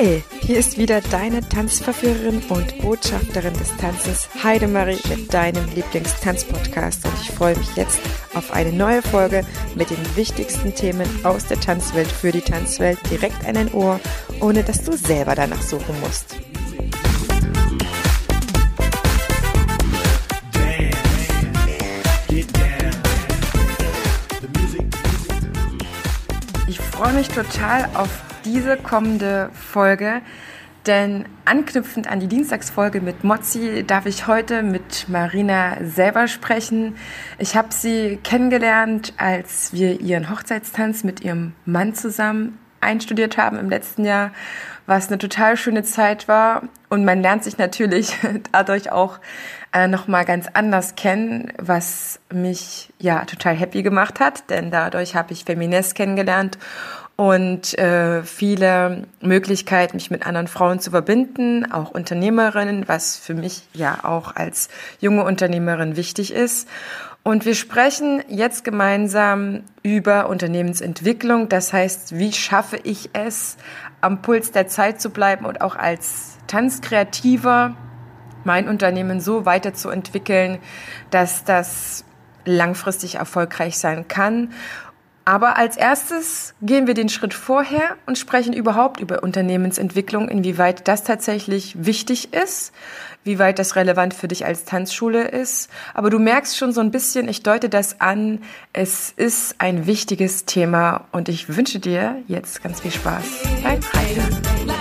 Hi, 0.00 0.22
hier 0.40 0.56
ist 0.56 0.78
wieder 0.78 1.02
deine 1.02 1.46
Tanzverführerin 1.46 2.40
und 2.48 2.78
Botschafterin 2.78 3.52
des 3.52 3.76
Tanzes 3.76 4.30
Heidemarie 4.42 4.98
mit 5.10 5.34
deinem 5.34 5.62
Lieblingstanzpodcast 5.74 7.04
und 7.04 7.12
ich 7.20 7.30
freue 7.30 7.54
mich 7.58 7.76
jetzt 7.76 8.00
auf 8.32 8.50
eine 8.50 8.72
neue 8.72 9.02
Folge 9.02 9.44
mit 9.74 9.90
den 9.90 9.98
wichtigsten 10.16 10.74
Themen 10.74 11.06
aus 11.22 11.48
der 11.48 11.60
Tanzwelt 11.60 12.10
für 12.10 12.32
die 12.32 12.40
Tanzwelt 12.40 12.98
direkt 13.10 13.44
an 13.44 13.56
dein 13.56 13.74
Ohr, 13.74 14.00
ohne 14.40 14.62
dass 14.62 14.82
du 14.82 14.96
selber 14.96 15.34
danach 15.34 15.60
suchen 15.60 16.00
musst. 16.00 16.34
Ich 26.66 26.80
freue 26.80 27.12
mich 27.12 27.28
total 27.28 27.90
auf 27.92 28.29
diese 28.50 28.76
kommende 28.76 29.50
Folge, 29.52 30.22
denn 30.86 31.26
anknüpfend 31.44 32.10
an 32.10 32.18
die 32.18 32.26
Dienstagsfolge 32.26 33.00
mit 33.00 33.22
Mozzi 33.22 33.84
darf 33.86 34.06
ich 34.06 34.26
heute 34.26 34.64
mit 34.64 35.08
Marina 35.08 35.76
selber 35.84 36.26
sprechen. 36.26 36.96
Ich 37.38 37.54
habe 37.54 37.68
sie 37.70 38.18
kennengelernt, 38.24 39.12
als 39.18 39.72
wir 39.72 40.00
ihren 40.00 40.30
Hochzeitstanz 40.30 41.04
mit 41.04 41.20
ihrem 41.20 41.52
Mann 41.64 41.94
zusammen 41.94 42.58
einstudiert 42.80 43.36
haben 43.36 43.56
im 43.56 43.70
letzten 43.70 44.04
Jahr, 44.04 44.32
was 44.86 45.08
eine 45.08 45.18
total 45.18 45.56
schöne 45.56 45.84
Zeit 45.84 46.26
war. 46.26 46.62
Und 46.88 47.04
man 47.04 47.22
lernt 47.22 47.44
sich 47.44 47.56
natürlich 47.56 48.16
dadurch 48.52 48.90
auch 48.90 49.20
äh, 49.72 49.86
nochmal 49.86 50.24
ganz 50.24 50.48
anders 50.52 50.96
kennen, 50.96 51.52
was 51.56 52.18
mich 52.32 52.92
ja 52.98 53.24
total 53.26 53.54
happy 53.54 53.84
gemacht 53.84 54.18
hat, 54.18 54.50
denn 54.50 54.72
dadurch 54.72 55.14
habe 55.14 55.32
ich 55.32 55.44
Feminist 55.44 55.94
kennengelernt 55.94 56.58
und 57.20 57.78
äh, 57.78 58.22
viele 58.22 59.02
Möglichkeiten, 59.20 59.98
mich 59.98 60.10
mit 60.10 60.26
anderen 60.26 60.48
Frauen 60.48 60.80
zu 60.80 60.90
verbinden, 60.90 61.70
auch 61.70 61.90
Unternehmerinnen, 61.90 62.88
was 62.88 63.18
für 63.18 63.34
mich 63.34 63.68
ja 63.74 63.98
auch 64.04 64.36
als 64.36 64.70
junge 65.00 65.24
Unternehmerin 65.24 65.96
wichtig 65.96 66.32
ist. 66.32 66.66
Und 67.22 67.44
wir 67.44 67.54
sprechen 67.54 68.22
jetzt 68.28 68.64
gemeinsam 68.64 69.64
über 69.82 70.30
Unternehmensentwicklung. 70.30 71.50
Das 71.50 71.74
heißt, 71.74 72.16
wie 72.16 72.32
schaffe 72.32 72.78
ich 72.82 73.10
es, 73.12 73.58
am 74.00 74.22
Puls 74.22 74.50
der 74.50 74.68
Zeit 74.68 74.98
zu 74.98 75.10
bleiben 75.10 75.44
und 75.44 75.60
auch 75.60 75.76
als 75.76 76.38
Tanzkreativer 76.46 77.76
mein 78.44 78.66
Unternehmen 78.66 79.20
so 79.20 79.44
weiterzuentwickeln, 79.44 80.58
dass 81.10 81.44
das 81.44 82.06
langfristig 82.46 83.16
erfolgreich 83.16 83.76
sein 83.76 84.08
kann 84.08 84.54
aber 85.30 85.56
als 85.56 85.76
erstes 85.76 86.54
gehen 86.60 86.88
wir 86.88 86.94
den 86.94 87.08
Schritt 87.08 87.34
vorher 87.34 87.96
und 88.04 88.18
sprechen 88.18 88.52
überhaupt 88.52 88.98
über 88.98 89.22
Unternehmensentwicklung, 89.22 90.28
inwieweit 90.28 90.88
das 90.88 91.04
tatsächlich 91.04 91.86
wichtig 91.86 92.34
ist, 92.34 92.72
wie 93.22 93.38
weit 93.38 93.60
das 93.60 93.76
relevant 93.76 94.12
für 94.12 94.26
dich 94.26 94.44
als 94.44 94.64
Tanzschule 94.64 95.28
ist. 95.28 95.70
Aber 95.94 96.10
du 96.10 96.18
merkst 96.18 96.56
schon 96.56 96.72
so 96.72 96.80
ein 96.80 96.90
bisschen, 96.90 97.28
ich 97.28 97.44
deute 97.44 97.68
das 97.68 98.00
an, 98.00 98.40
es 98.72 99.12
ist 99.16 99.54
ein 99.58 99.86
wichtiges 99.86 100.46
Thema 100.46 101.04
und 101.12 101.28
ich 101.28 101.56
wünsche 101.56 101.78
dir 101.78 102.16
jetzt 102.26 102.60
ganz 102.60 102.80
viel 102.80 102.90
Spaß 102.90 103.24
beim 103.62 103.78
Reinhören. 103.94 104.79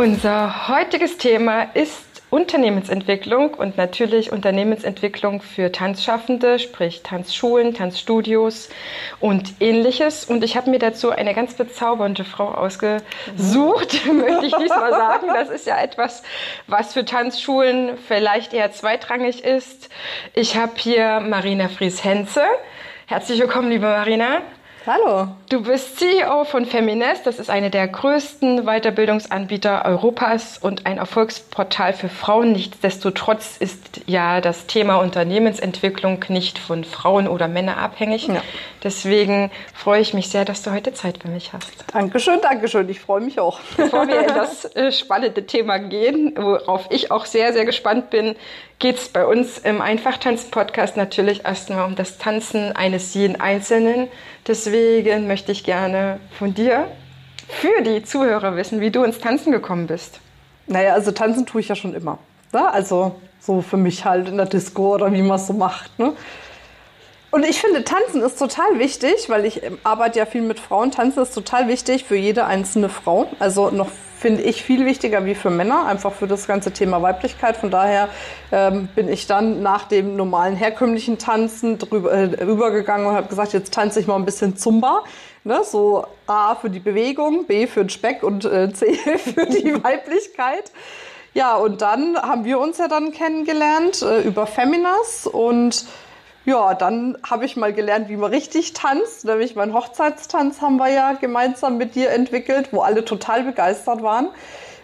Unser 0.00 0.66
heutiges 0.68 1.18
Thema 1.18 1.64
ist 1.74 2.22
Unternehmensentwicklung 2.30 3.52
und 3.52 3.76
natürlich 3.76 4.32
Unternehmensentwicklung 4.32 5.42
für 5.42 5.72
Tanzschaffende, 5.72 6.58
sprich 6.58 7.02
Tanzschulen, 7.02 7.74
Tanzstudios 7.74 8.70
und 9.20 9.60
ähnliches. 9.60 10.24
Und 10.24 10.42
ich 10.42 10.56
habe 10.56 10.70
mir 10.70 10.78
dazu 10.78 11.10
eine 11.10 11.34
ganz 11.34 11.52
bezaubernde 11.52 12.24
Frau 12.24 12.48
ausgesucht, 12.48 14.06
mhm. 14.06 14.16
möchte 14.20 14.46
ich 14.46 14.54
diesmal 14.54 14.90
sagen. 14.90 15.26
Das 15.34 15.50
ist 15.50 15.66
ja 15.66 15.78
etwas, 15.78 16.22
was 16.66 16.94
für 16.94 17.04
Tanzschulen 17.04 17.98
vielleicht 17.98 18.54
eher 18.54 18.72
zweitrangig 18.72 19.44
ist. 19.44 19.90
Ich 20.32 20.56
habe 20.56 20.72
hier 20.76 21.20
Marina 21.20 21.68
Fries-Henze. 21.68 22.44
Herzlich 23.04 23.38
willkommen, 23.38 23.68
liebe 23.68 23.84
Marina. 23.84 24.40
Hallo. 24.86 25.28
Du 25.50 25.62
bist 25.62 25.98
CEO 25.98 26.44
von 26.44 26.64
Feminist. 26.64 27.26
Das 27.26 27.38
ist 27.38 27.50
eine 27.50 27.68
der 27.68 27.86
größten 27.86 28.64
Weiterbildungsanbieter 28.64 29.84
Europas 29.84 30.56
und 30.56 30.86
ein 30.86 30.96
Erfolgsportal 30.96 31.92
für 31.92 32.08
Frauen. 32.08 32.52
Nichtsdestotrotz 32.52 33.58
ist 33.58 34.00
ja 34.06 34.40
das 34.40 34.66
Thema 34.66 34.96
Unternehmensentwicklung 34.96 36.24
nicht 36.28 36.58
von 36.58 36.84
Frauen 36.84 37.28
oder 37.28 37.46
Männern 37.46 37.76
abhängig. 37.76 38.28
Ja. 38.28 38.42
Deswegen 38.82 39.50
freue 39.74 40.00
ich 40.00 40.14
mich 40.14 40.30
sehr, 40.30 40.46
dass 40.46 40.62
du 40.62 40.70
heute 40.70 40.94
Zeit 40.94 41.18
für 41.18 41.28
mich 41.28 41.52
hast. 41.52 41.84
Dankeschön, 41.92 42.40
Dankeschön. 42.40 42.88
Ich 42.88 43.00
freue 43.00 43.20
mich 43.20 43.38
auch. 43.38 43.60
Bevor 43.76 44.08
wir 44.08 44.20
in 44.22 44.34
das 44.34 44.64
äh, 44.76 44.92
spannende 44.92 45.44
Thema 45.44 45.76
gehen, 45.76 46.32
worauf 46.38 46.86
ich 46.88 47.10
auch 47.10 47.26
sehr, 47.26 47.52
sehr 47.52 47.66
gespannt 47.66 48.08
bin, 48.08 48.34
geht 48.80 48.96
es 48.96 49.08
bei 49.10 49.26
uns 49.26 49.58
im 49.58 49.82
Einfachtanz-Podcast 49.82 50.96
natürlich 50.96 51.44
erstmal 51.44 51.84
um 51.84 51.96
das 51.96 52.16
Tanzen 52.16 52.74
eines 52.74 53.12
jeden 53.12 53.38
Einzelnen. 53.38 54.08
Deswegen 54.48 55.26
möchte 55.26 55.52
ich 55.52 55.64
gerne 55.64 56.18
von 56.38 56.54
dir 56.54 56.88
für 57.48 57.82
die 57.82 58.02
Zuhörer 58.02 58.56
wissen, 58.56 58.80
wie 58.80 58.90
du 58.90 59.04
ins 59.04 59.18
Tanzen 59.18 59.52
gekommen 59.52 59.86
bist. 59.86 60.20
Naja, 60.66 60.94
also 60.94 61.12
tanzen 61.12 61.44
tue 61.44 61.60
ich 61.60 61.68
ja 61.68 61.74
schon 61.74 61.94
immer. 61.94 62.18
Ne? 62.52 62.72
Also 62.72 63.20
so 63.38 63.60
für 63.60 63.76
mich 63.76 64.06
halt 64.06 64.28
in 64.28 64.38
der 64.38 64.46
Disco 64.46 64.94
oder 64.94 65.12
wie 65.12 65.22
man 65.22 65.36
es 65.36 65.46
so 65.46 65.52
macht. 65.52 65.98
Ne? 65.98 66.14
Und 67.30 67.44
ich 67.44 67.60
finde, 67.60 67.84
Tanzen 67.84 68.22
ist 68.22 68.38
total 68.38 68.78
wichtig, 68.78 69.28
weil 69.28 69.44
ich 69.44 69.60
arbeite 69.84 70.20
ja 70.20 70.26
viel 70.26 70.42
mit 70.42 70.58
Frauen. 70.58 70.90
Tanzen 70.90 71.22
ist 71.22 71.34
total 71.34 71.68
wichtig 71.68 72.04
für 72.04 72.16
jede 72.16 72.46
einzelne 72.46 72.88
Frau. 72.88 73.28
Also 73.38 73.70
noch 73.70 73.90
finde 74.20 74.42
ich 74.42 74.62
viel 74.62 74.84
wichtiger 74.84 75.24
wie 75.24 75.34
für 75.34 75.48
Männer, 75.48 75.86
einfach 75.86 76.12
für 76.12 76.26
das 76.26 76.46
ganze 76.46 76.72
Thema 76.72 77.00
Weiblichkeit. 77.00 77.56
Von 77.56 77.70
daher 77.70 78.10
ähm, 78.52 78.88
bin 78.94 79.08
ich 79.08 79.26
dann 79.26 79.62
nach 79.62 79.84
dem 79.84 80.14
normalen 80.14 80.56
herkömmlichen 80.56 81.16
Tanzen 81.16 81.78
drüber, 81.78 82.12
äh, 82.12 82.44
übergegangen 82.44 83.06
und 83.06 83.14
habe 83.14 83.28
gesagt, 83.28 83.54
jetzt 83.54 83.72
tanze 83.72 83.98
ich 83.98 84.06
mal 84.06 84.16
ein 84.16 84.26
bisschen 84.26 84.58
Zumba. 84.58 85.04
Ne? 85.42 85.62
So 85.64 86.04
A 86.26 86.54
für 86.54 86.68
die 86.68 86.80
Bewegung, 86.80 87.46
B 87.46 87.66
für 87.66 87.80
den 87.80 87.88
Speck 87.88 88.22
und 88.22 88.44
äh, 88.44 88.70
C 88.74 88.92
für 89.18 89.46
die 89.46 89.72
Weiblichkeit. 89.82 90.70
Ja, 91.32 91.56
und 91.56 91.80
dann 91.80 92.18
haben 92.18 92.44
wir 92.44 92.58
uns 92.58 92.76
ja 92.76 92.88
dann 92.88 93.12
kennengelernt 93.12 94.02
äh, 94.02 94.20
über 94.20 94.46
Feminas 94.46 95.26
und 95.26 95.86
ja, 96.44 96.74
dann 96.74 97.18
habe 97.28 97.44
ich 97.44 97.56
mal 97.56 97.72
gelernt, 97.72 98.08
wie 98.08 98.16
man 98.16 98.30
richtig 98.30 98.72
tanzt. 98.72 99.24
Nämlich 99.24 99.54
meinen 99.56 99.74
Hochzeitstanz 99.74 100.60
haben 100.60 100.76
wir 100.76 100.88
ja 100.88 101.12
gemeinsam 101.12 101.78
mit 101.78 101.94
dir 101.94 102.10
entwickelt, 102.10 102.72
wo 102.72 102.80
alle 102.80 103.04
total 103.04 103.42
begeistert 103.42 104.02
waren. 104.02 104.28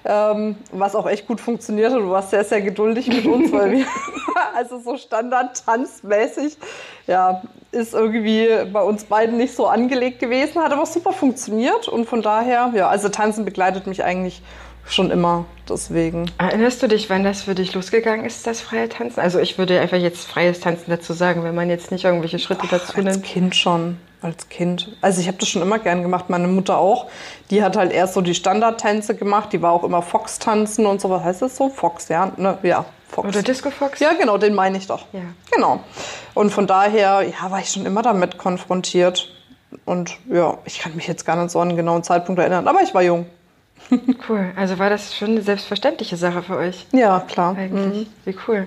Ähm, 0.05 0.57
was 0.71 0.95
auch 0.95 1.09
echt 1.09 1.27
gut 1.27 1.41
funktioniert 1.41 1.93
und 1.93 2.03
du 2.03 2.11
warst 2.11 2.31
sehr, 2.31 2.45
sehr 2.45 2.63
geduldig 2.63 3.09
mit 3.09 3.27
uns, 3.27 3.51
weil 3.51 3.73
wir, 3.73 3.87
also 4.55 4.79
so 4.79 4.97
Standard-Tanzmäßig, 4.97 6.57
ja, 7.07 7.43
ist 7.73 7.95
irgendwie 7.95 8.49
bei 8.73 8.83
uns 8.83 9.05
beiden 9.05 9.37
nicht 9.37 9.55
so 9.55 9.67
angelegt 9.67 10.19
gewesen, 10.19 10.63
hat 10.63 10.73
aber 10.73 10.87
super 10.87 11.13
funktioniert 11.13 11.89
und 11.89 12.07
von 12.07 12.23
daher, 12.23 12.73
ja, 12.75 12.89
also 12.89 13.09
Tanzen 13.09 13.45
begleitet 13.45 13.87
mich 13.87 14.05
eigentlich 14.05 14.43
schon 14.89 15.11
immer. 15.11 15.45
Deswegen. 15.69 16.31
Erinnerst 16.39 16.83
du 16.83 16.87
dich, 16.87 17.11
wann 17.11 17.25
das 17.25 17.43
für 17.43 17.55
dich 17.55 17.75
losgegangen 17.75 18.25
ist, 18.25 18.47
das 18.47 18.61
freie 18.61 18.89
Tanzen? 18.89 19.21
Also 19.21 19.41
ich 19.41 19.59
würde 19.59 19.81
einfach 19.81 19.97
jetzt 19.97 20.27
freies 20.27 20.61
Tanzen 20.61 20.85
dazu 20.89 21.13
sagen, 21.13 21.43
wenn 21.43 21.55
man 21.55 21.69
jetzt 21.69 21.91
nicht 21.91 22.05
irgendwelche 22.05 22.39
Schritte 22.39 22.63
Ach, 22.65 22.71
dazu 22.71 22.97
nimmt. 22.97 23.09
Als 23.09 23.23
Kind 23.23 23.57
schon. 23.57 23.99
Als 24.23 24.49
Kind. 24.49 24.97
Also 25.01 25.21
ich 25.21 25.29
habe 25.29 25.39
das 25.39 25.49
schon 25.49 25.63
immer 25.63 25.79
gern 25.79 26.03
gemacht. 26.03 26.31
Meine 26.31 26.49
Mutter 26.49 26.79
auch. 26.79 27.07
Die 27.51 27.63
hat 27.63 27.77
halt 27.77 27.93
erst 27.93 28.15
so 28.15 28.21
die 28.21 28.35
Standardtänze 28.35 29.17
gemacht. 29.17 29.53
Die 29.53 29.61
war 29.61 29.73
auch 29.73 29.85
immer 29.85 30.03
Fox-Tanzen 30.03 30.87
und 30.87 31.01
so. 31.01 31.11
Was 31.11 31.25
heißt 31.25 31.43
das 31.43 31.57
so? 31.57 31.69
Fox, 31.69 32.09
ja. 32.09 32.33
Ne? 32.37 32.59
Ja, 32.63 32.85
Fox. 33.09 33.29
Oder 33.29 33.43
Disco 33.43 33.71
Fox? 33.71 34.01
Ja, 34.01 34.13
genau, 34.13 34.39
den 34.39 34.55
meine 34.55 34.79
ich 34.79 34.87
doch. 34.87 35.07
Ja. 35.13 35.21
Genau. 35.53 35.81
Und 36.35 36.51
von 36.51 36.67
daher, 36.67 37.23
ja, 37.23 37.51
war 37.51 37.61
ich 37.61 37.71
schon 37.71 37.87
immer 37.87 38.03
damit 38.03 38.39
konfrontiert. 38.39 39.33
Und 39.85 40.17
ja, 40.31 40.59
ich 40.65 40.79
kann 40.79 40.95
mich 40.95 41.07
jetzt 41.07 41.25
gar 41.25 41.37
nicht 41.37 41.51
so 41.51 41.61
an 41.61 41.69
einen 41.69 41.77
genauen 41.77 42.03
Zeitpunkt 42.03 42.41
erinnern. 42.41 42.69
Aber 42.69 42.83
ich 42.83 42.95
war 42.95 43.03
jung. 43.03 43.27
Cool. 44.29 44.53
Also 44.57 44.79
war 44.79 44.91
das 44.91 45.15
schon 45.15 45.31
eine 45.31 45.43
selbstverständliche 45.43 46.17
Sache 46.17 46.43
für 46.43 46.57
euch? 46.57 46.87
Ja, 46.93 47.21
klar. 47.21 47.57
Eigentlich. 47.57 48.09
Mhm. 48.09 48.13
Wie 48.25 48.37
cool. 48.49 48.67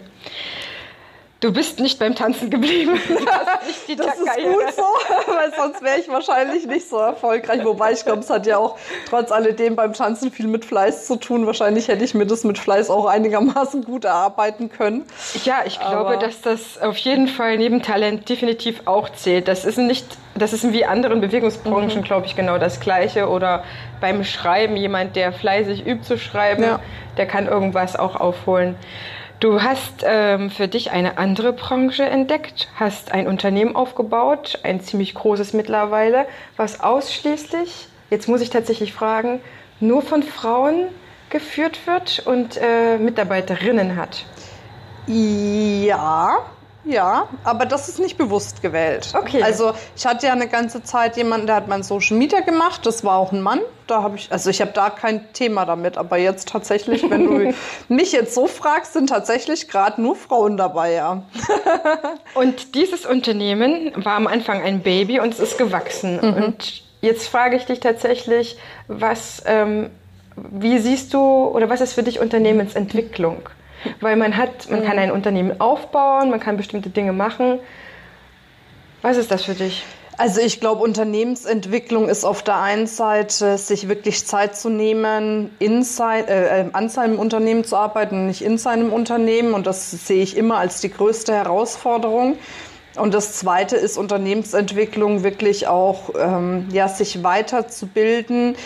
Du 1.42 1.54
bist 1.54 1.80
nicht 1.80 2.00
beim 2.00 2.16
Tanzen 2.16 2.50
geblieben. 2.50 3.00
Das, 3.08 3.98
das 3.98 4.20
ist 4.20 4.36
gut 4.36 4.74
so, 4.76 4.84
weil 5.34 5.54
sonst 5.56 5.82
wäre 5.82 5.98
ich 5.98 6.10
wahrscheinlich 6.10 6.68
nicht 6.68 6.90
so 6.90 6.98
erfolgreich. 6.98 7.64
Wobei 7.64 7.94
ich 7.94 8.04
glaube, 8.04 8.20
es 8.20 8.30
hat 8.30 8.46
ja 8.46 8.58
auch 8.58 8.78
trotz 9.08 9.32
alledem 9.32 9.78
beim 9.78 9.94
Tanzen 9.94 10.32
viel 10.32 10.48
mit 10.48 10.66
Fleiß 10.66 11.08
zu 11.08 11.16
tun. 11.16 11.48
Wahrscheinlich 11.48 11.88
hätte 11.88 12.04
ich 12.04 12.14
mir 12.14 12.26
das 12.26 12.44
mit 12.44 12.58
Fleiß 12.58 12.90
auch 12.90 13.06
einigermaßen 13.06 13.86
gut 13.86 14.04
erarbeiten 14.04 14.70
können. 14.70 15.06
Ja, 15.46 15.60
ich 15.66 15.80
glaube, 15.80 16.18
dass 16.18 16.42
das 16.42 16.78
auf 16.82 16.98
jeden 16.98 17.30
Fall 17.30 17.58
neben 17.58 17.82
Talent 17.82 18.28
definitiv 18.28 18.82
auch 18.84 19.08
zählt. 19.08 19.48
Das 19.48 19.64
ist 19.64 19.78
nicht, 19.78 20.06
das 20.36 20.52
ist 20.52 20.74
wie 20.74 20.84
anderen 20.84 21.22
Bewegungsbranchen, 21.22 22.02
mhm. 22.02 22.06
glaube 22.06 22.26
ich, 22.26 22.36
genau 22.36 22.58
das 22.58 22.82
Gleiche. 22.82 23.30
Oder 23.30 23.64
beim 24.02 24.26
Schreiben 24.26 24.76
jemand, 24.76 25.16
der 25.16 25.32
fleißig 25.32 25.88
übt 25.88 26.04
zu 26.04 26.18
schreiben, 26.18 26.64
ja. 26.64 26.82
der 27.16 27.28
kann 27.28 27.48
irgendwas 27.48 27.96
auch 27.96 28.18
aufholen. 28.18 28.76
Du 29.40 29.64
hast 29.64 30.04
ähm, 30.04 30.50
für 30.50 30.68
dich 30.68 30.92
eine 30.92 31.18
andere 31.18 31.54
Branche 31.54 32.04
entdeckt, 32.04 32.68
hast 32.76 33.14
ein 33.14 33.26
Unternehmen 33.26 33.74
aufgebaut, 33.74 34.60
ein 34.64 34.82
ziemlich 34.82 35.14
großes 35.14 35.54
mittlerweile, 35.54 36.26
was 36.58 36.82
ausschließlich, 36.82 37.88
jetzt 38.10 38.28
muss 38.28 38.42
ich 38.42 38.50
tatsächlich 38.50 38.92
fragen, 38.92 39.40
nur 39.80 40.02
von 40.02 40.24
Frauen 40.24 40.88
geführt 41.30 41.88
wird 41.88 42.24
und 42.26 42.58
äh, 42.58 42.98
Mitarbeiterinnen 42.98 43.96
hat. 43.96 44.26
Ja, 45.08 46.40
ja, 46.86 47.28
aber 47.44 47.66
das 47.66 47.90
ist 47.90 48.00
nicht 48.00 48.18
bewusst 48.18 48.62
gewählt. 48.62 49.14
Okay. 49.14 49.44
Also 49.44 49.74
ich 49.98 50.06
hatte 50.06 50.28
ja 50.28 50.32
eine 50.32 50.48
ganze 50.48 50.82
Zeit 50.82 51.18
jemanden, 51.18 51.46
der 51.46 51.58
hat 51.58 51.68
mein 51.68 51.84
Social 51.84 52.18
Media 52.18 52.40
gemacht. 52.40 52.86
Das 52.86 53.04
war 53.04 53.18
auch 53.18 53.34
ein 53.34 53.42
Mann. 53.42 53.60
Da 53.88 54.02
habe 54.02 54.16
ich, 54.16 54.32
also 54.32 54.50
ich 54.50 54.62
habe 54.62 54.72
da 54.72 54.90
kein 54.90 55.34
Thema 55.34 55.66
damit. 55.66 55.98
Aber 55.98 56.18
jetzt 56.18 56.48
tatsächlich, 56.48 57.10
wenn 57.10 57.26
du 57.26 57.54
mich 57.94 58.14
jetzt 58.14 58.34
so 58.34 58.48
fragst, 58.48 58.94
sind 58.94 59.10
tatsächlich 59.10 59.68
gerade 59.68 60.02
nur 60.02 60.16
Frauen 60.16 60.56
dabei, 60.56 60.94
ja. 60.94 61.24
und 62.34 62.76
dieses 62.76 63.06
Unternehmen 63.06 63.92
war 63.96 64.16
am 64.16 64.28
Anfang 64.28 64.62
ein 64.62 64.82
Baby 64.82 65.20
und 65.20 65.34
es 65.34 65.40
ist 65.40 65.58
gewachsen. 65.58 66.20
Mhm. 66.22 66.44
Und 66.44 66.84
jetzt 67.02 67.28
frage 67.28 67.58
ich 67.58 67.66
dich 67.66 67.82
tatsächlich, 67.82 68.58
was, 68.88 69.44
ähm, 69.46 69.90
wie 70.36 70.80
siehst 70.80 71.14
du 71.14 71.20
oder 71.20 71.70
was 71.70 71.82
ist 71.82 71.94
für 71.94 72.04
dich 72.04 72.20
Unternehmensentwicklung? 72.22 73.50
Weil 74.02 74.16
man 74.16 74.38
hat, 74.38 74.70
man 74.70 74.84
kann 74.84 74.98
mhm. 74.98 75.04
ein 75.04 75.12
Unternehmen 75.12 75.60
aufbauen, 75.62 76.30
man 76.30 76.40
kann 76.40 76.58
bestimmte 76.58 76.90
Dinge 76.90 77.14
machen. 77.14 77.60
Was 79.02 79.18
ist 79.18 79.32
das 79.32 79.44
für 79.44 79.54
dich? 79.54 79.86
Also 80.18 80.42
ich 80.42 80.60
glaube, 80.60 80.84
Unternehmensentwicklung 80.84 82.10
ist 82.10 82.26
auf 82.26 82.44
der 82.44 82.58
einen 82.58 82.88
Seite, 82.88 83.58
sich 83.58 83.88
wirklich 83.88 84.28
Zeit 84.28 84.58
zu 84.58 84.70
nehmen, 84.70 85.50
in 85.60 85.84
sein, 85.84 86.28
äh, 86.28 86.64
äh, 86.64 86.66
an 86.74 86.90
seinem 86.90 87.18
Unternehmen 87.18 87.64
zu 87.64 87.78
arbeiten, 87.78 88.28
nicht 88.28 88.42
in 88.42 88.58
seinem 88.58 88.92
Unternehmen. 88.92 89.54
Und 89.54 89.66
das 89.66 89.92
sehe 89.92 90.22
ich 90.22 90.36
immer 90.36 90.58
als 90.58 90.82
die 90.82 90.92
größte 90.92 91.34
Herausforderung. 91.34 92.38
Und 92.98 93.14
das 93.14 93.32
Zweite 93.34 93.78
ist 93.78 93.98
Unternehmensentwicklung, 93.98 95.24
wirklich 95.24 95.68
auch 95.68 96.10
ähm, 96.20 96.68
ja, 96.74 96.90
sich 96.90 97.24
weiterzubilden 97.24 98.58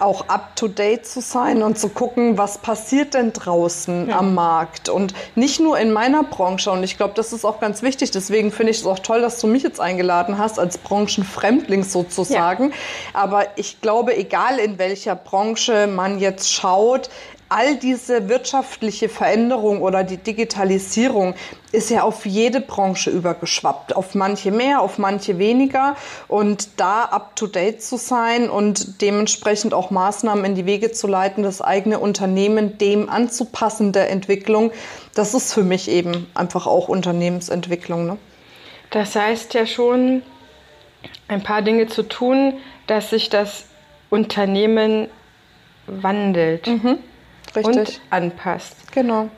auch 0.00 0.28
up-to-date 0.28 1.06
zu 1.06 1.20
sein 1.20 1.62
und 1.62 1.78
zu 1.78 1.88
gucken, 1.88 2.38
was 2.38 2.58
passiert 2.58 3.14
denn 3.14 3.32
draußen 3.32 4.08
ja. 4.08 4.18
am 4.18 4.34
Markt. 4.34 4.88
Und 4.88 5.14
nicht 5.34 5.60
nur 5.60 5.78
in 5.78 5.92
meiner 5.92 6.22
Branche. 6.22 6.70
Und 6.70 6.82
ich 6.82 6.96
glaube, 6.96 7.14
das 7.14 7.32
ist 7.32 7.44
auch 7.44 7.60
ganz 7.60 7.82
wichtig. 7.82 8.10
Deswegen 8.10 8.52
finde 8.52 8.72
ich 8.72 8.80
es 8.80 8.86
auch 8.86 8.98
toll, 8.98 9.20
dass 9.20 9.40
du 9.40 9.46
mich 9.46 9.62
jetzt 9.62 9.80
eingeladen 9.80 10.38
hast, 10.38 10.58
als 10.58 10.78
Branchenfremdling 10.78 11.84
sozusagen. 11.84 12.70
Ja. 12.70 12.76
Aber 13.12 13.46
ich 13.56 13.80
glaube, 13.80 14.16
egal 14.16 14.58
in 14.58 14.78
welcher 14.78 15.14
Branche 15.14 15.86
man 15.86 16.18
jetzt 16.18 16.52
schaut, 16.52 17.10
all 17.48 17.76
diese 17.76 18.28
wirtschaftliche 18.28 19.08
Veränderung 19.08 19.82
oder 19.82 20.04
die 20.04 20.18
Digitalisierung 20.18 21.34
ist 21.72 21.90
ja 21.90 22.02
auf 22.02 22.26
jede 22.26 22.60
Branche 22.60 23.10
übergeschwappt, 23.10 23.96
auf 23.96 24.14
manche 24.14 24.50
mehr, 24.50 24.80
auf 24.80 24.98
manche 24.98 25.38
weniger 25.38 25.96
und 26.28 26.80
da 26.80 27.02
up-to-date 27.04 27.82
zu 27.82 27.96
sein 27.96 28.50
und 28.50 29.00
dementsprechend 29.00 29.74
auch 29.74 29.90
Maßnahmen 29.90 30.44
in 30.44 30.54
die 30.54 30.66
Wege 30.66 30.92
zu 30.92 31.06
leiten, 31.06 31.42
das 31.42 31.62
eigene 31.62 31.98
Unternehmen 31.98 32.78
dem 32.78 33.08
anzupassen 33.08 33.92
der 33.92 34.10
Entwicklung, 34.10 34.70
das 35.14 35.34
ist 35.34 35.52
für 35.52 35.64
mich 35.64 35.90
eben 35.90 36.26
einfach 36.34 36.66
auch 36.66 36.88
Unternehmensentwicklung. 36.88 38.06
Ne? 38.06 38.18
Das 38.90 39.16
heißt 39.16 39.54
ja 39.54 39.66
schon, 39.66 40.22
ein 41.28 41.42
paar 41.42 41.62
Dinge 41.62 41.86
zu 41.86 42.02
tun, 42.02 42.54
dass 42.86 43.10
sich 43.10 43.28
das 43.30 43.64
Unternehmen 44.10 45.08
wandelt. 45.86 46.66
Mhm. 46.66 46.98
Richtig. 47.66 48.00
und 48.04 48.12
anpasst. 48.12 48.92
Genau. 48.92 49.30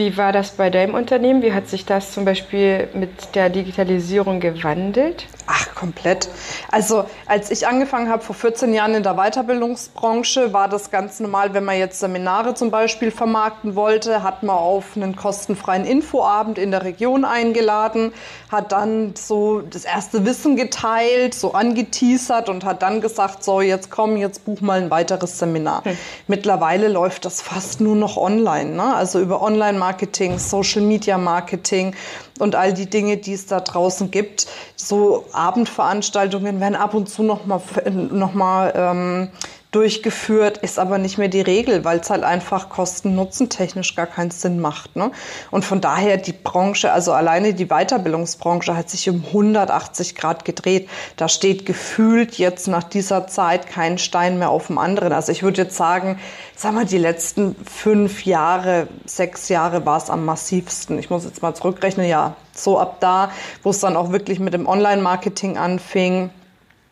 Wie 0.00 0.16
war 0.16 0.32
das 0.32 0.52
bei 0.52 0.70
deinem 0.70 0.94
Unternehmen? 0.94 1.42
Wie 1.42 1.52
hat 1.52 1.68
sich 1.68 1.84
das 1.84 2.12
zum 2.12 2.24
Beispiel 2.24 2.88
mit 2.94 3.34
der 3.34 3.50
Digitalisierung 3.50 4.40
gewandelt? 4.40 5.26
Ach, 5.46 5.74
komplett. 5.74 6.28
Also 6.70 7.04
als 7.26 7.50
ich 7.50 7.66
angefangen 7.66 8.08
habe 8.08 8.22
vor 8.22 8.36
14 8.36 8.72
Jahren 8.72 8.94
in 8.94 9.02
der 9.02 9.14
Weiterbildungsbranche, 9.14 10.52
war 10.52 10.68
das 10.68 10.90
ganz 10.90 11.18
normal, 11.18 11.54
wenn 11.54 11.64
man 11.64 11.76
jetzt 11.76 11.98
Seminare 11.98 12.54
zum 12.54 12.70
Beispiel 12.70 13.10
vermarkten 13.10 13.74
wollte, 13.74 14.22
hat 14.22 14.42
man 14.42 14.56
auf 14.56 14.96
einen 14.96 15.16
kostenfreien 15.16 15.84
Infoabend 15.84 16.56
in 16.56 16.70
der 16.70 16.84
Region 16.84 17.24
eingeladen, 17.24 18.12
hat 18.50 18.72
dann 18.72 19.14
so 19.16 19.60
das 19.60 19.84
erste 19.84 20.24
Wissen 20.24 20.54
geteilt, 20.54 21.34
so 21.34 21.52
angeteasert 21.52 22.48
und 22.48 22.64
hat 22.64 22.82
dann 22.82 23.00
gesagt, 23.00 23.42
so 23.42 23.60
jetzt 23.60 23.90
komm, 23.90 24.16
jetzt 24.16 24.44
buch 24.44 24.60
mal 24.60 24.80
ein 24.80 24.90
weiteres 24.90 25.38
Seminar. 25.38 25.84
Hm. 25.84 25.98
Mittlerweile 26.28 26.88
läuft 26.88 27.24
das 27.24 27.42
fast 27.42 27.80
nur 27.80 27.96
noch 27.96 28.16
online, 28.16 28.70
ne? 28.70 28.94
also 28.94 29.18
über 29.18 29.42
Online-Marketing, 29.42 29.89
Social-Media-Marketing 30.38 31.94
und 32.38 32.54
all 32.54 32.72
die 32.72 32.88
Dinge, 32.88 33.16
die 33.16 33.32
es 33.34 33.46
da 33.46 33.60
draußen 33.60 34.10
gibt. 34.10 34.46
So 34.76 35.26
Abendveranstaltungen 35.32 36.60
werden 36.60 36.76
ab 36.76 36.94
und 36.94 37.08
zu 37.08 37.22
noch 37.22 37.46
mal, 37.46 37.60
noch 37.90 38.34
mal 38.34 38.72
ähm, 38.74 39.30
durchgeführt, 39.70 40.58
ist 40.58 40.78
aber 40.80 40.98
nicht 40.98 41.16
mehr 41.16 41.28
die 41.28 41.40
Regel, 41.40 41.84
weil 41.84 42.00
es 42.00 42.10
halt 42.10 42.24
einfach 42.24 42.68
kosten-nutzen-technisch 42.68 43.94
gar 43.94 44.06
keinen 44.06 44.32
Sinn 44.32 44.58
macht. 44.58 44.96
Ne? 44.96 45.12
Und 45.52 45.64
von 45.64 45.80
daher 45.80 46.16
die 46.16 46.32
Branche, 46.32 46.92
also 46.92 47.12
alleine 47.12 47.54
die 47.54 47.66
Weiterbildungsbranche 47.66 48.76
hat 48.76 48.90
sich 48.90 49.08
um 49.08 49.24
180 49.26 50.16
Grad 50.16 50.44
gedreht. 50.44 50.88
Da 51.16 51.28
steht 51.28 51.66
gefühlt 51.66 52.36
jetzt 52.36 52.66
nach 52.66 52.82
dieser 52.82 53.28
Zeit 53.28 53.68
kein 53.68 53.98
Stein 53.98 54.38
mehr 54.40 54.50
auf 54.50 54.66
dem 54.66 54.78
anderen. 54.78 55.12
Also 55.12 55.30
ich 55.30 55.44
würde 55.44 55.62
jetzt 55.62 55.76
sagen, 55.76 56.18
sag 56.56 56.74
mal, 56.74 56.84
die 56.84 56.98
letzten 56.98 57.54
fünf 57.64 58.24
Jahre, 58.24 58.88
sechs 59.04 59.48
Jahre 59.48 59.86
war 59.86 59.98
es 59.98 60.10
am 60.10 60.24
massivsten. 60.24 60.98
Ich 60.98 61.10
muss 61.10 61.24
jetzt 61.24 61.42
mal 61.42 61.54
zurückrechnen, 61.54 62.08
ja, 62.08 62.34
so 62.52 62.78
ab 62.78 62.96
da, 62.98 63.30
wo 63.62 63.70
es 63.70 63.78
dann 63.78 63.96
auch 63.96 64.10
wirklich 64.10 64.40
mit 64.40 64.52
dem 64.52 64.66
Online-Marketing 64.66 65.56
anfing 65.56 66.30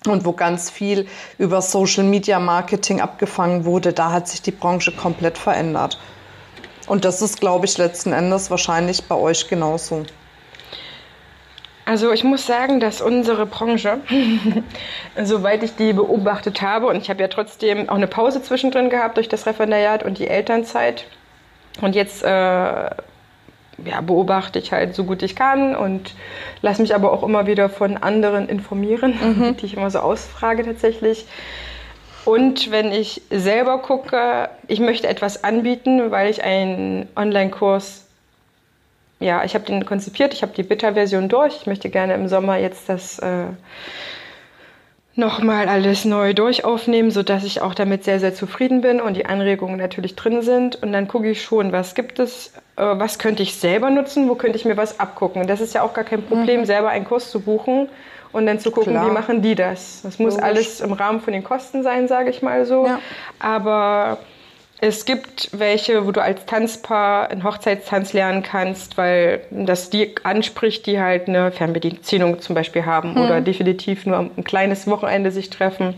und 0.06 0.24
wo 0.24 0.32
ganz 0.32 0.70
viel 0.70 1.06
über 1.38 1.60
Social 1.60 2.04
Media 2.04 2.38
Marketing 2.38 3.00
abgefangen 3.00 3.64
wurde, 3.64 3.92
da 3.92 4.12
hat 4.12 4.28
sich 4.28 4.42
die 4.42 4.52
Branche 4.52 4.92
komplett 4.92 5.38
verändert. 5.38 5.98
Und 6.86 7.04
das 7.04 7.20
ist, 7.20 7.40
glaube 7.40 7.66
ich, 7.66 7.76
letzten 7.76 8.12
Endes 8.12 8.50
wahrscheinlich 8.50 9.04
bei 9.04 9.14
euch 9.14 9.48
genauso. 9.48 10.04
Also 11.84 12.12
ich 12.12 12.22
muss 12.22 12.46
sagen, 12.46 12.80
dass 12.80 13.00
unsere 13.00 13.46
Branche, 13.46 14.00
soweit 15.22 15.62
ich 15.62 15.74
die 15.74 15.94
beobachtet 15.94 16.60
habe, 16.60 16.86
und 16.86 16.96
ich 16.96 17.08
habe 17.08 17.22
ja 17.22 17.28
trotzdem 17.28 17.88
auch 17.88 17.94
eine 17.94 18.06
Pause 18.06 18.42
zwischendrin 18.42 18.90
gehabt 18.90 19.16
durch 19.16 19.28
das 19.28 19.46
Referendariat 19.46 20.02
und 20.02 20.18
die 20.18 20.28
Elternzeit, 20.28 21.06
und 21.80 21.94
jetzt 21.94 22.22
äh, 22.22 22.90
ja, 23.84 24.00
beobachte 24.00 24.58
ich 24.58 24.72
halt 24.72 24.94
so 24.94 25.04
gut 25.04 25.22
ich 25.22 25.36
kann 25.36 25.76
und 25.76 26.14
lasse 26.62 26.82
mich 26.82 26.94
aber 26.94 27.12
auch 27.12 27.22
immer 27.22 27.46
wieder 27.46 27.68
von 27.68 27.96
anderen 27.96 28.48
informieren, 28.48 29.14
mhm. 29.20 29.56
die 29.60 29.66
ich 29.66 29.76
immer 29.76 29.90
so 29.90 30.00
ausfrage 30.00 30.64
tatsächlich. 30.64 31.26
Und 32.24 32.70
wenn 32.70 32.92
ich 32.92 33.22
selber 33.30 33.78
gucke, 33.78 34.50
ich 34.66 34.80
möchte 34.80 35.08
etwas 35.08 35.44
anbieten, 35.44 36.10
weil 36.10 36.28
ich 36.28 36.44
einen 36.44 37.08
Online-Kurs, 37.16 38.04
ja, 39.20 39.44
ich 39.44 39.54
habe 39.54 39.64
den 39.64 39.84
konzipiert, 39.86 40.34
ich 40.34 40.42
habe 40.42 40.52
die 40.54 40.62
Beta-Version 40.62 41.28
durch. 41.28 41.56
Ich 41.56 41.66
möchte 41.66 41.88
gerne 41.88 42.14
im 42.14 42.28
Sommer 42.28 42.56
jetzt 42.58 42.88
das 42.88 43.18
äh, 43.18 43.46
nochmal 45.18 45.68
alles 45.68 46.04
neu 46.04 46.32
durchaufnehmen, 46.32 47.10
sodass 47.10 47.44
ich 47.44 47.60
auch 47.60 47.74
damit 47.74 48.04
sehr, 48.04 48.20
sehr 48.20 48.34
zufrieden 48.34 48.80
bin 48.80 49.00
und 49.00 49.14
die 49.14 49.26
Anregungen 49.26 49.76
natürlich 49.76 50.14
drin 50.14 50.42
sind. 50.42 50.80
Und 50.82 50.92
dann 50.92 51.08
gucke 51.08 51.28
ich 51.28 51.42
schon, 51.42 51.72
was 51.72 51.94
gibt 51.94 52.20
es, 52.20 52.52
äh, 52.76 52.82
was 52.82 53.18
könnte 53.18 53.42
ich 53.42 53.56
selber 53.56 53.90
nutzen, 53.90 54.28
wo 54.28 54.36
könnte 54.36 54.56
ich 54.56 54.64
mir 54.64 54.76
was 54.76 55.00
abgucken. 55.00 55.46
Das 55.46 55.60
ist 55.60 55.74
ja 55.74 55.82
auch 55.82 55.92
gar 55.92 56.04
kein 56.04 56.22
Problem, 56.22 56.60
mhm. 56.60 56.64
selber 56.66 56.88
einen 56.90 57.04
Kurs 57.04 57.30
zu 57.30 57.40
buchen 57.40 57.88
und 58.32 58.46
dann 58.46 58.60
zu 58.60 58.70
gucken, 58.70 58.92
Klar. 58.92 59.06
wie 59.06 59.10
machen 59.10 59.42
die 59.42 59.56
das. 59.56 60.02
Das 60.02 60.18
muss 60.18 60.34
Logisch. 60.34 60.44
alles 60.44 60.80
im 60.80 60.92
Rahmen 60.92 61.20
von 61.20 61.32
den 61.32 61.42
Kosten 61.42 61.82
sein, 61.82 62.06
sage 62.06 62.30
ich 62.30 62.40
mal 62.40 62.64
so. 62.64 62.86
Ja. 62.86 63.00
Aber 63.40 64.18
es 64.80 65.04
gibt 65.04 65.50
welche, 65.52 66.06
wo 66.06 66.12
du 66.12 66.22
als 66.22 66.46
Tanzpaar 66.46 67.30
einen 67.30 67.42
Hochzeitstanz 67.42 68.12
lernen 68.12 68.42
kannst, 68.42 68.96
weil 68.96 69.40
das 69.50 69.90
die 69.90 70.14
anspricht, 70.22 70.86
die 70.86 71.00
halt 71.00 71.28
eine 71.28 71.50
Fernbedienung 71.50 72.40
zum 72.40 72.54
Beispiel 72.54 72.86
haben 72.86 73.14
mhm. 73.14 73.22
oder 73.22 73.40
definitiv 73.40 74.06
nur 74.06 74.18
ein 74.18 74.44
kleines 74.44 74.86
Wochenende 74.86 75.32
sich 75.32 75.50
treffen. 75.50 75.94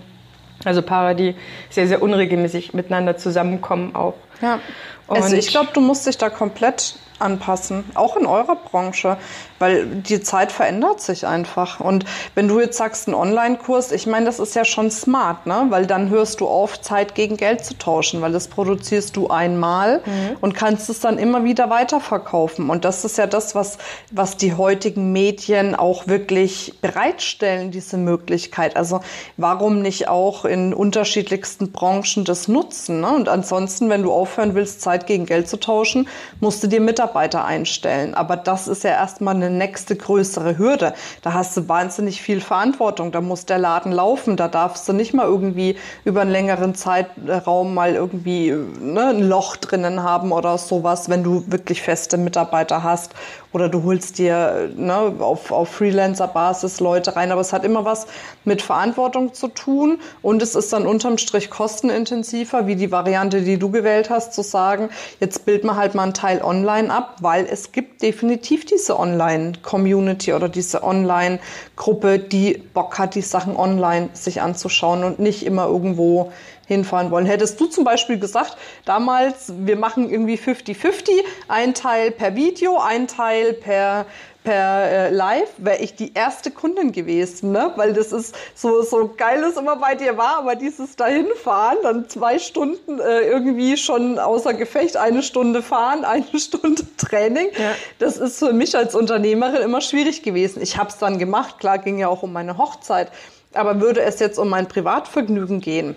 Also 0.65 0.83
Paare, 0.83 1.15
die 1.15 1.35
sehr, 1.69 1.87
sehr 1.89 2.03
unregelmäßig 2.03 2.75
miteinander 2.75 3.17
zusammenkommen 3.17 3.95
auch. 3.95 4.15
Ja. 4.41 4.61
also 5.09 5.37
ich 5.37 5.49
glaube, 5.49 5.71
du 5.75 5.81
musst 5.81 6.07
dich 6.07 6.17
da 6.17 6.31
komplett 6.31 6.95
anpassen, 7.21 7.85
auch 7.95 8.17
in 8.17 8.27
eurer 8.27 8.57
Branche, 8.57 9.19
weil 9.59 9.87
die 9.87 10.23
Zeit 10.23 10.51
verändert 10.51 11.01
sich 11.01 11.27
einfach. 11.27 11.81
Und 11.81 12.05
wenn 12.35 12.49
du 12.49 12.61
jetzt 12.61 12.79
sagst, 12.79 13.09
ein 13.09 13.15
Online-Kurs, 13.15 13.93
ich 13.93 14.07
meine, 14.07 14.27
das 14.27 14.39
ist 14.39 14.55
ja 14.55 14.65
schon 14.65 14.91
smart, 14.91 15.47
ne? 15.47 15.67
weil 15.69 15.87
dann 15.87 16.09
hörst 16.09 16.41
du 16.41 16.49
auf, 16.49 16.81
Zeit 16.81 17.15
gegen 17.15 17.37
Geld 17.37 17.65
zu 17.65 17.77
tauschen, 17.77 18.23
weil 18.23 18.33
das 18.33 18.49
produzierst 18.49 19.17
du 19.17 19.29
einmal 19.29 19.99
mhm. 19.99 20.37
und 20.41 20.55
kannst 20.55 20.89
es 20.89 21.01
dann 21.01 21.19
immer 21.19 21.45
wieder 21.45 21.69
weiterverkaufen. 21.69 22.71
Und 22.71 22.85
das 22.87 23.05
ist 23.05 23.19
ja 23.19 23.27
das, 23.27 23.55
was, 23.55 23.77
was 24.11 24.39
die 24.39 24.55
heutigen 24.55 25.13
Medien 25.13 25.75
auch 25.75 26.07
wirklich 26.07 26.75
bereitstellen, 26.81 27.71
diese 27.71 27.99
Möglichkeit. 27.99 28.77
Also 28.77 29.01
warum 29.37 29.83
nicht 29.83 30.09
auch 30.09 30.47
in 30.47 30.73
unterschiedlichsten 30.73 31.73
Branchen 31.73 32.25
das 32.25 32.49
nutzen? 32.49 33.01
Ne? 33.01 33.15
Und 33.15 33.29
ansonsten, 33.29 33.91
wenn 33.91 34.03
du 34.03 34.13
auf 34.13 34.31
aufhören 34.31 34.55
willst, 34.55 34.81
Zeit 34.81 35.07
gegen 35.07 35.27
Geld 35.27 35.49
zu 35.49 35.59
tauschen, 35.59 36.09
musst 36.39 36.63
du 36.63 36.69
dir 36.69 36.81
Mitarbeiter 36.81 37.10
einstellen. 37.15 38.15
Aber 38.15 38.37
das 38.37 38.69
ist 38.69 38.85
ja 38.85 38.91
erstmal 38.91 39.35
eine 39.35 39.51
nächste 39.51 39.97
größere 39.97 40.59
Hürde. 40.59 40.95
Da 41.23 41.33
hast 41.33 41.57
du 41.57 41.69
wahnsinnig 41.69 42.23
viel 42.23 42.41
Verantwortung. 42.41 43.13
Da 43.13 43.21
muss 43.21 43.47
der 43.47 43.59
Laden 43.59 43.93
laufen. 43.93 44.37
Da 44.37 44.49
darfst 44.49 44.89
du 44.89 44.93
nicht 44.93 45.15
mal 45.15 45.27
irgendwie 45.27 45.77
über 46.05 46.23
einen 46.23 46.31
längeren 46.31 46.75
Zeitraum 46.75 47.75
mal 47.75 47.95
irgendwie 47.95 48.53
ne, 48.81 49.09
ein 49.09 49.29
Loch 49.29 49.57
drinnen 49.57 50.03
haben 50.03 50.33
oder 50.33 50.59
sowas, 50.59 51.09
wenn 51.09 51.23
du 51.23 51.45
wirklich 51.49 51.83
feste 51.83 52.17
Mitarbeiter 52.17 52.83
hast 52.83 53.15
oder 53.53 53.69
du 53.69 53.83
holst 53.83 54.19
dir 54.19 54.71
ne, 54.77 55.15
auf, 55.19 55.51
auf 55.51 55.69
Freelancer-Basis 55.71 56.81
Leute 56.81 57.17
rein. 57.17 57.33
Aber 57.33 57.41
es 57.41 57.53
hat 57.53 57.65
immer 57.65 57.85
was 57.85 58.07
mit 58.45 58.63
Verantwortung 58.63 59.35
zu 59.35 59.49
tun 59.49 59.99
und 60.23 60.43
es 60.43 60.55
ist 60.55 60.73
dann 60.73 60.87
unterm 60.87 61.19
Strich 61.19 61.51
kostenintensiver, 61.51 62.67
wie 62.67 62.77
die 62.77 62.93
Variante, 62.93 63.43
die 63.43 63.59
du 63.59 63.71
gewählt 63.71 64.11
hast, 64.11 64.35
zu 64.35 64.43
sagen, 64.43 64.91
jetzt 65.19 65.45
bild 65.45 65.65
mal 65.65 65.77
halt 65.77 65.95
mal 65.95 66.05
einen 66.05 66.15
Teil 66.15 66.43
online 66.43 66.93
ab, 66.93 67.00
weil 67.21 67.47
es 67.47 67.73
gibt 67.73 68.03
definitiv 68.03 68.65
diese 68.65 68.99
Online-Community 68.99 70.33
oder 70.33 70.49
diese 70.49 70.83
Online-Gruppe, 70.83 72.19
die 72.19 72.63
Bock 72.75 72.99
hat, 72.99 73.15
die 73.15 73.23
Sachen 73.23 73.57
online 73.57 74.11
sich 74.13 74.41
anzuschauen 74.41 75.05
und 75.05 75.19
nicht 75.19 75.45
immer 75.45 75.67
irgendwo 75.67 76.33
hinfahren 76.71 77.11
wollen. 77.11 77.27
Hättest 77.27 77.61
du 77.61 77.67
zum 77.67 77.83
Beispiel 77.83 78.19
gesagt, 78.19 78.57
damals, 78.85 79.53
wir 79.59 79.77
machen 79.77 80.09
irgendwie 80.09 80.37
50-50, 80.37 81.11
ein 81.49 81.75
Teil 81.75 82.13
per 82.13 82.37
Video, 82.37 82.79
ein 82.79 83.09
Teil 83.09 83.55
per 83.55 84.07
per 84.43 84.91
äh, 84.91 85.11
Live 85.11 85.51
wäre 85.59 85.79
ich 85.79 85.95
die 85.95 86.15
erste 86.15 86.51
Kundin 86.51 86.93
gewesen, 86.93 87.53
ne? 87.53 87.73
weil 87.77 87.93
das 87.93 88.13
ist 88.13 88.35
so, 88.55 88.83
so 88.83 89.13
geil 89.15 89.45
es 89.45 89.57
immer 89.57 89.77
bei 89.77 89.95
dir 89.95 90.17
war, 90.17 90.39
aber 90.39 90.55
dieses 90.55 90.97
dahinfahren, 90.97 91.79
dann 91.83 92.09
zwei 92.09 92.39
Stunden 92.39 93.01
äh, 93.01 93.21
irgendwie 93.21 93.77
schon 93.77 94.19
außer 94.19 94.55
Gefecht, 94.55 94.97
eine 94.97 95.23
Stunde 95.23 95.63
fahren, 95.63 96.05
eine 96.07 96.39
Stunde 96.39 96.85
Training, 96.97 97.49
ja. 97.59 97.73
das 97.99 98.17
ist 98.17 98.39
für 98.39 98.53
mich 98.53 98.77
als 98.77 98.95
Unternehmerin 98.95 99.63
immer 99.63 99.83
schwierig 99.83 100.23
gewesen. 100.23 100.63
Ich 100.63 100.79
habe 100.79 100.89
es 100.89 100.97
dann 100.97 101.19
gemacht, 101.19 101.59
klar 101.59 101.79
ging 101.79 101.99
ja 101.99 102.09
auch 102.09 102.23
um 102.23 102.33
meine 102.33 102.57
Hochzeit, 102.57 103.13
aber 103.53 103.81
würde 103.81 104.01
es 104.01 104.21
jetzt 104.21 104.39
um 104.39 104.49
mein 104.49 104.69
Privatvergnügen 104.69 105.61
gehen, 105.61 105.97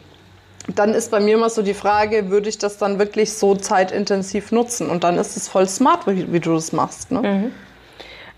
dann 0.76 0.94
ist 0.94 1.12
bei 1.12 1.20
mir 1.20 1.36
immer 1.36 1.50
so 1.50 1.62
die 1.62 1.74
Frage, 1.74 2.30
würde 2.30 2.50
ich 2.50 2.58
das 2.58 2.78
dann 2.78 3.00
wirklich 3.00 3.34
so 3.34 3.56
zeitintensiv 3.56 4.52
nutzen? 4.52 4.90
Und 4.90 5.04
dann 5.04 5.18
ist 5.18 5.36
es 5.36 5.50
voll 5.50 5.68
smart, 5.68 6.08
wie, 6.08 6.32
wie 6.32 6.40
du 6.40 6.54
das 6.54 6.72
machst. 6.72 7.12
Ne? 7.12 7.22
Mhm. 7.22 7.52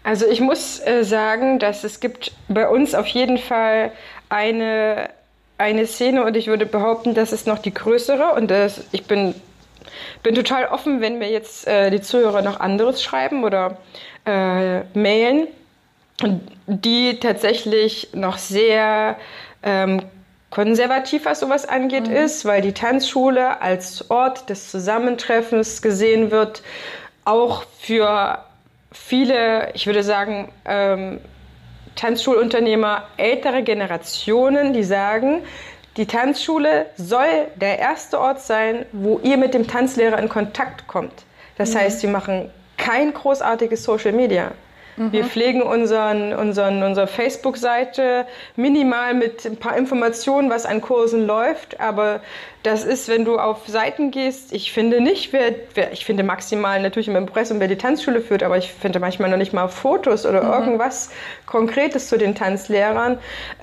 Also 0.05 0.27
ich 0.27 0.39
muss 0.39 0.79
äh, 0.85 1.03
sagen, 1.03 1.57
dass 1.57 1.83
es 1.83 1.99
gibt 1.99 2.31
bei 2.47 2.69
uns 2.69 2.93
auf 2.93 3.07
jeden 3.07 3.39
Fall 3.39 3.91
eine, 4.29 5.09
eine 5.57 5.87
Szene 5.87 6.23
und 6.23 6.37
ich 6.37 6.45
würde 6.45 6.67
behaupten, 6.67 7.15
das 7.15 7.33
ist 7.33 7.47
noch 7.47 7.57
die 7.57 7.73
größere 7.73 8.33
und 8.33 8.51
das, 8.51 8.81
ich 8.91 9.05
bin, 9.05 9.33
bin 10.21 10.35
total 10.35 10.67
offen, 10.67 11.01
wenn 11.01 11.17
mir 11.17 11.31
jetzt 11.31 11.67
äh, 11.67 11.89
die 11.89 12.01
Zuhörer 12.01 12.43
noch 12.43 12.59
anderes 12.59 13.01
schreiben 13.01 13.43
oder 13.43 13.79
äh, 14.27 14.81
mailen, 14.93 15.47
die 16.67 17.19
tatsächlich 17.19 18.09
noch 18.13 18.37
sehr 18.37 19.17
ähm, 19.63 20.03
konservativ, 20.51 21.25
was 21.25 21.39
sowas 21.39 21.67
angeht, 21.67 22.09
mhm. 22.09 22.15
ist, 22.15 22.45
weil 22.45 22.61
die 22.61 22.73
Tanzschule 22.73 23.59
als 23.59 24.11
Ort 24.11 24.51
des 24.51 24.69
Zusammentreffens 24.69 25.81
gesehen 25.81 26.29
wird, 26.29 26.61
auch 27.25 27.63
für 27.79 28.44
viele, 28.95 29.71
ich 29.73 29.85
würde 29.85 30.03
sagen, 30.03 30.51
ähm, 30.65 31.19
Tanzschulunternehmer, 31.95 33.03
ältere 33.17 33.63
Generationen, 33.63 34.73
die 34.73 34.83
sagen, 34.83 35.43
die 35.97 36.05
Tanzschule 36.05 36.87
soll 36.97 37.47
der 37.55 37.79
erste 37.79 38.19
Ort 38.19 38.41
sein, 38.41 38.85
wo 38.91 39.19
ihr 39.19 39.37
mit 39.37 39.53
dem 39.53 39.67
Tanzlehrer 39.67 40.19
in 40.19 40.27
Kontakt 40.27 40.87
kommt. 40.87 41.23
Das 41.57 41.73
mhm. 41.73 41.79
heißt, 41.79 41.99
sie 42.01 42.07
machen 42.07 42.49
kein 42.77 43.13
großartiges 43.13 43.83
Social 43.83 44.11
Media. 44.11 44.51
Mhm. 44.97 45.11
Wir 45.11 45.25
pflegen 45.25 45.61
unseren, 45.61 46.33
unseren, 46.33 46.83
unsere 46.83 47.07
Facebook-Seite 47.07 48.25
minimal 48.55 49.13
mit 49.13 49.45
ein 49.45 49.57
paar 49.57 49.77
Informationen, 49.77 50.49
was 50.49 50.65
an 50.65 50.81
Kursen 50.81 51.27
läuft. 51.27 51.79
Aber 51.79 52.21
das 52.63 52.83
ist, 52.83 53.07
wenn 53.09 53.25
du 53.25 53.37
auf 53.37 53.67
Seiten 53.67 54.09
gehst, 54.09 54.51
ich 54.51 54.71
finde 54.71 54.99
nicht, 54.99 55.33
wer, 55.33 55.53
wer 55.75 55.91
ich 55.91 56.03
finde 56.03 56.23
maximal 56.23 56.81
natürlich 56.81 57.07
im 57.07 57.15
Impressum, 57.15 57.59
wer 57.59 57.67
die 57.67 57.77
Tanzschule 57.77 58.21
führt, 58.21 58.41
aber 58.41 58.57
ich 58.57 58.71
finde 58.71 58.99
manchmal 58.99 59.29
noch 59.29 59.37
nicht 59.37 59.53
mal 59.53 59.67
Fotos 59.67 60.25
oder 60.25 60.43
mhm. 60.43 60.51
irgendwas 60.51 61.11
Konkretes 61.45 62.07
zu 62.07 62.17
den 62.17 62.33
Tanzlehrern. 62.33 63.19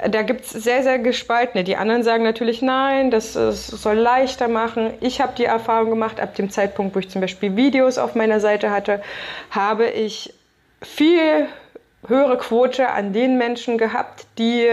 Da 0.09 0.23
gibt 0.23 0.45
es 0.45 0.51
sehr, 0.51 0.83
sehr 0.83 0.99
gespaltene. 0.99 1.65
Die 1.65 1.77
anderen 1.77 2.05
sagen 2.05 2.23
natürlich 2.23 2.63
nein, 2.63 3.11
das, 3.11 3.33
das 3.33 3.67
soll 3.67 3.97
leichter 3.97 4.49
machen. 4.49 4.95
Ich 5.01 5.21
habe 5.21 5.33
die 5.37 5.47
Erfahrung 5.47 5.91
gemacht, 5.91 6.21
ab 6.21 6.37
dem 6.37 6.51
Zeitpunkt, 6.51 6.95
wo 6.95 7.01
ich 7.01 7.09
zum 7.09 7.21
Beispiel 7.21 7.57
Videos 7.57 7.99
auf 7.99 8.15
meiner 8.15 8.39
Seite 8.39 8.71
hatte, 8.71 9.03
habe 9.51 9.89
ich 9.89 10.33
viel 10.83 11.47
höhere 12.07 12.39
Quote 12.39 12.89
an 12.89 13.13
den 13.13 13.39
Menschen 13.39 13.79
gehabt, 13.79 14.27
die 14.39 14.69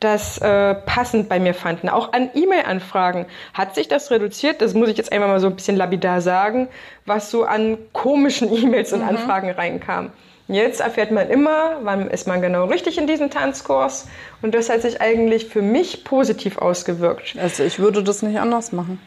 das 0.00 0.38
äh, 0.38 0.74
passend 0.74 1.28
bei 1.28 1.38
mir 1.38 1.52
fanden. 1.52 1.90
Auch 1.90 2.14
an 2.14 2.30
E-Mail-Anfragen 2.34 3.26
hat 3.52 3.74
sich 3.74 3.86
das 3.86 4.10
reduziert, 4.10 4.62
das 4.62 4.72
muss 4.72 4.88
ich 4.88 4.96
jetzt 4.96 5.12
einmal 5.12 5.28
mal 5.28 5.40
so 5.40 5.48
ein 5.48 5.54
bisschen 5.54 5.76
lapidar 5.76 6.22
sagen, 6.22 6.68
was 7.04 7.30
so 7.30 7.44
an 7.44 7.76
komischen 7.92 8.52
E-Mails 8.56 8.92
und 8.94 9.02
mhm. 9.02 9.08
Anfragen 9.08 9.50
reinkam. 9.50 10.10
Jetzt 10.48 10.80
erfährt 10.80 11.12
man 11.12 11.30
immer, 11.30 11.76
wann 11.82 12.10
ist 12.10 12.26
man 12.26 12.40
genau 12.40 12.64
richtig 12.64 12.98
in 12.98 13.06
diesem 13.06 13.30
Tanzkurs 13.30 14.08
und 14.42 14.52
das 14.52 14.68
hat 14.68 14.82
sich 14.82 15.00
eigentlich 15.00 15.46
für 15.46 15.62
mich 15.62 16.02
positiv 16.02 16.58
ausgewirkt. 16.58 17.36
Also 17.38 17.62
ich 17.62 17.78
würde 17.78 18.02
das 18.02 18.22
nicht 18.22 18.40
anders 18.40 18.72
machen. 18.72 19.00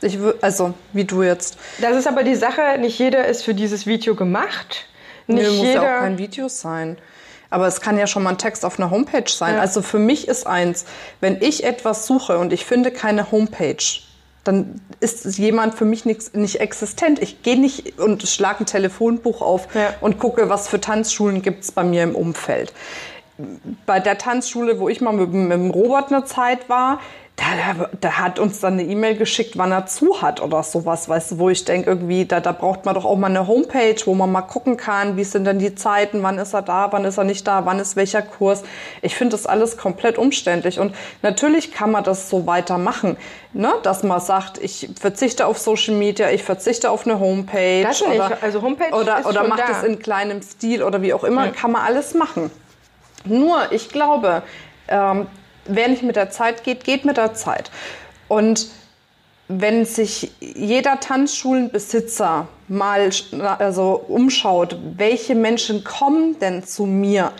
Ich 0.00 0.18
also 0.40 0.72
wie 0.94 1.04
du 1.04 1.22
jetzt. 1.22 1.58
Das 1.82 1.96
ist 1.96 2.06
aber 2.06 2.22
die 2.22 2.34
Sache, 2.34 2.78
nicht 2.78 2.98
jeder 2.98 3.26
ist 3.26 3.42
für 3.42 3.52
dieses 3.52 3.86
Video 3.86 4.14
gemacht. 4.14 4.86
Nicht 5.30 5.50
nee, 5.50 5.56
muss 5.56 5.66
jeder. 5.66 5.82
ja 5.82 5.96
auch 5.96 6.00
kein 6.00 6.18
Video 6.18 6.48
sein. 6.48 6.98
Aber 7.50 7.66
es 7.66 7.80
kann 7.80 7.98
ja 7.98 8.06
schon 8.06 8.22
mal 8.22 8.30
ein 8.30 8.38
Text 8.38 8.64
auf 8.64 8.78
einer 8.78 8.90
Homepage 8.90 9.28
sein. 9.28 9.54
Ja. 9.56 9.60
Also 9.60 9.82
für 9.82 9.98
mich 9.98 10.28
ist 10.28 10.46
eins, 10.46 10.84
wenn 11.20 11.40
ich 11.42 11.64
etwas 11.64 12.06
suche 12.06 12.38
und 12.38 12.52
ich 12.52 12.64
finde 12.64 12.92
keine 12.92 13.32
Homepage, 13.32 13.82
dann 14.44 14.80
ist 15.00 15.38
jemand 15.38 15.74
für 15.74 15.84
mich 15.84 16.04
nicht, 16.04 16.34
nicht 16.34 16.60
existent. 16.60 17.20
Ich 17.20 17.42
gehe 17.42 17.60
nicht 17.60 17.98
und 17.98 18.26
schlage 18.26 18.60
ein 18.60 18.66
Telefonbuch 18.66 19.42
auf 19.42 19.68
ja. 19.74 19.94
und 20.00 20.18
gucke, 20.18 20.48
was 20.48 20.68
für 20.68 20.80
Tanzschulen 20.80 21.42
gibt 21.42 21.64
es 21.64 21.72
bei 21.72 21.84
mir 21.84 22.04
im 22.04 22.14
Umfeld. 22.14 22.72
Bei 23.84 24.00
der 24.00 24.18
Tanzschule, 24.18 24.78
wo 24.78 24.88
ich 24.88 25.00
mal 25.00 25.12
mit, 25.12 25.32
mit 25.32 25.52
dem 25.52 25.70
Robert 25.70 26.12
eine 26.12 26.24
Zeit 26.24 26.68
war, 26.68 27.00
da, 27.40 27.88
da 27.98 28.18
hat 28.18 28.38
uns 28.38 28.60
dann 28.60 28.74
eine 28.74 28.82
E-Mail 28.82 29.16
geschickt, 29.16 29.56
wann 29.56 29.72
er 29.72 29.86
zu 29.86 30.20
hat 30.20 30.42
oder 30.42 30.62
sowas, 30.62 31.08
weißt 31.08 31.32
du, 31.32 31.38
wo 31.38 31.48
ich 31.48 31.64
denke, 31.64 31.88
irgendwie, 31.88 32.26
da, 32.26 32.40
da 32.40 32.52
braucht 32.52 32.84
man 32.84 32.94
doch 32.94 33.06
auch 33.06 33.16
mal 33.16 33.28
eine 33.28 33.46
Homepage, 33.46 33.96
wo 34.04 34.14
man 34.14 34.30
mal 34.30 34.42
gucken 34.42 34.76
kann, 34.76 35.16
wie 35.16 35.24
sind 35.24 35.46
denn 35.46 35.58
die 35.58 35.74
Zeiten, 35.74 36.22
wann 36.22 36.38
ist 36.38 36.52
er 36.52 36.60
da, 36.60 36.92
wann 36.92 37.06
ist 37.06 37.16
er 37.16 37.24
nicht 37.24 37.46
da, 37.46 37.64
wann 37.64 37.78
ist 37.78 37.96
welcher 37.96 38.20
Kurs. 38.20 38.62
Ich 39.00 39.16
finde 39.16 39.32
das 39.32 39.46
alles 39.46 39.78
komplett 39.78 40.18
umständlich. 40.18 40.78
Und 40.78 40.94
natürlich 41.22 41.72
kann 41.72 41.90
man 41.90 42.04
das 42.04 42.28
so 42.28 42.46
weitermachen, 42.46 43.16
ne? 43.54 43.72
dass 43.82 44.02
man 44.02 44.20
sagt, 44.20 44.58
ich 44.58 44.90
verzichte 45.00 45.46
auf 45.46 45.58
Social 45.58 45.94
Media, 45.94 46.30
ich 46.30 46.42
verzichte 46.42 46.90
auf 46.90 47.06
eine 47.06 47.20
Homepage. 47.20 47.82
Das 47.82 48.02
oder, 48.02 48.28
nicht. 48.28 48.42
Also 48.42 48.60
Homepage 48.60 48.94
oder, 48.94 49.24
oder 49.26 49.48
macht 49.48 49.64
es 49.70 49.82
in 49.82 49.98
kleinem 49.98 50.42
Stil 50.42 50.82
oder 50.82 51.00
wie 51.00 51.14
auch 51.14 51.24
immer, 51.24 51.46
ja. 51.46 51.52
kann 51.52 51.72
man 51.72 51.82
alles 51.86 52.12
machen. 52.12 52.50
Nur, 53.24 53.72
ich 53.72 53.88
glaube, 53.88 54.42
ähm, 54.88 55.26
wer 55.74 55.88
nicht 55.88 56.02
mit 56.02 56.16
der 56.16 56.30
Zeit 56.30 56.64
geht, 56.64 56.84
geht 56.84 57.04
mit 57.04 57.16
der 57.16 57.34
Zeit. 57.34 57.70
Und 58.28 58.68
wenn 59.48 59.84
sich 59.84 60.30
jeder 60.40 61.00
Tanzschulenbesitzer 61.00 62.48
mal 62.70 63.10
also 63.58 64.04
umschaut, 64.08 64.78
welche 64.96 65.34
Menschen 65.34 65.82
kommen 65.84 66.38
denn 66.38 66.64
zu 66.64 66.86
mir? 66.86 67.32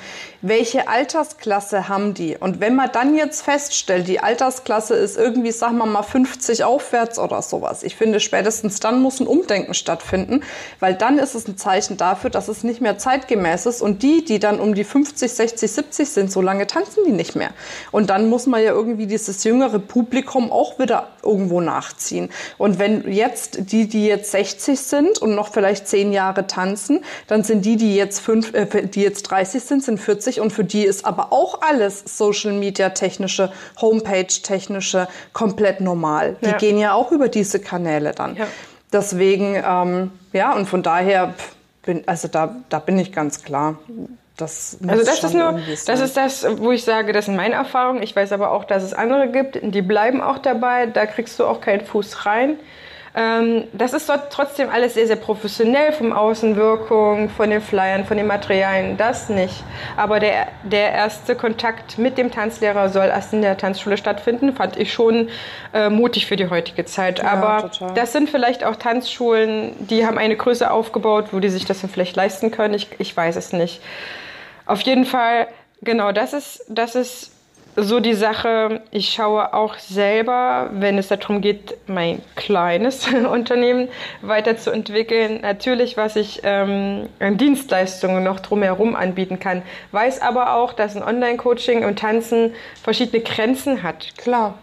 Welche 0.43 0.89
Altersklasse 0.89 1.89
haben 1.89 2.15
die? 2.15 2.35
Und 2.35 2.61
wenn 2.61 2.75
man 2.75 2.91
dann 2.93 3.15
jetzt 3.15 3.43
feststellt, 3.43 4.09
die 4.09 4.21
Altersklasse 4.21 4.95
ist 4.95 5.19
irgendwie, 5.19 5.53
sagen 5.53 5.77
wir 5.77 5.85
mal, 5.85 6.03
50 6.03 6.65
aufwärts 6.65 7.19
oder 7.19 7.43
sowas. 7.43 7.83
Ich 7.83 7.95
finde, 7.95 8.21
spätestens 8.21 8.81
dann 8.81 9.03
muss 9.03 9.21
ein 9.21 9.27
Umdenken 9.27 9.75
stattfinden, 9.75 10.43
weil 10.81 10.95
dann 10.95 11.19
ist 11.19 11.35
es 11.35 11.47
ein 11.47 11.59
Zeichen 11.59 11.99
dafür, 11.99 12.31
dass 12.31 12.49
es 12.49 12.65
nicht 12.65 12.81
mehr 12.81 12.97
zeitgemäß 12.97 13.67
ist. 13.67 13.83
Und 13.83 14.03
die, 14.03 14.25
die 14.25 14.39
dann 14.39 14.61
um 14.61 14.75
die 14.75 14.85
50, 14.85 15.31
60, 15.31 15.71
70 15.71 16.09
sind, 16.09 16.33
so 16.33 16.41
lange 16.41 16.67
tanzen 16.67 17.05
die 17.07 17.13
nicht 17.13 17.37
mehr. 17.37 17.51
Und 17.93 18.09
dann 18.09 18.31
muss 18.31 18.47
man 18.47 18.63
ja 18.63 18.73
irgendwie 18.73 19.07
dieses 19.07 19.45
jüngere 19.45 19.79
Publikum 19.79 20.51
auch 20.51 20.79
wieder 20.79 21.09
irgendwo 21.23 21.61
nachziehen. 21.61 22.31
Und 22.57 22.79
wenn 22.79 23.13
jetzt 23.13 23.71
die, 23.73 23.89
die 23.89 24.07
jetzt 24.07 24.31
60 24.31 24.81
sind 24.81 25.20
und 25.21 25.35
noch 25.35 25.53
vielleicht 25.53 25.89
zehn 25.89 26.13
Jahre 26.13 26.47
tanzen, 26.47 27.05
dann 27.27 27.43
sind 27.43 27.65
die, 27.65 27.77
die 27.77 27.97
jetzt 27.97 28.21
fünf, 28.21 28.55
äh, 28.55 28.87
die 28.87 29.03
jetzt 29.03 29.23
30 29.25 29.63
sind, 29.63 29.85
sind 29.85 29.99
40 29.99 30.41
und 30.41 30.53
für 30.53 30.65
die 30.65 30.85
ist 30.85 31.05
aber 31.05 31.33
auch 31.33 31.61
alles 31.63 32.03
Social 32.07 32.53
Media 32.53 32.91
technische, 32.91 33.53
Homepage 33.81 34.27
technische 34.27 35.09
komplett 35.33 35.81
normal. 35.81 36.37
Die 36.43 36.47
ja. 36.47 36.57
gehen 36.57 36.79
ja 36.79 36.93
auch 36.95 37.13
über 37.13 37.29
diese 37.29 37.61
Kanäle 37.61 38.13
dann. 38.13 38.37
Ja. 38.37 38.47
Deswegen, 38.93 39.63
ähm, 39.65 40.11
ja, 40.33 40.53
und 40.55 40.67
von 40.67 40.83
daher 40.83 41.35
bin, 41.83 42.03
also 42.07 42.29
da, 42.29 42.57
da 42.69 42.79
bin 42.79 42.99
ich 42.99 43.13
ganz 43.13 43.43
klar. 43.43 43.79
Das 44.37 44.79
also 44.87 45.05
das 45.05 45.23
ist 45.23 45.35
nur, 45.35 45.61
das 45.87 46.01
ist 46.01 46.17
das, 46.17 46.47
wo 46.59 46.73
ich 46.73 46.83
sage, 46.83 47.13
das 47.13 47.27
sind 47.27 47.37
meine 47.37 47.55
Erfahrungen. 47.55 48.03
Ich 48.03 48.17
weiß 48.17 48.33
aber 48.33 48.53
auch, 48.53 48.65
dass 48.65 48.83
es 48.83 48.95
andere 48.95 49.29
gibt, 49.29 49.59
die 49.63 49.83
bleiben 49.83 50.23
auch 50.23 50.39
dabei. 50.39 50.87
Da 50.87 51.05
kriegst 51.05 51.39
du 51.39 51.45
auch 51.45 51.61
keinen 51.61 51.85
Fuß 51.85 52.25
rein. 52.25 52.57
Ähm, 53.13 53.65
das 53.73 53.93
ist 53.93 54.09
dort 54.09 54.33
trotzdem 54.33 54.71
alles 54.71 54.95
sehr, 54.95 55.07
sehr 55.07 55.17
professionell 55.17 55.93
vom 55.93 56.13
Außenwirkung, 56.13 57.29
von 57.29 57.51
den 57.51 57.61
Flyern, 57.61 58.05
von 58.05 58.17
den 58.17 58.29
Materialien, 58.29 58.97
das 58.97 59.29
nicht. 59.29 59.65
Aber 59.97 60.21
der, 60.21 60.47
der 60.63 60.93
erste 60.93 61.35
Kontakt 61.35 61.99
mit 61.99 62.19
dem 62.19 62.31
Tanzlehrer 62.31 62.89
soll 62.89 63.07
erst 63.07 63.33
in 63.33 63.43
der 63.43 63.57
Tanzschule 63.57 63.97
stattfinden, 63.97 64.55
fand 64.55 64.77
ich 64.77 64.93
schon 64.93 65.29
äh, 65.75 65.91
mutig 65.91 66.27
für 66.27 66.37
die 66.37 66.49
heutige 66.51 66.85
Zeit. 66.85 67.19
Ja, 67.19 67.33
Aber 67.33 67.71
total. 67.71 67.95
das 67.95 68.13
sind 68.13 68.31
vielleicht 68.31 68.63
auch 68.63 68.77
Tanzschulen, 68.77 69.73
die 69.89 70.07
haben 70.07 70.17
eine 70.17 70.37
Größe 70.37 70.71
aufgebaut, 70.71 71.27
wo 71.33 71.41
die 71.41 71.49
sich 71.49 71.65
das 71.65 71.81
dann 71.81 71.91
vielleicht 71.91 72.15
leisten 72.15 72.53
können. 72.53 72.75
Ich, 72.75 72.89
ich 72.99 73.17
weiß 73.17 73.35
es 73.35 73.53
nicht. 73.53 73.83
Auf 74.67 74.83
jeden 74.83 75.05
Fall, 75.05 75.49
genau, 75.83 76.13
das 76.13 76.33
ist, 76.33 76.65
das 76.69 76.95
ist 76.95 77.33
so 77.83 78.01
die 78.01 78.15
Sache, 78.15 78.83
ich 78.91 79.11
schaue 79.11 79.55
auch 79.55 79.79
selber, 79.79 80.71
wenn 80.73 80.99
es 80.99 81.09
darum 81.09 81.41
geht, 81.41 81.77
mein 81.87 82.23
kleines 82.37 83.07
Unternehmen 83.31 83.89
weiterzuentwickeln, 84.23 85.41
natürlich, 85.41 85.97
was 85.97 86.17
ich 86.17 86.41
ähm, 86.45 87.09
an 87.19 87.37
Dienstleistungen 87.37 88.25
noch 88.25 88.41
drumherum 88.41 88.97
anbieten 88.97 89.39
kann. 89.39 89.63
Weiß 89.93 90.23
aber 90.23 90.55
auch, 90.55 90.73
dass 90.73 90.97
ein 90.97 91.03
Online-Coaching 91.03 91.85
und 91.85 91.99
Tanzen 91.99 92.55
verschiedene 92.83 93.23
Grenzen 93.23 93.83
hat. 93.83 94.17
Klar. 94.17 94.59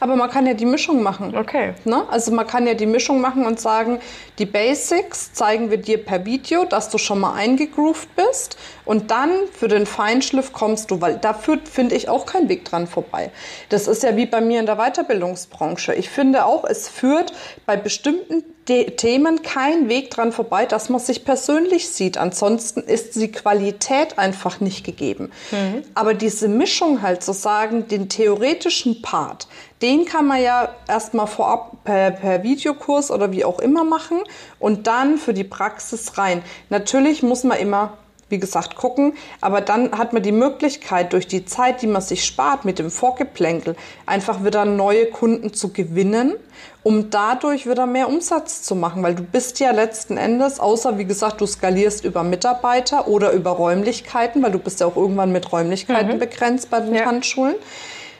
Aber 0.00 0.16
man 0.16 0.30
kann 0.30 0.46
ja 0.46 0.54
die 0.54 0.66
Mischung 0.66 1.02
machen. 1.02 1.36
Okay. 1.36 1.74
Ne? 1.84 2.04
Also 2.10 2.32
man 2.32 2.46
kann 2.46 2.66
ja 2.66 2.74
die 2.74 2.86
Mischung 2.86 3.20
machen 3.20 3.46
und 3.46 3.60
sagen, 3.60 4.00
die 4.38 4.46
Basics 4.46 5.32
zeigen 5.32 5.70
wir 5.70 5.78
dir 5.78 6.04
per 6.04 6.24
Video, 6.24 6.64
dass 6.64 6.90
du 6.90 6.98
schon 6.98 7.20
mal 7.20 7.34
eingegroovt 7.34 8.08
bist. 8.16 8.56
Und 8.84 9.10
dann 9.10 9.30
für 9.52 9.68
den 9.68 9.86
Feinschliff 9.86 10.52
kommst 10.52 10.90
du, 10.90 11.00
weil 11.00 11.16
da 11.16 11.32
führt, 11.32 11.68
finde 11.68 11.94
ich, 11.94 12.08
auch 12.08 12.26
kein 12.26 12.48
Weg 12.48 12.64
dran 12.64 12.86
vorbei. 12.86 13.30
Das 13.68 13.88
ist 13.88 14.02
ja 14.02 14.16
wie 14.16 14.26
bei 14.26 14.40
mir 14.40 14.60
in 14.60 14.66
der 14.66 14.76
Weiterbildungsbranche. 14.76 15.94
Ich 15.94 16.10
finde 16.10 16.44
auch, 16.44 16.64
es 16.64 16.88
führt 16.88 17.32
bei 17.64 17.76
bestimmten 17.76 18.44
Themen 18.66 19.42
kein 19.42 19.88
Weg 19.88 20.10
dran 20.10 20.32
vorbei, 20.32 20.64
dass 20.64 20.88
man 20.88 20.98
sich 20.98 21.24
persönlich 21.24 21.88
sieht. 21.88 22.16
Ansonsten 22.16 22.80
ist 22.80 23.14
die 23.16 23.30
Qualität 23.30 24.18
einfach 24.18 24.60
nicht 24.60 24.84
gegeben. 24.84 25.30
Mhm. 25.50 25.82
Aber 25.94 26.14
diese 26.14 26.48
Mischung 26.48 27.02
halt 27.02 27.22
zu 27.22 27.32
sagen, 27.32 27.88
den 27.88 28.08
theoretischen 28.08 29.02
Part, 29.02 29.48
den 29.84 30.06
kann 30.06 30.26
man 30.26 30.42
ja 30.42 30.70
erstmal 30.88 31.26
vorab 31.26 31.84
per, 31.84 32.10
per 32.10 32.42
Videokurs 32.42 33.10
oder 33.10 33.30
wie 33.32 33.44
auch 33.44 33.58
immer 33.60 33.84
machen 33.84 34.18
und 34.58 34.86
dann 34.86 35.18
für 35.18 35.34
die 35.34 35.44
Praxis 35.44 36.16
rein. 36.16 36.42
Natürlich 36.70 37.22
muss 37.22 37.44
man 37.44 37.58
immer 37.58 37.98
wie 38.30 38.40
gesagt, 38.40 38.74
gucken. 38.74 39.12
Aber 39.40 39.60
dann 39.60 39.96
hat 39.96 40.12
man 40.12 40.22
die 40.22 40.32
Möglichkeit, 40.32 41.12
durch 41.12 41.26
die 41.26 41.44
Zeit, 41.44 41.82
die 41.82 41.86
man 41.86 42.02
sich 42.02 42.24
spart 42.24 42.64
mit 42.64 42.78
dem 42.78 42.90
Vorgeplänkel, 42.90 43.76
einfach 44.06 44.44
wieder 44.44 44.64
neue 44.64 45.06
Kunden 45.06 45.52
zu 45.52 45.72
gewinnen, 45.72 46.34
um 46.82 47.10
dadurch 47.10 47.68
wieder 47.68 47.86
mehr 47.86 48.08
Umsatz 48.08 48.62
zu 48.62 48.74
machen. 48.74 49.02
Weil 49.02 49.14
du 49.14 49.22
bist 49.22 49.60
ja 49.60 49.70
letzten 49.70 50.16
Endes, 50.16 50.58
außer 50.58 50.98
wie 50.98 51.04
gesagt, 51.04 51.40
du 51.40 51.46
skalierst 51.46 52.04
über 52.04 52.24
Mitarbeiter 52.24 53.06
oder 53.08 53.32
über 53.32 53.50
Räumlichkeiten, 53.50 54.42
weil 54.42 54.52
du 54.52 54.58
bist 54.58 54.80
ja 54.80 54.86
auch 54.86 54.96
irgendwann 54.96 55.30
mit 55.30 55.52
Räumlichkeiten 55.52 56.14
mhm. 56.14 56.18
begrenzt 56.18 56.70
bei 56.70 56.80
den 56.80 56.94
ja. 56.94 57.04
Handschulen. 57.04 57.56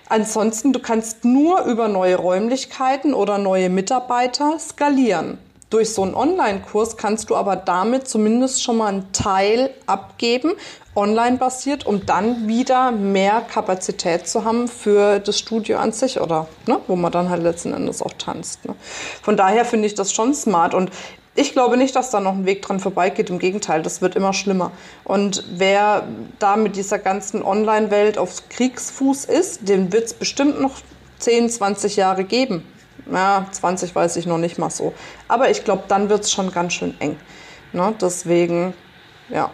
Ansonsten, 0.09 0.73
du 0.73 0.81
kannst 0.81 1.25
nur 1.25 1.63
über 1.65 1.89
neue 1.89 2.17
Räumlichkeiten 2.17 3.15
oder 3.15 3.39
neue 3.39 3.71
Mitarbeiter 3.71 4.59
skalieren. 4.59 5.39
Durch 5.71 5.93
so 5.93 6.03
einen 6.03 6.15
Online-Kurs 6.15 6.97
kannst 6.97 7.31
du 7.31 7.37
aber 7.37 7.57
damit 7.57 8.07
zumindest 8.07 8.63
schon 8.63 8.77
mal 8.77 8.89
einen 8.89 9.13
Teil 9.13 9.71
abgeben, 9.87 10.53
online 10.95 11.39
basiert, 11.39 11.87
um 11.87 12.07
dann 12.07 12.47
wieder 12.47 12.93
mehr 12.93 13.41
Kapazität 13.41 14.29
zu 14.29 14.45
haben 14.45 14.69
für 14.69 15.19
das 15.19 15.39
Studio 15.39 15.79
an 15.79 15.91
sich 15.91 16.21
oder 16.21 16.47
ne, 16.67 16.79
wo 16.87 16.95
man 16.95 17.11
dann 17.11 17.29
halt 17.29 17.43
letzten 17.43 17.73
Endes 17.73 18.03
auch 18.03 18.13
tanzt. 18.17 18.65
Ne. 18.65 18.77
Von 19.23 19.37
daher 19.37 19.65
finde 19.65 19.87
ich 19.87 19.95
das 19.95 20.13
schon 20.13 20.35
smart 20.35 20.75
und 20.75 20.91
ich 21.35 21.53
glaube 21.53 21.77
nicht, 21.77 21.97
dass 21.97 22.11
da 22.11 22.21
noch 22.21 22.35
ein 22.35 22.47
Weg 22.47 22.63
dran 22.63 22.81
vorbeigeht. 22.81 23.31
Im 23.31 23.39
Gegenteil, 23.39 23.83
das 23.83 24.01
wird 24.01 24.15
immer 24.15 24.33
schlimmer. 24.33 24.71
Und 25.05 25.45
wer 25.57 26.07
da 26.39 26.57
mit 26.57 26.77
dieser 26.77 26.99
ganzen 26.99 27.43
Online-Welt 27.43 28.19
auf 28.19 28.49
Kriegsfuß 28.49 29.25
ist, 29.25 29.69
den 29.69 29.93
wird 29.93 30.05
es 30.05 30.15
bestimmt 30.15 30.61
noch 30.61 30.77
10, 31.19 31.51
20 31.51 31.97
Jahre 31.97 32.25
geben 32.25 32.65
ja, 33.13 33.47
20 33.51 33.95
weiß 33.95 34.17
ich 34.17 34.27
noch 34.27 34.39
nicht 34.39 34.59
mal 34.59 34.71
so. 34.71 34.95
Aber 35.29 35.51
ich 35.51 35.65
glaube, 35.65 35.85
dann 35.89 36.09
wird 36.09 36.25
es 36.25 36.33
schon 36.33 36.51
ganz 36.53 36.75
schön 36.75 36.99
eng. 37.01 37.17
Ne? 37.73 37.95
Deswegen, 38.01 38.75
ja. 39.29 39.51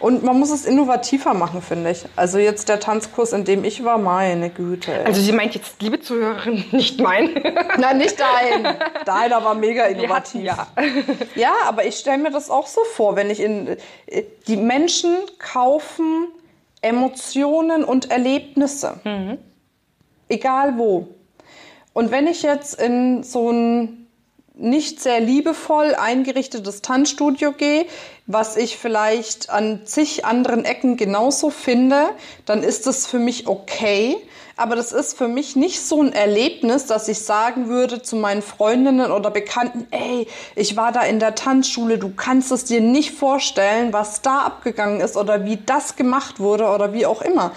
Und 0.00 0.22
man 0.22 0.38
muss 0.38 0.50
es 0.50 0.64
innovativer 0.64 1.34
machen, 1.34 1.60
finde 1.60 1.90
ich. 1.90 2.06
Also 2.16 2.38
jetzt 2.38 2.70
der 2.70 2.80
Tanzkurs, 2.80 3.32
in 3.32 3.44
dem 3.44 3.64
ich 3.64 3.84
war, 3.84 3.98
meine 3.98 4.48
Güte. 4.48 4.92
Ey. 4.92 5.04
Also 5.04 5.20
sie 5.20 5.32
meint 5.32 5.54
jetzt, 5.54 5.80
liebe 5.82 6.00
Zuhörerin, 6.00 6.64
nicht 6.72 6.98
mein. 7.00 7.34
Nein, 7.78 7.98
nicht 7.98 8.18
dein. 8.18 8.76
Deiner 9.04 9.44
war 9.44 9.54
mega 9.54 9.84
innovativ. 9.84 10.42
ja. 10.42 10.66
ja, 11.34 11.52
aber 11.66 11.84
ich 11.84 11.96
stelle 11.96 12.18
mir 12.18 12.30
das 12.30 12.50
auch 12.50 12.66
so 12.66 12.82
vor, 12.84 13.14
wenn 13.16 13.30
ich 13.30 13.40
in... 13.40 13.76
Die 14.48 14.56
Menschen 14.56 15.16
kaufen 15.38 16.28
Emotionen 16.80 17.84
und 17.84 18.10
Erlebnisse. 18.10 19.00
Mhm. 19.04 19.38
Egal 20.28 20.78
wo. 20.78 21.08
Und 21.92 22.10
wenn 22.10 22.26
ich 22.26 22.42
jetzt 22.42 22.80
in 22.80 23.22
so 23.22 23.50
ein 23.50 23.99
nicht 24.60 25.00
sehr 25.00 25.20
liebevoll 25.20 25.94
eingerichtetes 25.94 26.82
Tanzstudio 26.82 27.52
gehe, 27.52 27.86
was 28.26 28.56
ich 28.56 28.76
vielleicht 28.76 29.50
an 29.50 29.80
zig 29.84 30.24
anderen 30.24 30.64
Ecken 30.64 30.96
genauso 30.96 31.50
finde, 31.50 32.10
dann 32.44 32.62
ist 32.62 32.86
das 32.86 33.06
für 33.06 33.18
mich 33.18 33.48
okay. 33.48 34.16
Aber 34.56 34.76
das 34.76 34.92
ist 34.92 35.16
für 35.16 35.26
mich 35.26 35.56
nicht 35.56 35.80
so 35.80 36.02
ein 36.02 36.12
Erlebnis, 36.12 36.84
dass 36.84 37.08
ich 37.08 37.20
sagen 37.20 37.68
würde 37.68 38.02
zu 38.02 38.14
meinen 38.14 38.42
Freundinnen 38.42 39.10
oder 39.10 39.30
Bekannten, 39.30 39.86
ey, 39.90 40.26
ich 40.54 40.76
war 40.76 40.92
da 40.92 41.00
in 41.00 41.18
der 41.18 41.34
Tanzschule, 41.34 41.96
du 41.96 42.12
kannst 42.14 42.52
es 42.52 42.64
dir 42.64 42.82
nicht 42.82 43.12
vorstellen, 43.12 43.94
was 43.94 44.20
da 44.20 44.40
abgegangen 44.40 45.00
ist 45.00 45.16
oder 45.16 45.46
wie 45.46 45.56
das 45.56 45.96
gemacht 45.96 46.40
wurde 46.40 46.66
oder 46.68 46.92
wie 46.92 47.06
auch 47.06 47.22
immer. 47.22 47.52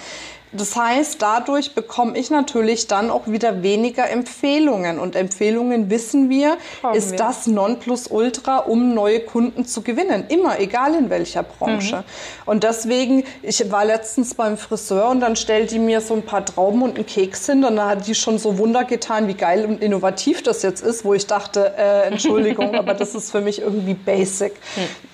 Das 0.55 0.75
heißt, 0.75 1.19
dadurch 1.19 1.73
bekomme 1.73 2.17
ich 2.17 2.29
natürlich 2.29 2.87
dann 2.87 3.09
auch 3.09 3.27
wieder 3.27 3.63
weniger 3.63 4.09
Empfehlungen. 4.09 4.99
Und 4.99 5.15
Empfehlungen, 5.15 5.89
wissen 5.89 6.29
wir, 6.29 6.57
Haben 6.83 6.95
ist 6.95 7.11
wir. 7.11 7.17
das 7.17 7.47
Nonplusultra, 7.47 8.59
um 8.59 8.93
neue 8.93 9.21
Kunden 9.21 9.65
zu 9.65 9.81
gewinnen. 9.81 10.25
Immer, 10.29 10.59
egal 10.59 10.93
in 10.93 11.09
welcher 11.09 11.41
Branche. 11.41 11.97
Mhm. 11.97 12.03
Und 12.45 12.63
deswegen, 12.63 13.23
ich 13.41 13.71
war 13.71 13.83
letztens 13.83 14.35
beim 14.35 14.57
Friseur 14.57 15.09
und 15.09 15.21
dann 15.21 15.35
stellt 15.35 15.71
die 15.71 15.79
mir 15.79 16.01
so 16.01 16.13
ein 16.13 16.21
paar 16.21 16.45
Trauben 16.45 16.83
und 16.83 16.95
einen 16.97 17.07
Keks 17.07 17.47
hin. 17.47 17.63
Und 17.65 17.77
dann 17.77 17.89
hat 17.89 18.05
die 18.05 18.13
schon 18.13 18.37
so 18.37 18.59
Wunder 18.59 18.83
getan, 18.83 19.27
wie 19.27 19.33
geil 19.33 19.65
und 19.65 19.81
innovativ 19.81 20.43
das 20.43 20.61
jetzt 20.61 20.83
ist, 20.83 21.03
wo 21.03 21.15
ich 21.15 21.25
dachte, 21.25 21.73
äh, 21.77 22.07
Entschuldigung, 22.07 22.75
aber 22.77 22.93
das 22.93 23.15
ist 23.15 23.31
für 23.31 23.41
mich 23.41 23.59
irgendwie 23.59 23.95
basic. 23.95 24.53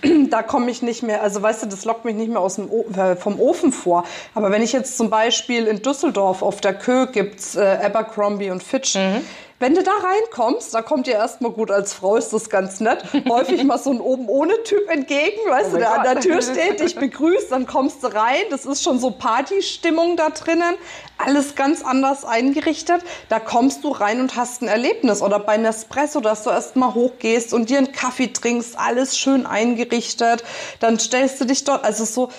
Mhm. 0.03 0.29
Da 0.29 0.43
komme 0.43 0.69
ich 0.69 0.81
nicht 0.81 1.01
mehr, 1.01 1.23
also 1.23 1.41
weißt 1.41 1.63
du, 1.63 1.67
das 1.67 1.85
lockt 1.85 2.03
mich 2.03 2.15
nicht 2.15 2.29
mehr 2.29 2.41
aus 2.41 2.55
dem 2.55 2.69
o 2.69 2.85
äh, 2.95 3.15
vom 3.15 3.39
Ofen 3.39 3.71
vor. 3.71 4.03
Aber 4.35 4.51
wenn 4.51 4.61
ich 4.61 4.73
jetzt 4.73 4.97
zum 4.97 5.09
Beispiel 5.09 5.28
Beispiel 5.29 5.67
in 5.67 5.83
Düsseldorf 5.83 6.41
auf 6.41 6.59
der 6.59 6.73
Kö 6.73 7.05
gibt's 7.05 7.55
äh, 7.55 7.77
Abercrombie 7.83 8.49
und 8.49 8.63
Fitch. 8.63 8.95
Mhm. 8.95 9.23
Wenn 9.59 9.75
du 9.75 9.83
da 9.83 9.91
reinkommst, 9.91 10.73
da 10.73 10.81
kommt 10.81 11.05
dir 11.05 11.13
erstmal 11.13 11.51
gut 11.51 11.69
als 11.69 11.93
Frau, 11.93 12.15
ist 12.15 12.33
das 12.33 12.49
ganz 12.49 12.79
nett, 12.79 13.03
häufig 13.29 13.63
mal 13.63 13.77
so 13.77 13.91
ein 13.91 14.01
oben 14.01 14.27
ohne 14.27 14.63
Typ 14.63 14.89
entgegen, 14.89 15.37
weißt 15.47 15.67
oh 15.69 15.73
du, 15.73 15.77
der 15.77 15.89
Gott. 15.89 15.97
an 15.99 16.03
der 16.03 16.19
Tür 16.21 16.41
steht, 16.41 16.79
dich 16.79 16.95
begrüßt, 16.95 17.51
dann 17.51 17.67
kommst 17.67 18.03
du 18.03 18.07
rein, 18.07 18.41
das 18.49 18.65
ist 18.65 18.81
schon 18.81 18.97
so 18.97 19.11
Partystimmung 19.11 20.17
da 20.17 20.31
drinnen, 20.31 20.73
alles 21.19 21.53
ganz 21.53 21.83
anders 21.83 22.25
eingerichtet. 22.25 23.03
Da 23.27 23.39
kommst 23.39 23.83
du 23.83 23.89
rein 23.89 24.21
und 24.21 24.35
hast 24.35 24.63
ein 24.63 24.67
Erlebnis 24.67 25.21
oder 25.21 25.37
bei 25.37 25.57
Nespresso, 25.57 26.21
dass 26.21 26.41
du 26.41 26.49
erstmal 26.49 26.95
hochgehst 26.95 27.53
und 27.53 27.69
dir 27.69 27.77
einen 27.77 27.91
Kaffee 27.91 28.33
trinkst, 28.33 28.79
alles 28.79 29.15
schön 29.15 29.45
eingerichtet, 29.45 30.43
dann 30.79 30.97
stellst 30.97 31.39
du 31.39 31.45
dich 31.45 31.65
dort, 31.65 31.83
also 31.85 32.03
so 32.03 32.29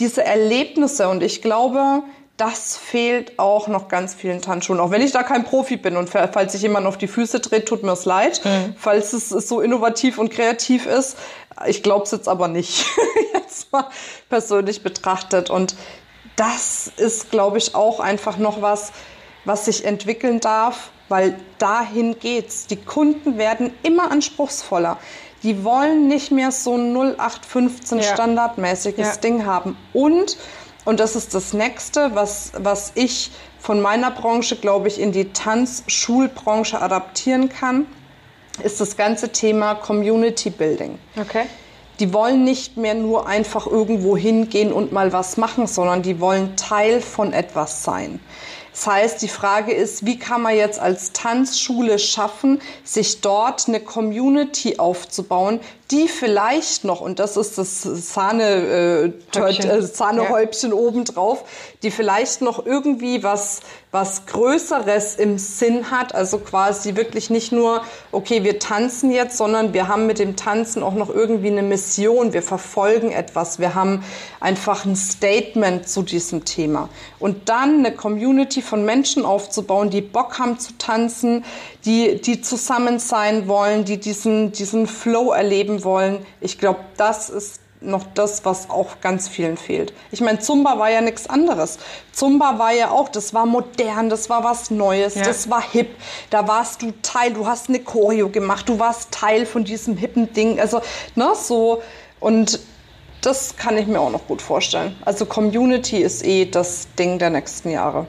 diese 0.00 0.24
Erlebnisse 0.24 1.08
und 1.08 1.22
ich 1.22 1.42
glaube, 1.42 2.02
das 2.40 2.78
fehlt 2.78 3.38
auch 3.38 3.68
noch 3.68 3.88
ganz 3.88 4.14
vielen 4.14 4.40
Tanzschulen. 4.40 4.80
Auch 4.80 4.90
wenn 4.90 5.02
ich 5.02 5.12
da 5.12 5.22
kein 5.22 5.44
Profi 5.44 5.76
bin 5.76 5.98
und 5.98 6.08
falls 6.08 6.52
sich 6.52 6.62
jemand 6.62 6.86
auf 6.86 6.96
die 6.96 7.06
Füße 7.06 7.40
dreht, 7.40 7.66
tut 7.66 7.82
mir 7.82 7.92
es 7.92 8.06
leid. 8.06 8.40
Mhm. 8.44 8.74
Falls 8.78 9.12
es 9.12 9.28
so 9.28 9.60
innovativ 9.60 10.16
und 10.16 10.30
kreativ 10.30 10.86
ist. 10.86 11.18
Ich 11.66 11.82
glaube 11.82 12.04
es 12.04 12.12
jetzt 12.12 12.28
aber 12.28 12.48
nicht. 12.48 12.86
jetzt 13.34 13.70
mal 13.72 13.88
persönlich 14.30 14.82
betrachtet. 14.82 15.50
Und 15.50 15.76
das 16.36 16.90
ist, 16.96 17.30
glaube 17.30 17.58
ich, 17.58 17.74
auch 17.74 18.00
einfach 18.00 18.38
noch 18.38 18.62
was, 18.62 18.92
was 19.44 19.66
sich 19.66 19.84
entwickeln 19.84 20.40
darf, 20.40 20.92
weil 21.10 21.38
dahin 21.58 22.18
geht's. 22.18 22.66
Die 22.66 22.76
Kunden 22.76 23.36
werden 23.36 23.70
immer 23.82 24.10
anspruchsvoller. 24.10 24.96
Die 25.42 25.62
wollen 25.62 26.08
nicht 26.08 26.30
mehr 26.30 26.52
so 26.52 26.74
ein 26.74 26.96
0815 26.96 27.98
ja. 27.98 28.04
standardmäßiges 28.04 29.06
ja. 29.06 29.16
Ding 29.16 29.44
haben. 29.44 29.76
Und 29.92 30.38
und 30.90 30.98
das 30.98 31.14
ist 31.14 31.36
das 31.36 31.52
Nächste, 31.52 32.16
was, 32.16 32.50
was 32.58 32.90
ich 32.96 33.30
von 33.60 33.80
meiner 33.80 34.10
Branche, 34.10 34.56
glaube 34.56 34.88
ich, 34.88 34.98
in 34.98 35.12
die 35.12 35.32
Tanzschulbranche 35.32 36.82
adaptieren 36.82 37.48
kann, 37.48 37.86
ist 38.64 38.80
das 38.80 38.96
ganze 38.96 39.30
Thema 39.30 39.76
Community 39.76 40.50
Building. 40.50 40.98
Okay. 41.16 41.44
Die 42.00 42.12
wollen 42.12 42.42
nicht 42.42 42.76
mehr 42.76 42.94
nur 42.94 43.28
einfach 43.28 43.68
irgendwo 43.68 44.16
hingehen 44.16 44.72
und 44.72 44.90
mal 44.90 45.12
was 45.12 45.36
machen, 45.36 45.68
sondern 45.68 46.02
die 46.02 46.18
wollen 46.18 46.56
Teil 46.56 47.00
von 47.00 47.32
etwas 47.32 47.84
sein. 47.84 48.18
Das 48.72 48.88
heißt, 48.88 49.22
die 49.22 49.28
Frage 49.28 49.72
ist, 49.72 50.06
wie 50.06 50.18
kann 50.18 50.42
man 50.42 50.56
jetzt 50.56 50.80
als 50.80 51.12
Tanzschule 51.12 52.00
schaffen, 52.00 52.60
sich 52.82 53.20
dort 53.20 53.68
eine 53.68 53.78
Community 53.78 54.78
aufzubauen, 54.78 55.60
die 55.90 56.06
vielleicht 56.06 56.84
noch, 56.84 57.00
und 57.00 57.18
das 57.18 57.36
ist 57.36 57.58
das 57.58 57.82
Sahne, 57.82 58.44
äh, 58.44 59.38
äh, 59.38 59.82
Sahnehäubchen 59.82 60.70
ja. 60.70 60.76
obendrauf, 60.76 61.44
die 61.82 61.90
vielleicht 61.90 62.42
noch 62.42 62.64
irgendwie 62.64 63.22
was, 63.22 63.60
was 63.90 64.26
Größeres 64.26 65.16
im 65.16 65.38
Sinn 65.38 65.90
hat. 65.90 66.14
Also 66.14 66.38
quasi 66.38 66.94
wirklich 66.94 67.28
nicht 67.30 67.50
nur, 67.50 67.82
okay, 68.12 68.44
wir 68.44 68.60
tanzen 68.60 69.10
jetzt, 69.10 69.36
sondern 69.36 69.72
wir 69.72 69.88
haben 69.88 70.06
mit 70.06 70.20
dem 70.20 70.36
Tanzen 70.36 70.82
auch 70.82 70.94
noch 70.94 71.10
irgendwie 71.10 71.48
eine 71.48 71.62
Mission. 71.62 72.32
Wir 72.32 72.42
verfolgen 72.42 73.10
etwas. 73.10 73.58
Wir 73.58 73.74
haben 73.74 74.04
einfach 74.38 74.84
ein 74.84 74.94
Statement 74.94 75.88
zu 75.88 76.02
diesem 76.02 76.44
Thema. 76.44 76.88
Und 77.18 77.48
dann 77.48 77.80
eine 77.80 77.92
Community 77.92 78.62
von 78.62 78.84
Menschen 78.84 79.24
aufzubauen, 79.24 79.90
die 79.90 80.02
Bock 80.02 80.38
haben 80.38 80.58
zu 80.58 80.72
tanzen, 80.78 81.44
die, 81.84 82.20
die 82.20 82.42
zusammen 82.42 82.98
sein 82.98 83.48
wollen, 83.48 83.84
die 83.84 83.98
diesen, 83.98 84.52
diesen 84.52 84.86
Flow 84.86 85.32
erleben 85.32 85.79
wollen. 85.84 86.24
Ich 86.40 86.58
glaube, 86.58 86.80
das 86.96 87.30
ist 87.30 87.60
noch 87.80 88.04
das, 88.14 88.44
was 88.44 88.68
auch 88.68 89.00
ganz 89.00 89.28
vielen 89.28 89.56
fehlt. 89.56 89.92
Ich 90.10 90.20
meine, 90.20 90.38
Zumba 90.38 90.78
war 90.78 90.90
ja 90.90 91.00
nichts 91.00 91.28
anderes. 91.28 91.78
Zumba 92.12 92.58
war 92.58 92.72
ja 92.72 92.90
auch, 92.90 93.08
das 93.08 93.32
war 93.32 93.46
modern, 93.46 94.10
das 94.10 94.28
war 94.28 94.44
was 94.44 94.70
Neues, 94.70 95.14
ja. 95.14 95.22
das 95.22 95.48
war 95.48 95.62
hip. 95.62 95.88
Da 96.28 96.46
warst 96.46 96.82
du 96.82 96.92
Teil, 97.02 97.32
du 97.32 97.46
hast 97.46 97.68
eine 97.68 97.80
Choreo 97.80 98.28
gemacht, 98.28 98.68
du 98.68 98.78
warst 98.78 99.12
Teil 99.12 99.46
von 99.46 99.64
diesem 99.64 99.96
hippen 99.96 100.32
Ding. 100.32 100.60
Also, 100.60 100.82
ne, 101.14 101.32
so. 101.34 101.82
Und 102.20 102.60
das 103.22 103.56
kann 103.56 103.76
ich 103.76 103.86
mir 103.86 104.00
auch 104.00 104.10
noch 104.10 104.26
gut 104.26 104.42
vorstellen. 104.42 104.96
Also 105.04 105.26
Community 105.26 105.98
ist 105.98 106.24
eh 106.24 106.46
das 106.46 106.88
Ding 106.98 107.18
der 107.18 107.30
nächsten 107.30 107.70
Jahre. 107.70 108.06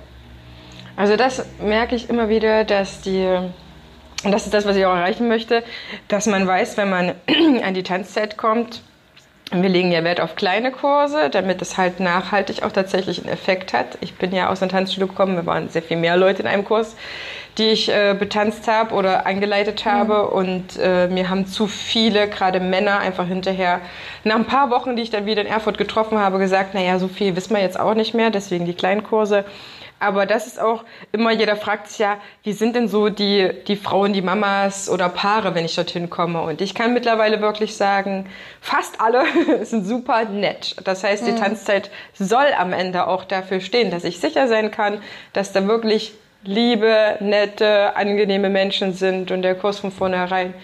Also 0.95 1.15
das 1.15 1.43
merke 1.60 1.95
ich 1.95 2.10
immer 2.10 2.29
wieder, 2.29 2.63
dass 2.63 3.01
die, 3.01 3.49
und 4.23 4.31
das 4.31 4.45
ist 4.45 4.53
das, 4.53 4.65
was 4.65 4.75
ich 4.75 4.86
auch 4.86 4.95
erreichen 4.95 5.27
möchte, 5.27 5.63
dass 6.07 6.27
man 6.27 6.47
weiß, 6.47 6.77
wenn 6.77 6.89
man 6.89 7.15
an 7.63 7.73
die 7.73 7.84
Tanzzeit 7.84 8.38
kommt, 8.38 8.81
wir 9.53 9.69
legen 9.69 9.91
ja 9.91 10.03
Wert 10.05 10.21
auf 10.21 10.38
kleine 10.38 10.71
Kurse, 10.71 11.29
damit 11.29 11.62
es 11.62 11.77
halt 11.77 11.99
nachhaltig 11.99 12.63
auch 12.63 12.71
tatsächlich 12.71 13.19
einen 13.19 13.34
Effekt 13.34 13.73
hat. 13.73 13.97
Ich 13.99 14.13
bin 14.15 14.34
ja 14.34 14.49
aus 14.49 14.60
der 14.60 14.69
Tanzschule 14.69 15.07
gekommen, 15.07 15.36
wir 15.36 15.45
waren 15.45 15.67
sehr 15.67 15.81
viel 15.81 15.97
mehr 15.97 16.15
Leute 16.15 16.41
in 16.41 16.47
einem 16.47 16.63
Kurs, 16.63 16.95
die 17.57 17.65
ich 17.65 17.89
äh, 17.89 18.15
betanzt 18.17 18.69
habe 18.69 18.95
oder 18.95 19.25
angeleitet 19.25 19.84
habe. 19.84 20.23
Mhm. 20.23 20.38
Und 20.38 20.79
äh, 20.81 21.07
mir 21.07 21.29
haben 21.29 21.47
zu 21.47 21.67
viele, 21.67 22.29
gerade 22.29 22.62
Männer, 22.62 22.99
einfach 22.99 23.27
hinterher, 23.27 23.81
nach 24.23 24.36
ein 24.36 24.45
paar 24.45 24.69
Wochen, 24.69 24.95
die 24.95 25.01
ich 25.01 25.10
dann 25.10 25.25
wieder 25.25 25.41
in 25.41 25.47
Erfurt 25.47 25.77
getroffen 25.77 26.17
habe, 26.17 26.39
gesagt, 26.39 26.73
naja, 26.73 26.97
so 26.97 27.10
viel 27.10 27.36
wissen 27.36 27.53
wir 27.53 27.62
jetzt 27.62 27.79
auch 27.79 27.93
nicht 27.93 28.13
mehr, 28.13 28.29
deswegen 28.29 28.65
die 28.65 28.73
kleinen 28.73 29.03
Kurse. 29.03 29.43
Aber 30.01 30.25
das 30.25 30.47
ist 30.47 30.59
auch 30.59 30.83
immer, 31.11 31.31
jeder 31.31 31.55
fragt 31.55 31.87
sich 31.87 31.99
ja, 31.99 32.17
wie 32.43 32.53
sind 32.53 32.75
denn 32.75 32.87
so 32.87 33.09
die, 33.09 33.51
die 33.67 33.75
Frauen, 33.75 34.13
die 34.13 34.23
Mamas 34.23 34.89
oder 34.89 35.09
Paare, 35.09 35.53
wenn 35.53 35.63
ich 35.63 35.75
dorthin 35.75 36.09
komme? 36.09 36.41
Und 36.41 36.59
ich 36.59 36.73
kann 36.73 36.95
mittlerweile 36.95 37.39
wirklich 37.39 37.77
sagen, 37.77 38.27
fast 38.61 38.99
alle 38.99 39.23
sind 39.63 39.85
super 39.85 40.25
nett. 40.25 40.75
Das 40.85 41.03
heißt, 41.03 41.27
die 41.27 41.33
mhm. 41.33 41.37
Tanzzeit 41.37 41.91
soll 42.15 42.47
am 42.57 42.73
Ende 42.73 43.05
auch 43.05 43.25
dafür 43.25 43.59
stehen, 43.59 43.91
dass 43.91 44.03
ich 44.03 44.19
sicher 44.19 44.47
sein 44.47 44.71
kann, 44.71 45.01
dass 45.33 45.53
da 45.53 45.67
wirklich 45.67 46.13
liebe, 46.43 47.17
nette, 47.19 47.95
angenehme 47.95 48.49
Menschen 48.49 48.93
sind 48.93 49.29
und 49.29 49.43
der 49.43 49.53
Kurs 49.53 49.77
von 49.77 49.91
vornherein 49.91 50.55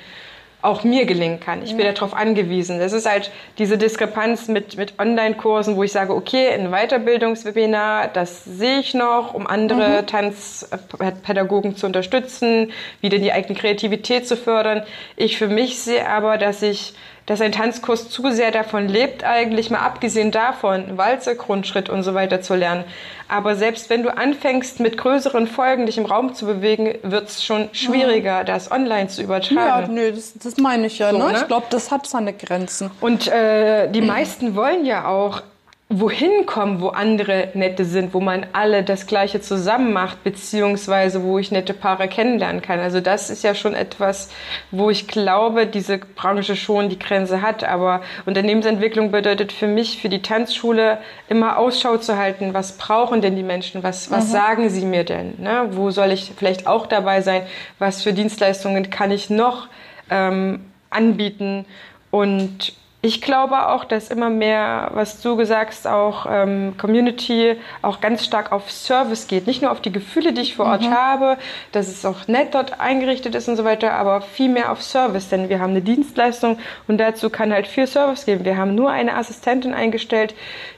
auch 0.67 0.84
mir 0.84 1.06
gelingen 1.06 1.39
kann. 1.39 1.63
Ich 1.63 1.75
bin 1.75 1.86
ja. 1.86 1.93
darauf 1.93 2.13
angewiesen. 2.13 2.80
Das 2.80 2.93
ist 2.93 3.10
halt 3.10 3.32
diese 3.58 3.77
Diskrepanz 3.77 4.47
mit, 4.47 4.77
mit 4.77 4.99
Online-Kursen, 4.99 5.75
wo 5.75 5.84
ich 5.84 5.91
sage, 5.91 6.13
okay, 6.13 6.49
ein 6.49 6.71
Weiterbildungswebinar, 6.71 8.10
das 8.10 8.43
sehe 8.43 8.80
ich 8.80 8.93
noch, 8.93 9.34
um 9.34 9.47
andere 9.47 10.01
mhm. 10.01 10.08
Tanzpädagogen 10.08 11.75
zu 11.75 11.86
unterstützen, 11.86 12.71
wieder 13.01 13.17
die 13.17 13.32
eigene 13.32 13.58
Kreativität 13.58 14.27
zu 14.27 14.36
fördern. 14.36 14.84
Ich 15.15 15.38
für 15.38 15.47
mich 15.47 15.80
sehe 15.80 16.08
aber, 16.08 16.38
dass 16.38 16.62
ich 16.62 16.93
dass 17.28 17.42
ein 17.42 17.52
Tanzkurs 17.52 18.10
zu 18.10 18.32
sehr 18.32 18.52
davon 18.52 18.88
lebt, 18.88 19.24
eigentlich 19.24 19.70
mal 19.70 19.80
abgesehen 19.80 20.32
davon, 20.32 20.98
Walze, 20.98 21.36
Grundschritt 21.36 21.90
und 21.90 22.02
so 22.04 22.13
weiter 22.13 22.42
zu 22.42 22.56
lernen. 22.56 22.86
Aber 23.28 23.58
selbst 23.58 23.90
wenn 23.90 24.02
du 24.02 24.16
anfängst, 24.16 24.80
mit 24.80 24.98
größeren 24.98 25.46
Folgen 25.46 25.86
dich 25.86 25.98
im 25.98 26.06
Raum 26.06 26.34
zu 26.34 26.46
bewegen, 26.46 26.98
wird 27.04 27.28
es 27.28 27.44
schon 27.44 27.68
schwieriger, 27.74 28.42
mhm. 28.42 28.46
das 28.46 28.72
online 28.72 29.10
zu 29.10 29.22
übertragen. 29.22 29.98
Ja, 29.98 30.04
nö, 30.04 30.12
das, 30.13 30.34
das 30.42 30.56
meine 30.58 30.88
ich 30.88 31.00
ja. 31.00 31.12
So, 31.12 31.18
ne? 31.18 31.26
ne? 31.26 31.34
Ich 31.34 31.48
glaube, 31.48 31.68
das 31.70 31.92
hat 31.92 32.08
seine 32.08 32.32
Grenzen. 32.32 32.92
Und 33.02 33.28
äh, 33.28 33.92
die 33.92 34.02
meisten 34.02 34.56
wollen 34.56 34.86
ja 34.86 35.06
auch 35.06 35.42
wohin 35.89 36.45
kommen, 36.45 36.82
wo 36.82 36.89
andere 36.89 37.50
nette 37.54 37.86
sind, 37.86 38.13
wo 38.13 38.19
man 38.19 38.45
alle 38.52 38.84
das 38.84 39.08
Gleiche 39.08 39.39
zusammen 39.39 39.93
macht, 39.93 40.21
beziehungsweise 40.21 41.23
wo 41.23 41.39
ich 41.39 41.50
nette 41.50 41.73
Paare 41.73 42.10
kennenlernen 42.10 42.62
kann. 42.62 42.82
Also 42.82 43.00
das 43.00 43.30
ist 43.30 43.41
ja 43.41 43.56
schon 43.56 43.73
etwas, 43.73 44.30
wo 44.71 44.89
ich 44.89 45.08
glaube, 45.08 45.65
diese 45.65 45.97
Branche 45.97 46.58
schon 46.58 46.89
die 46.89 47.00
Grenze 47.00 47.41
hat. 47.41 47.63
Aber 47.63 48.02
Unternehmensentwicklung 48.26 49.12
bedeutet 49.12 49.54
für 49.54 49.67
mich, 49.67 50.02
für 50.02 50.10
die 50.10 50.21
Tanzschule 50.21 50.97
immer 51.30 51.58
Ausschau 51.58 51.95
zu 51.95 52.17
halten, 52.17 52.54
was 52.54 52.73
brauchen 52.73 53.21
denn 53.21 53.38
die 53.38 53.43
Menschen, 53.43 53.82
was, 53.82 54.12
was 54.12 54.28
mhm. 54.28 54.32
sagen 54.32 54.69
sie 54.69 54.86
mir 54.86 55.06
denn, 55.06 55.36
ne? 55.38 55.69
wo 55.71 55.89
soll 55.91 56.12
ich 56.12 56.34
vielleicht 56.36 56.67
auch 56.67 56.88
dabei 56.88 57.21
sein, 57.21 57.43
was 57.80 58.04
für 58.04 58.12
Dienstleistungen 58.12 58.89
kann 58.89 59.12
ich 59.12 59.30
noch 59.30 59.69
ähm, 60.10 60.65
anbieten 60.89 61.65
und 62.12 62.73
ich 63.08 63.22
glaube 63.22 63.70
auch, 63.70 63.86
dass 63.86 64.10
immer 64.10 64.30
mehr, 64.30 64.91
was 64.93 65.22
du 65.22 65.38
gesagt 65.38 65.72
hast, 65.72 65.88
auch 65.88 66.26
ähm, 66.30 66.76
Community 66.78 67.56
auch 67.82 68.02
ganz 68.02 68.26
stark 68.26 68.52
auf 68.52 68.70
Service 68.70 69.28
geht. 69.28 69.48
Nicht 69.48 69.62
nur 69.62 69.72
auf 69.72 69.80
die 69.80 69.93
Gefühle, 69.93 70.34
die 70.34 70.41
ich 70.41 70.56
vor 70.58 70.65
Ort 70.65 70.82
mhm. 70.82 70.91
habe, 70.91 71.38
dass 71.72 71.88
es 71.88 72.06
auch 72.06 72.28
nett 72.28 72.54
dort 72.54 72.82
eingerichtet 72.82 73.34
ist 73.34 73.48
und 73.48 73.56
so 73.56 73.63
weiter, 73.63 73.93
aber 73.93 74.20
viel 74.20 74.50
mehr 74.50 74.74
auf 74.74 74.84
Service. 74.84 75.30
Denn 75.30 75.48
wir 75.48 75.62
haben 75.62 75.70
eine 75.70 75.82
Dienstleistung 75.82 76.60
und 76.89 76.98
dazu 76.98 77.30
kann 77.30 77.54
halt 77.54 77.67
viel 77.67 77.88
Service 77.88 78.26
geben. 78.26 78.43
Wir 78.43 78.58
haben 78.58 78.76
nur 78.76 78.91
eine 78.91 79.15
Assistentin 79.15 79.74
eingestellt, 79.74 80.36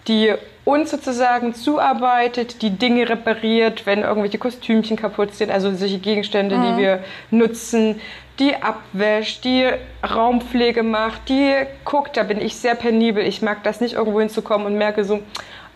die 0.07 0.33
uns 0.65 0.91
sozusagen 0.91 1.55
zuarbeitet, 1.55 2.61
die 2.61 2.69
Dinge 2.69 3.09
repariert, 3.09 3.87
wenn 3.87 4.03
irgendwelche 4.03 4.37
Kostümchen 4.37 4.97
kaputt 4.97 5.33
sind, 5.33 5.49
also 5.49 5.73
solche 5.73 5.97
Gegenstände, 5.97 6.57
mhm. 6.57 6.63
die 6.63 6.77
wir 6.83 7.03
nutzen 7.31 7.99
die 8.39 8.55
abwäscht, 8.55 9.43
die 9.43 9.69
Raumpflege 10.03 10.83
macht, 10.83 11.29
die 11.29 11.53
guckt, 11.85 12.17
da 12.17 12.23
bin 12.23 12.39
ich 12.39 12.55
sehr 12.55 12.75
penibel. 12.75 13.23
Ich 13.23 13.41
mag 13.41 13.63
das 13.63 13.81
nicht, 13.81 13.95
irgendwo 13.95 14.19
hinzukommen 14.19 14.65
und 14.65 14.75
merke 14.75 15.03
so, 15.03 15.21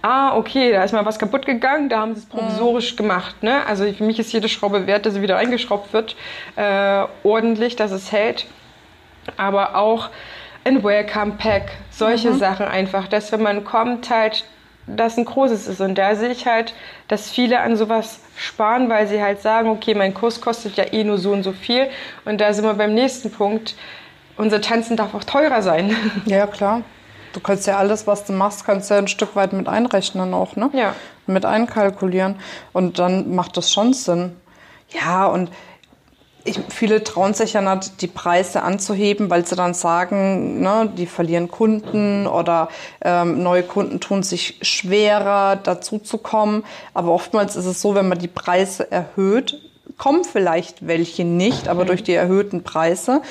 ah, 0.01 0.35
okay, 0.35 0.71
da 0.71 0.83
ist 0.83 0.91
mal 0.91 1.05
was 1.05 1.17
kaputt 1.17 1.45
gegangen, 1.45 1.89
da 1.89 1.99
haben 1.99 2.13
sie 2.13 2.21
es 2.21 2.25
provisorisch 2.27 2.93
mhm. 2.93 2.97
gemacht. 2.97 3.41
Ne? 3.41 3.65
Also 3.65 3.91
für 3.91 4.03
mich 4.03 4.19
ist 4.19 4.31
jede 4.31 4.49
Schraube 4.49 4.85
wert, 4.85 5.05
dass 5.05 5.15
sie 5.15 5.21
wieder 5.21 5.37
eingeschraubt 5.37 5.93
wird, 5.93 6.15
äh, 6.55 7.05
ordentlich, 7.23 7.75
dass 7.75 7.91
es 7.91 8.11
hält. 8.11 8.45
Aber 9.37 9.75
auch 9.75 10.09
ein 10.65 10.83
Welcome 10.83 11.33
Pack, 11.37 11.71
solche 11.89 12.31
mhm. 12.31 12.37
Sachen 12.37 12.65
einfach, 12.67 13.07
dass 13.07 13.31
wenn 13.31 13.41
man 13.41 13.63
kommt, 13.63 14.09
halt 14.09 14.45
das 14.87 15.17
ein 15.17 15.25
großes 15.25 15.67
ist. 15.67 15.81
Und 15.81 15.95
da 15.95 16.15
sehe 16.15 16.29
ich 16.29 16.45
halt, 16.45 16.73
dass 17.07 17.29
viele 17.29 17.59
an 17.59 17.75
sowas 17.75 18.19
sparen, 18.35 18.89
weil 18.89 19.07
sie 19.07 19.21
halt 19.21 19.41
sagen, 19.41 19.69
okay, 19.69 19.95
mein 19.95 20.13
Kurs 20.13 20.41
kostet 20.41 20.75
ja 20.75 20.85
eh 20.91 21.03
nur 21.03 21.17
so 21.17 21.31
und 21.31 21.43
so 21.43 21.51
viel. 21.51 21.87
Und 22.25 22.41
da 22.41 22.53
sind 22.53 22.65
wir 22.65 22.73
beim 22.73 22.93
nächsten 22.93 23.31
Punkt. 23.31 23.75
Unser 24.35 24.61
Tanzen 24.61 24.97
darf 24.97 25.13
auch 25.13 25.23
teurer 25.23 25.61
sein. 25.61 25.95
Ja, 26.25 26.47
klar. 26.47 26.81
Du 27.33 27.39
kannst 27.39 27.65
ja 27.65 27.77
alles, 27.77 28.05
was 28.05 28.25
du 28.25 28.33
machst, 28.33 28.65
kannst 28.65 28.91
ja 28.91 28.97
ein 28.97 29.07
Stück 29.07 29.35
weit 29.35 29.53
mit 29.53 29.67
einrechnen 29.67 30.35
auch, 30.35 30.55
ne? 30.55 30.69
Ja. 30.73 30.93
Mit 31.25 31.45
einkalkulieren. 31.45 32.35
Und 32.73 32.99
dann 32.99 33.33
macht 33.33 33.57
das 33.57 33.71
schon 33.71 33.93
Sinn. 33.93 34.35
Ja, 34.89 35.25
und 35.25 35.49
ich, 36.45 36.59
viele 36.69 37.03
trauen 37.03 37.33
sich 37.33 37.53
ja 37.53 37.61
nicht, 37.61 38.01
die 38.01 38.07
Preise 38.07 38.63
anzuheben, 38.63 39.29
weil 39.29 39.45
sie 39.45 39.55
dann 39.55 39.73
sagen, 39.73 40.61
ne, 40.61 40.91
die 40.97 41.05
verlieren 41.05 41.49
Kunden 41.49 42.27
oder 42.27 42.69
ähm, 43.01 43.41
neue 43.43 43.63
Kunden 43.63 43.99
tun 43.99 44.23
sich 44.23 44.59
schwerer, 44.61 45.55
dazu 45.55 45.99
zu 45.99 46.17
kommen. 46.17 46.63
Aber 46.93 47.11
oftmals 47.11 47.55
ist 47.55 47.65
es 47.65 47.81
so, 47.81 47.95
wenn 47.95 48.09
man 48.09 48.19
die 48.19 48.27
Preise 48.27 48.91
erhöht, 48.91 49.61
kommen 49.97 50.25
vielleicht 50.25 50.85
welche 50.85 51.23
nicht, 51.23 51.69
aber 51.69 51.85
durch 51.85 52.03
die 52.03 52.13
erhöhten 52.13 52.63
Preise 52.63 53.21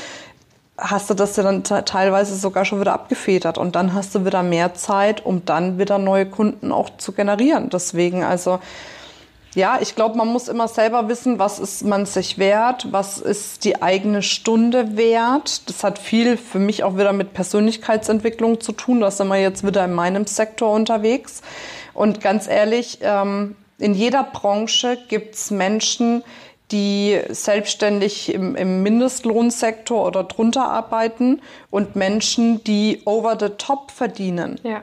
hast 0.79 1.11
du 1.11 1.15
das 1.15 1.37
ja 1.37 1.43
dann 1.43 1.65
teilweise 1.65 2.35
sogar 2.35 2.65
schon 2.65 2.81
wieder 2.81 2.95
abgefedert 2.95 3.59
und 3.59 3.77
dann 3.77 3.95
hast 3.95 4.15
du 4.15 4.25
wieder 4.25 4.43
mehr 4.43 4.75
Zeit, 4.75 5.25
um 5.25 5.45
dann 5.45 5.79
wieder 5.79 5.99
neue 5.99 6.27
Kunden 6.27 6.73
auch 6.73 6.97
zu 6.97 7.13
generieren. 7.13 7.69
Deswegen 7.69 8.25
also 8.25 8.59
ja, 9.55 9.79
ich 9.81 9.95
glaube, 9.95 10.17
man 10.17 10.29
muss 10.29 10.49
immer 10.49 10.67
selber 10.67 11.09
wissen, 11.09 11.39
was 11.39 11.59
ist 11.59 11.85
man 11.85 12.07
sich 12.07 12.39
wert, 12.39 12.87
was 12.91 13.19
ist 13.19 13.65
die 13.65 13.83
eigene 13.83 14.23
Stunde 14.23 14.97
wert. 14.97 15.69
Das 15.69 15.85
hat 15.85 15.99
viel 15.99 16.39
für 16.39 16.59
mich 16.59 16.85
auch 16.85 16.97
wieder 16.97 17.13
mit 17.13 17.35
Persönlichkeitsentwicklung 17.35 18.61
zu 18.61 18.73
tun. 18.73 19.01
Da 19.01 19.11
sind 19.11 19.29
wir 19.29 19.41
jetzt 19.41 19.67
wieder 19.67 19.85
in 19.85 19.93
meinem 19.93 20.27
Sektor 20.27 20.73
unterwegs. 20.73 21.43
Und 21.93 22.23
ganz 22.23 22.49
ehrlich, 22.49 23.01
ähm, 23.03 23.57
in 23.79 23.95
jeder 23.95 24.25
Branche 24.25 24.97
gibt's 25.09 25.51
Menschen, 25.51 26.25
die 26.71 27.21
selbstständig 27.29 28.33
im, 28.33 28.57
im 28.57 28.83
Mindestlohnsektor 28.83 30.07
oder 30.07 30.25
drunter 30.25 30.65
arbeiten 30.65 31.43
und 31.71 31.95
Menschen, 31.97 32.65
die 32.65 33.03
over 33.05 33.37
the 33.39 33.51
top 33.59 33.91
verdienen. 33.91 34.59
Ja 34.63 34.83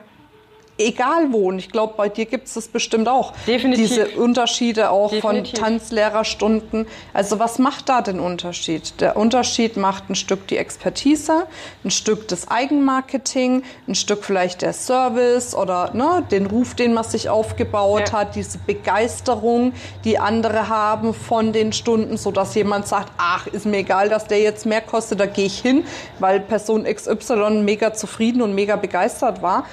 egal 0.80 1.32
wo. 1.32 1.48
Und 1.48 1.58
ich 1.58 1.70
glaube, 1.70 1.94
bei 1.96 2.08
dir 2.08 2.26
gibt 2.26 2.46
es 2.48 2.54
das 2.54 2.68
bestimmt 2.68 3.08
auch. 3.08 3.32
Definitiv. 3.46 3.88
Diese 3.88 4.08
Unterschiede 4.18 4.90
auch 4.90 5.10
Definitiv. 5.10 5.58
von 5.58 5.64
Tanzlehrerstunden. 5.68 6.86
Also 7.12 7.38
was 7.38 7.58
macht 7.58 7.88
da 7.88 8.02
den 8.02 8.20
Unterschied? 8.20 9.00
Der 9.00 9.16
Unterschied 9.16 9.76
macht 9.76 10.08
ein 10.10 10.14
Stück 10.14 10.46
die 10.48 10.56
Expertise, 10.56 11.46
ein 11.84 11.90
Stück 11.90 12.28
das 12.28 12.48
Eigenmarketing, 12.50 13.62
ein 13.88 13.94
Stück 13.94 14.24
vielleicht 14.24 14.62
der 14.62 14.72
Service 14.72 15.54
oder 15.54 15.90
ne, 15.94 16.24
den 16.30 16.46
Ruf, 16.46 16.74
den 16.74 16.94
man 16.94 17.04
sich 17.04 17.28
aufgebaut 17.28 18.08
Ja. 18.12 18.20
hat, 18.20 18.34
diese 18.34 18.58
Begeisterung, 18.58 19.72
die 20.04 20.18
andere 20.18 20.68
haben 20.68 21.14
von 21.14 21.52
den 21.52 21.72
Stunden, 21.72 22.16
so 22.16 22.30
dass 22.30 22.54
jemand 22.54 22.86
sagt, 22.86 23.12
ach, 23.18 23.46
ist 23.46 23.66
mir 23.66 23.78
egal, 23.78 24.08
dass 24.08 24.26
der 24.26 24.40
jetzt 24.40 24.66
mehr 24.66 24.80
kostet, 24.80 25.20
da 25.20 25.26
gehe 25.26 25.46
ich 25.46 25.58
hin, 25.60 25.84
weil 26.18 26.40
Person 26.40 26.84
XY 26.84 27.62
mega 27.62 27.92
zufrieden 27.92 28.42
und 28.42 28.54
mega 28.54 28.76
begeistert 28.76 29.42
war. 29.42 29.64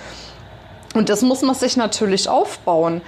Und 0.98 1.10
das 1.10 1.22
muss 1.22 1.42
man 1.42 1.56
sich 1.56 1.78
natürlich 1.78 2.28
aufbauen. 2.30 3.02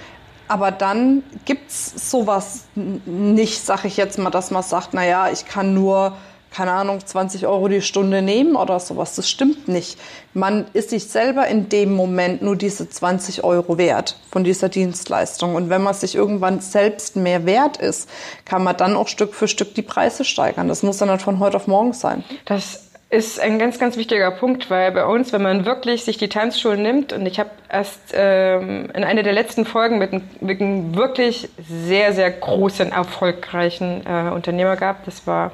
Aber 0.48 0.70
dann 0.72 1.22
gibt's 1.44 2.10
sowas 2.10 2.64
n- 2.76 3.00
nicht, 3.34 3.64
sag 3.64 3.84
ich 3.84 3.96
jetzt 3.96 4.18
mal, 4.18 4.30
dass 4.30 4.50
man 4.50 4.62
sagt, 4.62 4.94
naja, 4.94 5.28
ich 5.30 5.46
kann 5.46 5.74
nur, 5.74 6.14
keine 6.52 6.72
Ahnung, 6.72 6.98
20 7.04 7.46
Euro 7.46 7.68
die 7.68 7.82
Stunde 7.82 8.20
nehmen 8.22 8.56
oder 8.56 8.80
sowas. 8.80 9.14
Das 9.14 9.28
stimmt 9.30 9.68
nicht. 9.68 9.96
Man 10.34 10.66
ist 10.72 10.90
sich 10.90 11.06
selber 11.06 11.46
in 11.46 11.68
dem 11.68 11.94
Moment 11.94 12.42
nur 12.42 12.56
diese 12.56 12.88
20 12.88 13.44
Euro 13.44 13.78
wert 13.78 14.16
von 14.32 14.42
dieser 14.42 14.68
Dienstleistung. 14.68 15.54
Und 15.54 15.70
wenn 15.70 15.82
man 15.82 15.94
sich 15.94 16.16
irgendwann 16.16 16.60
selbst 16.60 17.14
mehr 17.14 17.46
wert 17.46 17.76
ist, 17.76 18.08
kann 18.44 18.64
man 18.64 18.76
dann 18.76 18.96
auch 18.96 19.06
Stück 19.06 19.34
für 19.34 19.46
Stück 19.46 19.74
die 19.76 19.82
Preise 19.82 20.24
steigern. 20.24 20.66
Das 20.66 20.82
muss 20.82 20.98
dann 20.98 21.10
nicht 21.10 21.22
von 21.22 21.38
heute 21.38 21.56
auf 21.56 21.68
morgen 21.68 21.92
sein. 21.92 22.24
Das 22.44 22.89
ist 23.10 23.40
ein 23.40 23.58
ganz, 23.58 23.80
ganz 23.80 23.96
wichtiger 23.96 24.30
Punkt, 24.30 24.70
weil 24.70 24.92
bei 24.92 25.04
uns, 25.04 25.32
wenn 25.32 25.42
man 25.42 25.64
wirklich 25.64 26.04
sich 26.04 26.16
die 26.16 26.28
Tanzschulen 26.28 26.80
nimmt, 26.80 27.12
und 27.12 27.26
ich 27.26 27.40
habe 27.40 27.50
erst 27.68 28.14
ähm, 28.14 28.88
in 28.94 29.02
einer 29.02 29.24
der 29.24 29.32
letzten 29.32 29.64
Folgen 29.64 29.98
mit 29.98 30.12
einem, 30.12 30.22
mit 30.40 30.60
einem 30.60 30.94
wirklich 30.94 31.48
sehr, 31.58 32.12
sehr 32.12 32.30
großen, 32.30 32.92
erfolgreichen 32.92 34.06
äh, 34.06 34.30
Unternehmer 34.30 34.76
gehabt. 34.76 35.08
Das 35.08 35.26
war 35.26 35.50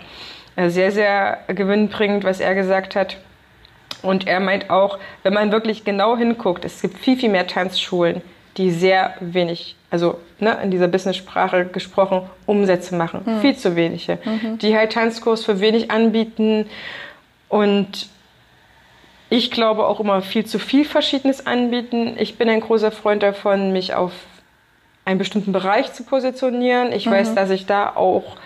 äh, 0.57 0.69
sehr, 0.69 0.93
sehr 0.93 1.39
gewinnbringend, 1.49 2.25
was 2.25 2.41
er 2.41 2.55
gesagt 2.55 2.95
hat. 2.95 3.17
Und 4.03 4.27
er 4.27 4.41
meint 4.41 4.69
auch, 4.69 4.99
wenn 5.23 5.33
man 5.33 5.51
wirklich 5.51 5.83
genau 5.85 6.15
hinguckt, 6.15 6.63
es 6.67 6.83
gibt 6.83 6.99
viel, 6.99 7.17
viel 7.17 7.31
mehr 7.31 7.47
Tanzschulen, 7.47 8.21
die 8.59 8.71
sehr 8.71 9.15
wenig, 9.21 9.77
also 9.91 10.21
ne, 10.39 10.59
in 10.63 10.71
dieser 10.71 10.89
Business-Sprache 10.89 11.65
gesprochen, 11.65 12.23
Umsätze 12.45 12.95
machen. 12.95 13.23
Viel 13.41 13.57
zu 13.57 13.77
wenige. 13.77 14.19
Die 14.61 14.77
halt 14.77 14.93
Tanzkurs 14.93 15.45
für 15.45 15.61
wenig 15.61 15.91
anbieten 15.91 16.67
und 17.49 18.09
ich 19.29 19.51
glaube 19.51 19.87
auch 19.87 20.01
immer 20.01 20.23
viel 20.23 20.47
zu 20.47 20.59
viel 20.59 20.85
Verschiedenes 20.85 21.47
anbieten. 21.47 22.17
Ich 22.19 22.39
bin 22.39 22.49
ein 22.49 22.61
großer 22.61 22.93
Freund 22.93 23.23
davon, 23.23 23.73
mich 23.73 23.95
auf 23.95 24.13
einen 25.05 25.19
bestimmten 25.19 25.53
Bereich 25.53 25.93
zu 25.93 26.05
positionieren. 26.05 26.93
Ich 26.93 27.09
weiß, 27.11 27.35
dass 27.35 27.51
ich 27.51 27.67
da 27.67 27.95
auch, 27.95 28.37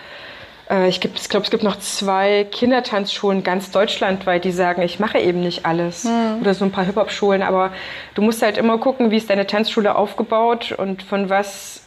äh, 0.69 0.87
ich, 0.87 1.03
ich 1.03 1.29
glaube, 1.29 1.45
es 1.45 1.51
gibt 1.51 1.63
noch 1.63 1.77
zwei 1.79 2.45
Kindertanzschulen 2.49 3.43
ganz 3.43 3.71
deutschlandweit, 3.71 4.43
die 4.43 4.51
sagen, 4.51 4.81
ich 4.81 4.99
mache 4.99 5.19
eben 5.19 5.41
nicht 5.41 5.65
alles. 5.65 6.05
Oder 6.39 6.53
so 6.53 6.65
ein 6.65 6.71
paar 6.71 6.85
Hip-Hop-Schulen. 6.85 7.41
Aber 7.41 7.71
du 8.15 8.21
musst 8.21 8.41
halt 8.41 8.57
immer 8.57 8.77
gucken, 8.77 9.11
wie 9.11 9.17
ist 9.17 9.29
deine 9.29 9.47
Tanzschule 9.47 9.95
aufgebaut 9.95 10.71
und 10.71 11.03
von 11.03 11.29
was 11.29 11.80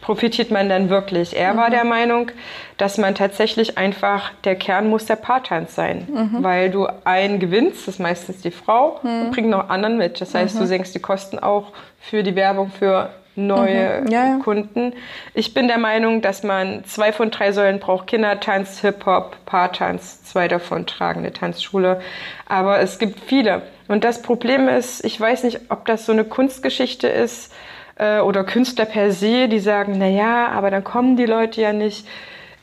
profitiert 0.00 0.50
man 0.50 0.68
dann 0.68 0.90
wirklich? 0.90 1.36
Er 1.36 1.56
war 1.56 1.70
der 1.70 1.84
Meinung, 1.84 2.30
dass 2.76 2.98
man 2.98 3.14
tatsächlich 3.14 3.78
einfach, 3.78 4.32
der 4.44 4.56
Kern 4.56 4.88
muss 4.88 5.06
der 5.06 5.16
Paartanz 5.16 5.74
sein, 5.74 6.06
weil 6.40 6.70
du 6.70 6.86
einen 7.04 7.38
gewinnst, 7.38 7.86
das 7.86 7.94
ist 7.94 8.00
meistens 8.00 8.40
die 8.40 8.50
Frau, 8.50 9.00
und 9.02 9.30
bringt 9.32 9.48
noch 9.50 9.68
anderen 9.68 9.98
mit. 9.98 10.20
Das 10.20 10.34
heißt, 10.34 10.58
du 10.58 10.66
senkst 10.66 10.94
die 10.94 11.00
Kosten 11.00 11.38
auch 11.38 11.72
für 11.98 12.22
die 12.22 12.34
Werbung 12.34 12.70
für 12.70 13.10
neue 13.36 14.04
Ja, 14.08 14.26
ja. 14.26 14.38
Kunden. 14.42 14.92
Ich 15.34 15.54
bin 15.54 15.68
der 15.68 15.78
Meinung, 15.78 16.20
dass 16.20 16.42
man 16.42 16.84
zwei 16.84 17.12
von 17.12 17.30
drei 17.30 17.52
Säulen 17.52 17.78
braucht. 17.78 18.08
Kindertanz, 18.08 18.80
Hip-Hop, 18.80 19.36
Paartanz, 19.46 20.24
zwei 20.24 20.48
davon 20.48 20.86
tragen 20.86 21.20
eine 21.20 21.32
Tanzschule. 21.32 22.00
Aber 22.46 22.80
es 22.80 22.98
gibt 22.98 23.20
viele. 23.20 23.62
Und 23.88 24.04
das 24.04 24.22
Problem 24.22 24.68
ist, 24.68 25.04
ich 25.04 25.20
weiß 25.20 25.44
nicht, 25.44 25.60
ob 25.68 25.84
das 25.86 26.06
so 26.06 26.12
eine 26.12 26.24
Kunstgeschichte 26.24 27.08
ist, 27.08 27.52
äh, 28.00 28.20
oder 28.20 28.44
Künstler 28.44 28.86
per 28.86 29.12
se, 29.12 29.48
die 29.48 29.60
sagen, 29.60 29.96
na 29.98 30.08
ja, 30.08 30.48
aber 30.48 30.70
dann 30.70 30.82
kommen 30.82 31.16
die 31.16 31.26
Leute 31.26 31.60
ja 31.60 31.72
nicht. 31.72 32.06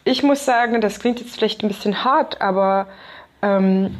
Ich 0.04 0.23
muss 0.23 0.45
sagen, 0.45 0.82
das 0.82 1.00
klingt 1.00 1.19
jetzt 1.19 1.36
vielleicht 1.36 1.63
ein 1.63 1.67
bisschen 1.67 2.04
hart, 2.04 2.41
aber 2.41 2.88
ähm, 3.41 3.97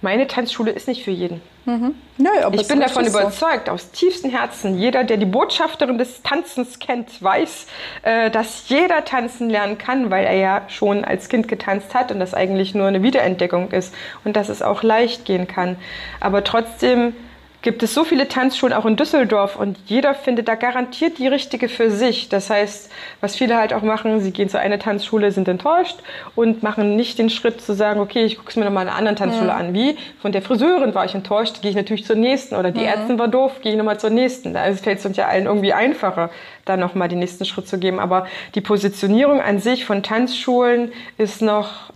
meine 0.00 0.26
Tanzschule 0.26 0.70
ist 0.70 0.88
nicht 0.88 1.04
für 1.04 1.10
jeden. 1.10 1.40
Ja, 1.64 2.46
aber 2.46 2.56
Ich 2.56 2.66
bin 2.66 2.80
davon 2.80 3.04
richtig 3.04 3.12
so. 3.12 3.20
überzeugt, 3.20 3.68
aus 3.68 3.92
tiefstem 3.92 4.32
Herzen, 4.32 4.78
jeder, 4.78 5.04
der 5.04 5.16
die 5.16 5.26
Botschafterin 5.26 5.96
des 5.96 6.22
Tanzens 6.22 6.80
kennt, 6.80 7.22
weiß, 7.22 7.66
äh, 8.02 8.30
dass 8.30 8.68
jeder 8.68 9.04
tanzen 9.04 9.48
lernen 9.48 9.78
kann, 9.78 10.10
weil 10.10 10.24
er 10.24 10.34
ja 10.34 10.62
schon 10.66 11.04
als 11.04 11.28
Kind 11.28 11.46
getanzt 11.46 11.94
hat 11.94 12.10
und 12.10 12.18
das 12.18 12.34
eigentlich 12.34 12.74
nur 12.74 12.88
eine 12.88 13.04
Wiederentdeckung 13.04 13.70
ist 13.70 13.94
und 14.24 14.34
dass 14.34 14.48
es 14.48 14.60
auch 14.60 14.82
leicht 14.82 15.24
gehen 15.24 15.46
kann. 15.46 15.76
Aber 16.18 16.42
trotzdem 16.42 17.14
gibt 17.62 17.84
es 17.84 17.94
so 17.94 18.04
viele 18.04 18.26
Tanzschulen 18.26 18.74
auch 18.74 18.84
in 18.86 18.96
Düsseldorf 18.96 19.56
und 19.56 19.78
jeder 19.86 20.14
findet 20.14 20.48
da 20.48 20.56
garantiert 20.56 21.18
die 21.18 21.28
richtige 21.28 21.68
für 21.68 21.90
sich. 21.90 22.28
Das 22.28 22.50
heißt, 22.50 22.90
was 23.20 23.36
viele 23.36 23.56
halt 23.56 23.72
auch 23.72 23.82
machen, 23.82 24.20
sie 24.20 24.32
gehen 24.32 24.48
zu 24.48 24.58
einer 24.58 24.80
Tanzschule, 24.80 25.30
sind 25.30 25.46
enttäuscht 25.46 25.98
und 26.34 26.64
machen 26.64 26.96
nicht 26.96 27.18
den 27.18 27.30
Schritt 27.30 27.60
zu 27.60 27.72
sagen, 27.72 28.00
okay, 28.00 28.24
ich 28.24 28.36
gucke 28.36 28.50
es 28.50 28.56
mir 28.56 28.64
nochmal 28.64 28.88
eine 28.88 28.96
andere 28.96 29.14
Tanzschule 29.14 29.54
an. 29.54 29.72
Wie 29.74 29.96
von 30.20 30.32
der 30.32 30.42
Friseurin 30.42 30.94
war 30.94 31.04
ich 31.04 31.14
enttäuscht, 31.14 31.62
gehe 31.62 31.70
ich 31.70 31.76
natürlich 31.76 32.04
zur 32.04 32.16
nächsten. 32.16 32.56
Oder 32.56 32.72
die 32.72 32.84
Ärztin 32.84 33.18
war 33.18 33.28
doof, 33.28 33.60
gehe 33.62 33.72
ich 33.72 33.78
nochmal 33.78 34.00
zur 34.00 34.10
nächsten. 34.10 34.54
Da 34.54 34.64
fällt 34.74 34.98
es 34.98 35.06
uns 35.06 35.16
ja 35.16 35.28
allen 35.28 35.46
irgendwie 35.46 35.72
einfacher, 35.72 36.30
da 36.64 36.76
nochmal 36.76 37.08
den 37.08 37.20
nächsten 37.20 37.44
Schritt 37.44 37.68
zu 37.68 37.78
geben. 37.78 38.00
Aber 38.00 38.26
die 38.56 38.60
Positionierung 38.60 39.40
an 39.40 39.60
sich 39.60 39.84
von 39.84 40.02
Tanzschulen 40.02 40.92
ist 41.16 41.42
noch, 41.42 41.92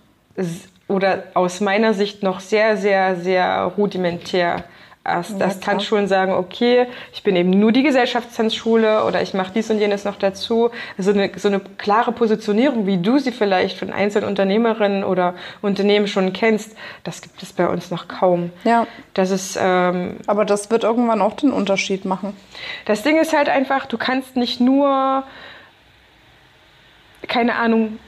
oder 0.87 1.25
aus 1.35 1.61
meiner 1.61 1.93
Sicht 1.93 2.23
noch 2.23 2.39
sehr, 2.39 2.77
sehr, 2.77 3.17
sehr 3.17 3.73
rudimentär 3.77 4.65
dass 5.07 5.39
klar. 5.39 5.61
Tanzschulen 5.61 6.09
sagen, 6.09 6.33
okay, 6.33 6.87
ich 7.13 7.23
bin 7.23 7.37
eben 7.37 7.51
nur 7.51 7.71
die 7.71 7.83
Gesellschaftstanzschule 7.83 9.05
oder 9.05 9.23
ich 9.23 9.35
mache 9.35 9.53
dies 9.55 9.71
und 9.71 9.79
jenes 9.79 10.05
noch 10.05 10.17
dazu. 10.17 10.71
So 10.99 11.11
eine, 11.13 11.31
so 11.37 11.49
eine 11.49 11.61
klare 11.61 12.13
Positionierung, 12.13 12.87
wie 12.87 12.99
du 12.99 13.19
sie 13.19 13.33
vielleicht 13.33 13.79
von 13.79 13.93
einzelnen 13.93 14.29
Unternehmerinnen 14.29 15.05
oder 15.05 15.35
Unternehmen 15.63 16.09
schon 16.09 16.33
kennst, 16.33 16.77
das 17.05 17.23
gibt 17.23 17.43
es 17.43 17.53
bei 17.53 17.69
uns 17.69 17.91
noch 17.91 18.09
kaum. 18.09 18.51
Ja. 18.65 18.87
Das 19.15 19.31
ist, 19.31 19.57
ähm, 19.61 20.17
Aber 20.27 20.45
das 20.45 20.71
wird 20.71 20.85
irgendwann 20.85 21.21
auch 21.23 21.35
den 21.35 21.53
Unterschied 21.53 22.05
machen. 22.05 22.37
das 22.85 23.03
Ding 23.03 23.19
ist 23.19 23.33
halt 23.33 23.49
einfach, 23.49 23.87
du 23.87 23.99
kannst 23.99 24.37
nicht 24.37 24.61
nur, 24.61 25.23
keine 27.29 27.55
Ahnung, 27.55 27.99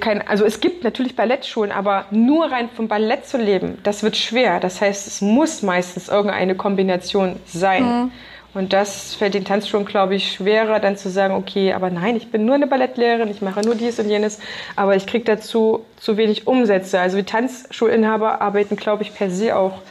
kein, 0.00 0.26
also 0.26 0.44
es 0.44 0.60
gibt 0.60 0.84
natürlich 0.84 1.16
Ballettschulen, 1.16 1.70
aber 1.70 2.06
nur 2.10 2.50
rein 2.50 2.68
vom 2.74 2.88
Ballett 2.88 3.26
zu 3.26 3.36
leben, 3.36 3.78
das 3.82 4.02
wird 4.02 4.16
schwer. 4.16 4.60
Das 4.60 4.80
heißt, 4.80 5.06
es 5.06 5.20
muss 5.20 5.62
meistens 5.62 6.08
irgendeine 6.08 6.54
Kombination 6.54 7.36
sein. 7.46 8.10
Und 8.54 8.72
das 8.72 9.16
fällt 9.16 9.34
den 9.34 9.44
Tanzschulen, 9.44 9.84
glaube 9.84 10.14
ich, 10.14 10.32
schwerer, 10.32 10.78
dann 10.78 10.96
zu 10.96 11.10
sagen, 11.10 11.34
okay, 11.34 11.72
aber 11.72 11.90
nein, 11.90 12.14
ich 12.14 12.30
bin 12.30 12.44
nur 12.44 12.54
eine 12.54 12.68
Ballettlehrerin, 12.68 13.28
ich 13.28 13.42
mache 13.42 13.62
nur 13.62 13.74
dies 13.74 13.98
und 13.98 14.08
jenes, 14.08 14.38
aber 14.76 14.94
ich 14.94 15.06
kriege 15.06 15.24
dazu 15.24 15.84
zu 15.96 16.16
wenig 16.16 16.46
Umsätze. 16.46 17.00
Also 17.00 17.16
die 17.16 17.24
Tanzschulinhaber 17.24 18.40
arbeiten, 18.40 18.76
glaube 18.76 19.02
ich, 19.02 19.12
per 19.12 19.28
se 19.28 19.56
auch 19.56 19.82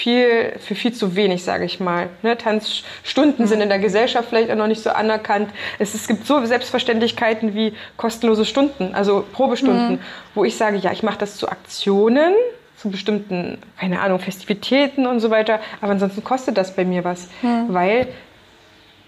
viel, 0.00 0.54
für 0.58 0.74
viel 0.74 0.94
zu 0.94 1.14
wenig, 1.14 1.44
sage 1.44 1.66
ich 1.66 1.78
mal. 1.78 2.08
Ne, 2.22 2.38
Tanzstunden 2.38 3.46
sind 3.46 3.60
in 3.60 3.68
der 3.68 3.78
Gesellschaft 3.78 4.30
vielleicht 4.30 4.50
auch 4.50 4.56
noch 4.56 4.66
nicht 4.66 4.82
so 4.82 4.88
anerkannt. 4.88 5.50
Es, 5.78 5.92
es 5.94 6.08
gibt 6.08 6.26
so 6.26 6.42
Selbstverständlichkeiten 6.42 7.54
wie 7.54 7.74
kostenlose 7.98 8.46
Stunden, 8.46 8.94
also 8.94 9.26
Probestunden, 9.30 10.00
wo 10.34 10.44
ich 10.44 10.56
sage, 10.56 10.78
ja, 10.78 10.90
ich 10.90 11.02
mache 11.02 11.18
das 11.18 11.36
zu 11.36 11.50
Aktionen, 11.50 12.32
zu 12.78 12.90
bestimmten, 12.90 13.58
keine 13.78 14.00
Ahnung, 14.00 14.20
Festivitäten 14.20 15.06
und 15.06 15.20
so 15.20 15.28
weiter, 15.28 15.60
aber 15.82 15.92
ansonsten 15.92 16.24
kostet 16.24 16.56
das 16.56 16.74
bei 16.74 16.86
mir 16.86 17.04
was, 17.04 17.28
weil 17.68 18.08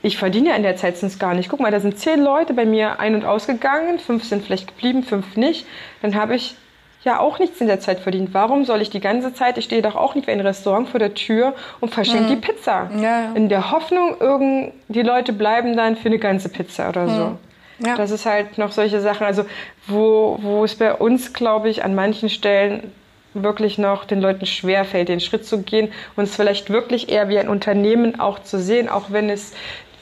ich 0.02 0.18
verdiene 0.18 0.50
ja 0.50 0.56
in 0.56 0.62
der 0.62 0.76
Zeit 0.76 0.98
sonst 0.98 1.18
gar 1.18 1.32
nicht. 1.32 1.48
Guck 1.48 1.60
mal, 1.60 1.70
da 1.70 1.80
sind 1.80 1.98
zehn 1.98 2.22
Leute 2.22 2.52
bei 2.52 2.66
mir 2.66 3.00
ein- 3.00 3.14
und 3.14 3.24
ausgegangen, 3.24 3.98
fünf 3.98 4.24
sind 4.24 4.44
vielleicht 4.44 4.68
geblieben, 4.68 5.04
fünf 5.04 5.36
nicht. 5.36 5.64
Dann 6.02 6.16
habe 6.16 6.34
ich 6.34 6.54
ja 7.04 7.18
auch 7.18 7.38
nichts 7.38 7.60
in 7.60 7.66
der 7.66 7.80
Zeit 7.80 8.00
verdient. 8.00 8.32
Warum 8.32 8.64
soll 8.64 8.80
ich 8.80 8.90
die 8.90 9.00
ganze 9.00 9.34
Zeit, 9.34 9.58
ich 9.58 9.64
stehe 9.64 9.82
doch 9.82 9.96
auch 9.96 10.14
nicht 10.14 10.26
wie 10.26 10.32
ein 10.32 10.40
Restaurant 10.40 10.88
vor 10.88 11.00
der 11.00 11.14
Tür 11.14 11.54
und 11.80 11.92
verschenke 11.92 12.28
die 12.28 12.36
Pizza. 12.36 12.90
Ja, 12.94 13.02
ja. 13.02 13.32
In 13.34 13.48
der 13.48 13.70
Hoffnung, 13.72 14.16
irgend, 14.20 14.72
die 14.88 15.02
Leute 15.02 15.32
bleiben 15.32 15.76
dann 15.76 15.96
für 15.96 16.08
eine 16.08 16.18
ganze 16.18 16.48
Pizza 16.48 16.88
oder 16.88 17.08
so. 17.08 17.38
Ja. 17.84 17.96
Das 17.96 18.10
ist 18.10 18.26
halt 18.26 18.58
noch 18.58 18.70
solche 18.70 19.00
Sachen, 19.00 19.26
also 19.26 19.44
wo, 19.86 20.38
wo 20.40 20.64
es 20.64 20.76
bei 20.76 20.94
uns, 20.94 21.32
glaube 21.32 21.68
ich, 21.68 21.84
an 21.84 21.94
manchen 21.94 22.28
Stellen 22.28 22.92
wirklich 23.34 23.78
noch 23.78 24.04
den 24.04 24.20
Leuten 24.20 24.46
schwerfällt, 24.46 25.08
den 25.08 25.20
Schritt 25.20 25.46
zu 25.46 25.62
gehen 25.62 25.90
und 26.16 26.24
es 26.24 26.36
vielleicht 26.36 26.70
wirklich 26.70 27.10
eher 27.10 27.28
wie 27.28 27.38
ein 27.38 27.48
Unternehmen 27.48 28.20
auch 28.20 28.40
zu 28.40 28.58
sehen, 28.58 28.88
auch 28.88 29.06
wenn 29.08 29.30
es 29.30 29.52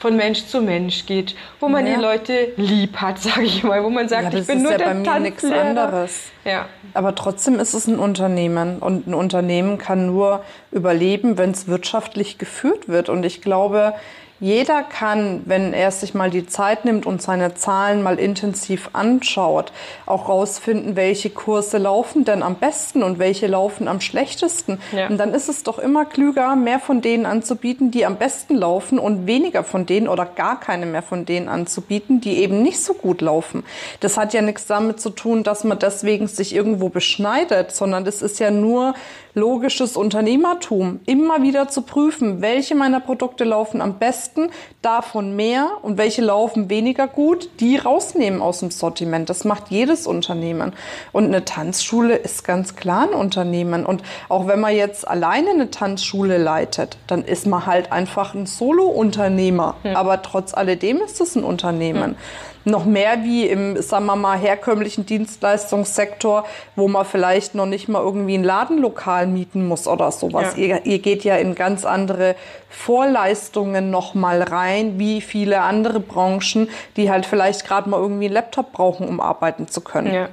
von 0.01 0.15
Mensch 0.15 0.47
zu 0.47 0.61
Mensch 0.61 1.05
geht, 1.05 1.35
wo 1.59 1.69
man 1.69 1.85
ja. 1.85 1.93
die 1.93 2.01
Leute 2.01 2.53
lieb 2.57 2.97
hat, 2.97 3.19
sage 3.21 3.43
ich 3.43 3.63
mal, 3.63 3.83
wo 3.83 3.89
man 3.89 4.09
sagt, 4.09 4.33
ja, 4.33 4.39
ich 4.39 4.47
bin 4.47 4.63
nur 4.63 4.71
ja 4.71 4.77
der 4.79 4.85
bei 4.87 4.93
mir 4.95 5.19
nichts 5.19 5.45
anderes. 5.45 6.31
Ja. 6.43 6.65
Aber 6.95 7.13
trotzdem 7.13 7.59
ist 7.59 7.75
es 7.75 7.87
ein 7.87 7.99
Unternehmen 7.99 8.79
und 8.79 9.05
ein 9.05 9.13
Unternehmen 9.13 9.77
kann 9.77 10.07
nur 10.07 10.43
überleben, 10.71 11.37
wenn 11.37 11.51
es 11.51 11.67
wirtschaftlich 11.67 12.39
geführt 12.39 12.89
wird. 12.89 13.09
Und 13.09 13.23
ich 13.23 13.41
glaube, 13.41 13.93
jeder 14.41 14.81
kann, 14.81 15.43
wenn 15.45 15.71
er 15.71 15.91
sich 15.91 16.15
mal 16.15 16.31
die 16.31 16.47
Zeit 16.47 16.83
nimmt 16.83 17.05
und 17.05 17.21
seine 17.21 17.53
Zahlen 17.53 18.01
mal 18.01 18.17
intensiv 18.17 18.89
anschaut, 18.93 19.71
auch 20.07 20.27
rausfinden, 20.27 20.95
welche 20.95 21.29
Kurse 21.29 21.77
laufen 21.77 22.25
denn 22.25 22.41
am 22.41 22.55
besten 22.55 23.03
und 23.03 23.19
welche 23.19 23.45
laufen 23.45 23.87
am 23.87 24.01
schlechtesten. 24.01 24.81
Ja. 24.93 25.07
Und 25.07 25.19
dann 25.19 25.35
ist 25.35 25.47
es 25.47 25.61
doch 25.61 25.77
immer 25.77 26.05
klüger, 26.05 26.55
mehr 26.55 26.79
von 26.79 27.01
denen 27.01 27.27
anzubieten, 27.27 27.91
die 27.91 28.03
am 28.03 28.15
besten 28.15 28.55
laufen 28.55 28.97
und 28.97 29.27
weniger 29.27 29.63
von 29.63 29.85
denen 29.85 30.07
oder 30.07 30.25
gar 30.25 30.59
keine 30.59 30.87
mehr 30.87 31.03
von 31.03 31.25
denen 31.25 31.47
anzubieten, 31.47 32.19
die 32.19 32.39
eben 32.39 32.63
nicht 32.63 32.83
so 32.83 32.95
gut 32.95 33.21
laufen. 33.21 33.63
Das 33.99 34.17
hat 34.17 34.33
ja 34.33 34.41
nichts 34.41 34.65
damit 34.65 34.99
zu 34.99 35.11
tun, 35.11 35.43
dass 35.43 35.63
man 35.63 35.77
deswegen 35.77 36.25
sich 36.27 36.55
irgendwo 36.55 36.89
beschneidet, 36.89 37.75
sondern 37.75 38.05
das 38.05 38.23
ist 38.23 38.39
ja 38.39 38.49
nur 38.49 38.95
logisches 39.33 39.97
Unternehmertum, 39.97 40.99
immer 41.05 41.41
wieder 41.41 41.67
zu 41.67 41.83
prüfen, 41.83 42.41
welche 42.41 42.75
meiner 42.75 42.99
Produkte 42.99 43.43
laufen 43.43 43.81
am 43.81 43.97
besten, 43.99 44.49
davon 44.81 45.35
mehr 45.35 45.69
und 45.81 45.97
welche 45.97 46.21
laufen 46.21 46.69
weniger 46.69 47.07
gut, 47.07 47.49
die 47.59 47.77
rausnehmen 47.77 48.41
aus 48.41 48.59
dem 48.59 48.71
Sortiment. 48.71 49.29
Das 49.29 49.45
macht 49.45 49.69
jedes 49.69 50.07
Unternehmen. 50.07 50.73
Und 51.11 51.25
eine 51.25 51.45
Tanzschule 51.45 52.15
ist 52.15 52.43
ganz 52.43 52.75
klar 52.75 53.03
ein 53.03 53.13
Unternehmen. 53.13 53.85
Und 53.85 54.03
auch 54.29 54.47
wenn 54.47 54.59
man 54.59 54.75
jetzt 54.75 55.07
alleine 55.07 55.51
eine 55.51 55.71
Tanzschule 55.71 56.37
leitet, 56.37 56.97
dann 57.07 57.23
ist 57.23 57.47
man 57.47 57.65
halt 57.65 57.91
einfach 57.91 58.33
ein 58.33 58.45
Solo-Unternehmer. 58.45 59.75
Ja. 59.83 59.95
Aber 59.95 60.21
trotz 60.21 60.53
alledem 60.53 60.97
ist 60.97 61.21
es 61.21 61.35
ein 61.35 61.43
Unternehmen. 61.43 62.11
Ja 62.11 62.17
noch 62.65 62.85
mehr 62.85 63.23
wie 63.23 63.47
im, 63.47 63.81
sagen 63.81 64.05
wir 64.05 64.15
mal, 64.15 64.37
herkömmlichen 64.37 65.05
Dienstleistungssektor, 65.05 66.45
wo 66.75 66.87
man 66.87 67.05
vielleicht 67.05 67.55
noch 67.55 67.65
nicht 67.65 67.87
mal 67.87 68.01
irgendwie 68.01 68.37
ein 68.37 68.43
Ladenlokal 68.43 69.27
mieten 69.27 69.67
muss 69.67 69.87
oder 69.87 70.11
sowas. 70.11 70.55
Ja. 70.55 70.63
Ihr, 70.63 70.85
ihr 70.85 70.99
geht 70.99 71.23
ja 71.23 71.35
in 71.37 71.55
ganz 71.55 71.85
andere 71.85 72.35
Vorleistungen 72.69 73.89
noch 73.89 74.13
mal 74.13 74.41
rein, 74.41 74.99
wie 74.99 75.21
viele 75.21 75.61
andere 75.61 75.99
Branchen, 75.99 76.69
die 76.97 77.09
halt 77.09 77.25
vielleicht 77.25 77.65
gerade 77.65 77.89
mal 77.89 77.99
irgendwie 77.99 78.25
einen 78.25 78.33
Laptop 78.33 78.71
brauchen, 78.71 79.07
um 79.07 79.19
arbeiten 79.19 79.67
zu 79.67 79.81
können. 79.81 80.13
Ja. 80.13 80.29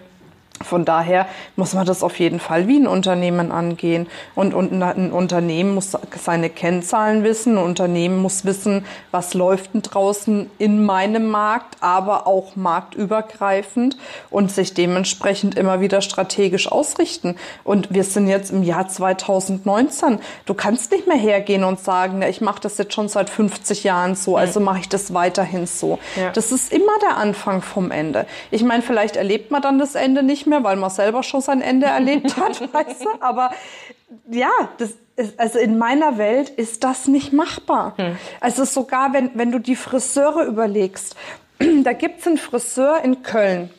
Von 0.63 0.85
daher 0.85 1.27
muss 1.57 1.75
man 1.75 1.87
das 1.87 2.03
auf 2.03 2.19
jeden 2.19 2.41
Fall 2.41 2.67
wie 2.67 2.79
ein 2.79 2.87
Unternehmen 2.87 3.53
angehen. 3.53 4.09
Und, 4.35 4.55
und 4.55 4.83
ein 4.83 5.13
Unternehmen 5.13 5.75
muss 5.75 5.97
seine 6.21 6.51
Kennzahlen 6.51 7.25
wissen. 7.25 7.57
Ein 7.57 7.65
Unternehmen 7.65 8.19
muss 8.19 8.45
wissen, 8.45 8.85
was 9.11 9.35
läuft 9.35 9.75
denn 9.75 9.83
draußen 9.83 10.51
in 10.59 10.85
meinem 10.85 11.29
Markt, 11.29 11.77
aber 11.81 12.27
auch 12.27 12.57
marktübergreifend 12.57 13.97
und 14.31 14.51
sich 14.51 14.75
dementsprechend 14.75 15.57
immer 15.57 15.81
wieder 15.81 16.01
strategisch 16.01 16.71
ausrichten. 16.71 17.37
Und 17.65 17.93
wir 17.95 18.05
sind 18.05 18.27
jetzt 18.27 18.51
im 18.51 18.63
Jahr 18.63 18.89
2019. 18.89 20.19
Du 20.45 20.55
kannst 20.55 20.91
nicht 20.91 21.07
mehr 21.07 21.17
hergehen 21.17 21.65
und 21.65 21.81
sagen, 21.81 22.23
ich 22.23 22.41
mache 22.41 22.61
das 22.61 22.79
jetzt 22.79 22.95
schon 22.95 23.09
seit 23.09 23.31
50 23.31 23.85
Jahren 23.85 24.15
so, 24.15 24.37
also 24.37 24.61
mache 24.61 24.81
ich 24.81 24.89
das 24.89 25.15
weiterhin 25.15 25.67
so. 25.67 25.99
Ja. 26.17 26.31
Das 26.31 26.51
ist 26.51 26.73
immer 26.73 26.99
der 27.03 27.17
Anfang 27.17 27.63
vom 27.63 27.91
Ende. 27.91 28.27
Ich 28.51 28.65
meine, 28.65 28.83
vielleicht 28.83 29.17
erlebt 29.17 29.51
man 29.51 29.63
dann 29.63 29.79
das 29.79 29.95
Ende 29.95 30.23
nicht 30.23 30.48
mehr, 30.49 30.65
weil 30.65 30.77
man 30.77 30.91
selber 30.91 31.23
schon 31.23 31.41
sein 31.41 31.61
Ende 31.61 31.87
erlebt 31.99 32.37
hat, 32.37 32.61
weißt 32.73 33.05
du? 33.05 33.09
Aber 33.21 33.51
ja, 34.31 34.51
das 34.79 34.95
ist, 35.17 35.39
also 35.39 35.59
in 35.59 35.79
meiner 35.79 36.19
Welt 36.19 36.49
ist 36.49 36.85
das 36.85 37.09
nicht 37.09 37.33
machbar. 37.33 37.95
Hm. 37.97 38.17
Also 38.41 38.65
sogar 38.65 39.13
wenn, 39.13 39.31
wenn 39.35 39.53
du 39.53 39.59
die 39.59 39.77
Friseure 39.77 40.45
überlegst, 40.45 41.17
da 41.83 41.93
gibt's 41.93 42.27
einen 42.27 42.39
Friseur 42.39 43.03
in 43.03 43.23
Köln. 43.23 43.71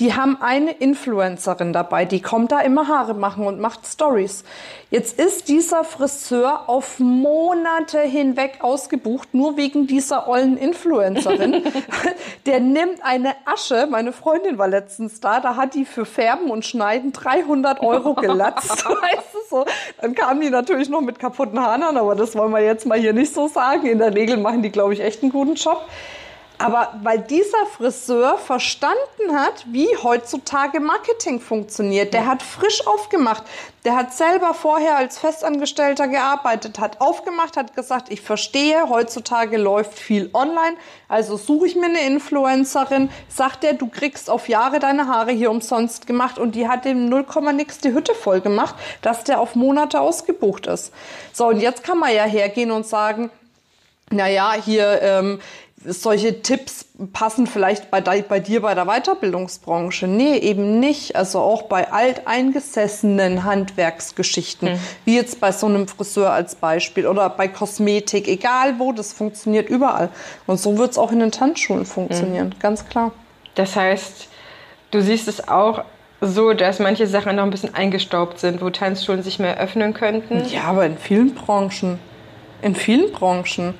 Die 0.00 0.12
haben 0.14 0.38
eine 0.40 0.72
Influencerin 0.72 1.72
dabei, 1.72 2.04
die 2.04 2.20
kommt 2.20 2.50
da 2.50 2.60
immer 2.60 2.88
Haare 2.88 3.14
machen 3.14 3.46
und 3.46 3.60
macht 3.60 3.86
Stories. 3.86 4.42
Jetzt 4.90 5.20
ist 5.20 5.48
dieser 5.48 5.84
Friseur 5.84 6.68
auf 6.68 6.98
Monate 6.98 8.00
hinweg 8.00 8.58
ausgebucht, 8.60 9.34
nur 9.34 9.56
wegen 9.56 9.86
dieser 9.86 10.26
ollen 10.26 10.56
Influencerin. 10.56 11.62
Der 12.46 12.58
nimmt 12.58 13.04
eine 13.04 13.34
Asche, 13.44 13.86
meine 13.88 14.12
Freundin 14.12 14.58
war 14.58 14.66
letztens 14.66 15.20
da, 15.20 15.38
da 15.38 15.54
hat 15.54 15.74
die 15.74 15.84
für 15.84 16.04
Färben 16.04 16.50
und 16.50 16.64
Schneiden 16.64 17.12
300 17.12 17.80
Euro 17.80 18.14
gelatzt, 18.14 18.84
weißt 18.84 19.32
du 19.32 19.38
so. 19.48 19.64
Dann 20.00 20.16
kamen 20.16 20.40
die 20.40 20.50
natürlich 20.50 20.88
noch 20.88 21.02
mit 21.02 21.20
kaputten 21.20 21.60
Haaren 21.60 21.84
an, 21.84 21.96
aber 21.96 22.16
das 22.16 22.34
wollen 22.34 22.50
wir 22.50 22.60
jetzt 22.60 22.84
mal 22.84 22.98
hier 22.98 23.12
nicht 23.12 23.32
so 23.32 23.46
sagen. 23.46 23.86
In 23.86 23.98
der 23.98 24.12
Regel 24.12 24.38
machen 24.38 24.62
die, 24.62 24.70
glaube 24.70 24.92
ich, 24.92 25.00
echt 25.00 25.22
einen 25.22 25.30
guten 25.30 25.54
Job. 25.54 25.86
Aber 26.56 26.94
weil 27.02 27.18
dieser 27.18 27.66
Friseur 27.66 28.38
verstanden 28.38 29.32
hat, 29.32 29.66
wie 29.66 29.88
heutzutage 30.02 30.78
Marketing 30.78 31.40
funktioniert, 31.40 32.14
der 32.14 32.26
hat 32.26 32.44
frisch 32.44 32.86
aufgemacht, 32.86 33.42
der 33.84 33.96
hat 33.96 34.14
selber 34.14 34.54
vorher 34.54 34.96
als 34.96 35.18
Festangestellter 35.18 36.06
gearbeitet, 36.06 36.78
hat 36.78 37.00
aufgemacht, 37.00 37.56
hat 37.56 37.74
gesagt, 37.74 38.08
ich 38.10 38.20
verstehe, 38.20 38.88
heutzutage 38.88 39.56
läuft 39.56 39.98
viel 39.98 40.30
online, 40.32 40.76
also 41.08 41.36
suche 41.36 41.66
ich 41.66 41.74
mir 41.74 41.86
eine 41.86 42.06
Influencerin, 42.06 43.10
sagt 43.28 43.64
er, 43.64 43.74
du 43.74 43.88
kriegst 43.88 44.30
auf 44.30 44.48
Jahre 44.48 44.78
deine 44.78 45.08
Haare 45.08 45.32
hier 45.32 45.50
umsonst 45.50 46.06
gemacht 46.06 46.38
und 46.38 46.54
die 46.54 46.68
hat 46.68 46.84
dem 46.84 47.08
0, 47.08 47.26
nix 47.52 47.78
die 47.78 47.92
Hütte 47.92 48.14
voll 48.14 48.40
gemacht, 48.40 48.76
dass 49.02 49.24
der 49.24 49.40
auf 49.40 49.56
Monate 49.56 50.00
ausgebucht 50.00 50.68
ist. 50.68 50.92
So, 51.32 51.48
und 51.48 51.60
jetzt 51.60 51.82
kann 51.82 51.98
man 51.98 52.14
ja 52.14 52.24
hergehen 52.24 52.70
und 52.70 52.86
sagen, 52.86 53.30
naja, 54.10 54.52
hier 54.52 55.02
ähm, 55.02 55.40
solche 55.84 56.42
Tipps 56.42 56.86
passen 57.12 57.46
vielleicht 57.46 57.90
bei, 57.90 58.00
bei 58.00 58.40
dir 58.40 58.62
bei 58.62 58.74
der 58.74 58.86
Weiterbildungsbranche. 58.86 60.06
Nee, 60.06 60.38
eben 60.38 60.80
nicht. 60.80 61.16
Also 61.16 61.40
auch 61.40 61.62
bei 61.62 61.90
alteingesessenen 61.92 63.44
Handwerksgeschichten, 63.44 64.72
mhm. 64.72 64.78
wie 65.04 65.16
jetzt 65.16 65.40
bei 65.40 65.52
so 65.52 65.66
einem 65.66 65.88
Friseur 65.88 66.32
als 66.32 66.54
Beispiel 66.54 67.06
oder 67.06 67.28
bei 67.30 67.48
Kosmetik, 67.48 68.28
egal 68.28 68.78
wo, 68.78 68.92
das 68.92 69.12
funktioniert 69.12 69.68
überall. 69.68 70.08
Und 70.46 70.58
so 70.58 70.78
wird 70.78 70.92
es 70.92 70.98
auch 70.98 71.12
in 71.12 71.20
den 71.20 71.32
Tanzschulen 71.32 71.84
funktionieren, 71.84 72.48
mhm. 72.48 72.58
ganz 72.60 72.88
klar. 72.88 73.12
Das 73.54 73.76
heißt, 73.76 74.28
du 74.90 75.02
siehst 75.02 75.28
es 75.28 75.48
auch 75.48 75.84
so, 76.20 76.54
dass 76.54 76.78
manche 76.78 77.06
Sachen 77.06 77.36
noch 77.36 77.42
ein 77.42 77.50
bisschen 77.50 77.74
eingestaubt 77.74 78.38
sind, 78.38 78.62
wo 78.62 78.70
Tanzschulen 78.70 79.22
sich 79.22 79.38
mehr 79.38 79.58
öffnen 79.58 79.94
könnten? 79.94 80.44
Ja, 80.48 80.64
aber 80.64 80.86
in 80.86 80.96
vielen 80.96 81.34
Branchen. 81.34 81.98
In 82.62 82.74
vielen 82.74 83.12
Branchen. 83.12 83.74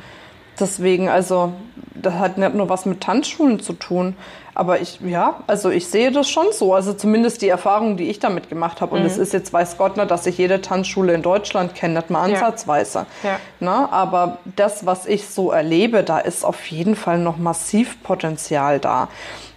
Deswegen, 0.59 1.09
also, 1.09 1.53
das 1.95 2.15
hat 2.15 2.39
nicht 2.39 2.55
nur 2.55 2.69
was 2.69 2.87
mit 2.87 3.01
Tanzschulen 3.01 3.61
zu 3.61 3.73
tun. 3.73 4.17
Aber 4.55 4.81
ich, 4.81 5.01
ja, 5.01 5.41
also 5.49 5.71
ich 5.71 5.89
sehe 5.89 6.13
das 6.13 6.29
schon 6.29 6.47
so. 6.53 6.75
Also 6.75 6.93
zumindest 6.93 7.43
die 7.43 7.49
Erfahrung, 7.49 7.97
die 7.97 8.09
ich 8.09 8.21
damit 8.21 8.49
gemacht 8.49 8.81
habe. 8.81 8.95
Und 8.95 9.01
mhm. 9.01 9.07
es 9.07 9.19
ist 9.19 9.33
jetzt, 9.33 9.53
weiß 9.53 9.77
Gott 9.79 9.97
nicht, 9.97 10.11
dass 10.11 10.27
ich 10.27 10.39
jede 10.39 10.61
Tanzschule 10.61 11.13
in 11.13 11.23
Deutschland 11.23 11.75
kenne, 11.75 11.95
nicht 11.95 12.11
mal 12.11 12.23
ansatzweise. 12.23 13.07
Ja. 13.23 13.31
Ja. 13.31 13.41
Na, 13.59 13.89
aber 13.91 14.39
das, 14.57 14.87
was 14.87 15.07
ich 15.07 15.27
so 15.29 15.51
erlebe, 15.51 16.05
da 16.05 16.19
ist 16.19 16.45
auf 16.45 16.67
jeden 16.67 16.95
Fall 16.95 17.19
noch 17.19 17.37
massiv 17.37 18.03
Potenzial 18.03 18.79
da. 18.79 19.09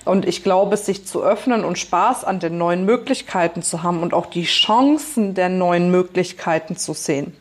Und 0.05 0.25
ich 0.25 0.41
glaube, 0.41 0.77
sich 0.77 1.05
zu 1.05 1.21
öffnen 1.21 1.63
und 1.65 1.77
Spaß 1.77 2.23
an 2.23 2.39
den 2.39 2.57
neuen 2.57 2.85
Möglichkeiten 2.85 3.61
zu 3.61 3.83
haben 3.83 4.01
und 4.01 4.13
auch 4.13 4.25
die 4.25 4.45
Chancen 4.45 5.33
der 5.33 5.49
neuen 5.49 5.91
Möglichkeiten 5.91 6.77
zu 6.77 6.93
sehen. 6.93 7.35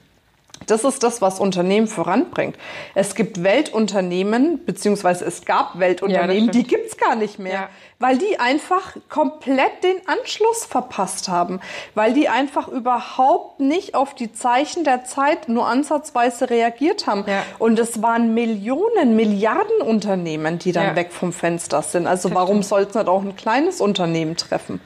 Das 0.66 0.85
ist 0.85 1.03
das, 1.03 1.21
was 1.21 1.38
Unternehmen 1.38 1.87
voranbringt. 1.87 2.57
Es 2.95 3.14
gibt 3.14 3.42
Weltunternehmen, 3.42 4.64
beziehungsweise 4.64 5.25
es 5.25 5.45
gab 5.45 5.79
Weltunternehmen, 5.79 6.47
ja, 6.47 6.53
die 6.53 6.64
gibt's 6.64 6.97
gar 6.97 7.14
nicht 7.14 7.38
mehr, 7.38 7.53
ja. 7.53 7.69
weil 7.99 8.19
die 8.19 8.40
einfach 8.40 8.97
komplett 9.09 9.85
den 9.85 9.97
Anschluss 10.07 10.64
verpasst 10.64 11.29
haben, 11.29 11.61
weil 11.95 12.14
die 12.14 12.29
einfach 12.29 12.69
überhaupt 12.69 13.61
nicht 13.61 13.95
auf 13.95 14.14
die 14.14 14.33
Zeichen 14.33 14.85
der 14.85 15.05
Zeit 15.05 15.49
nur 15.49 15.66
ansatzweise 15.66 16.49
reagiert 16.51 17.07
haben. 17.07 17.25
Ja. 17.27 17.42
Und 17.59 17.79
es 17.79 18.03
waren 18.03 18.35
Millionen, 18.35 19.14
Milliarden 19.14 19.83
Unternehmen, 19.83 20.59
die 20.59 20.73
dann 20.73 20.97
weg 20.97 21.12
vom 21.12 21.33
Fenster 21.33 21.83
sind. 21.83 22.07
Also 22.07 22.35
warum 22.35 22.62
soll 22.62 22.83
es 22.83 22.95
nicht 22.95 23.09
auch 23.09 23.23
ein 23.23 23.37
kleines 23.37 23.81
Unternehmen 23.81 24.37
treffen? 24.37 24.81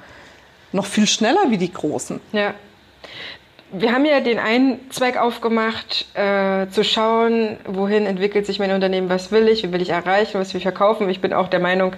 Noch 0.72 0.87
viel 0.87 1.06
schneller 1.06 1.50
wie 1.50 1.59
die 1.59 1.72
großen. 1.72 2.20
Ja 2.33 2.54
wir 3.72 3.92
haben 3.92 4.04
ja 4.04 4.20
den 4.20 4.38
einen 4.38 4.90
Zweig 4.90 5.16
aufgemacht, 5.16 6.06
äh, 6.14 6.68
zu 6.68 6.83
schauen, 6.85 7.56
wohin 7.66 8.06
entwickelt 8.06 8.47
sich 8.47 8.59
mein 8.59 8.72
Unternehmen, 8.72 9.09
was 9.09 9.30
will 9.30 9.49
ich, 9.49 9.62
wie 9.62 9.72
will 9.72 9.82
ich 9.82 9.90
erreichen, 9.90 10.40
was 10.40 10.53
will 10.53 10.59
ich 10.59 10.64
verkaufen. 10.64 11.09
Ich 11.09 11.20
bin 11.20 11.32
auch 11.32 11.49
der 11.49 11.61
Meinung, 11.61 11.95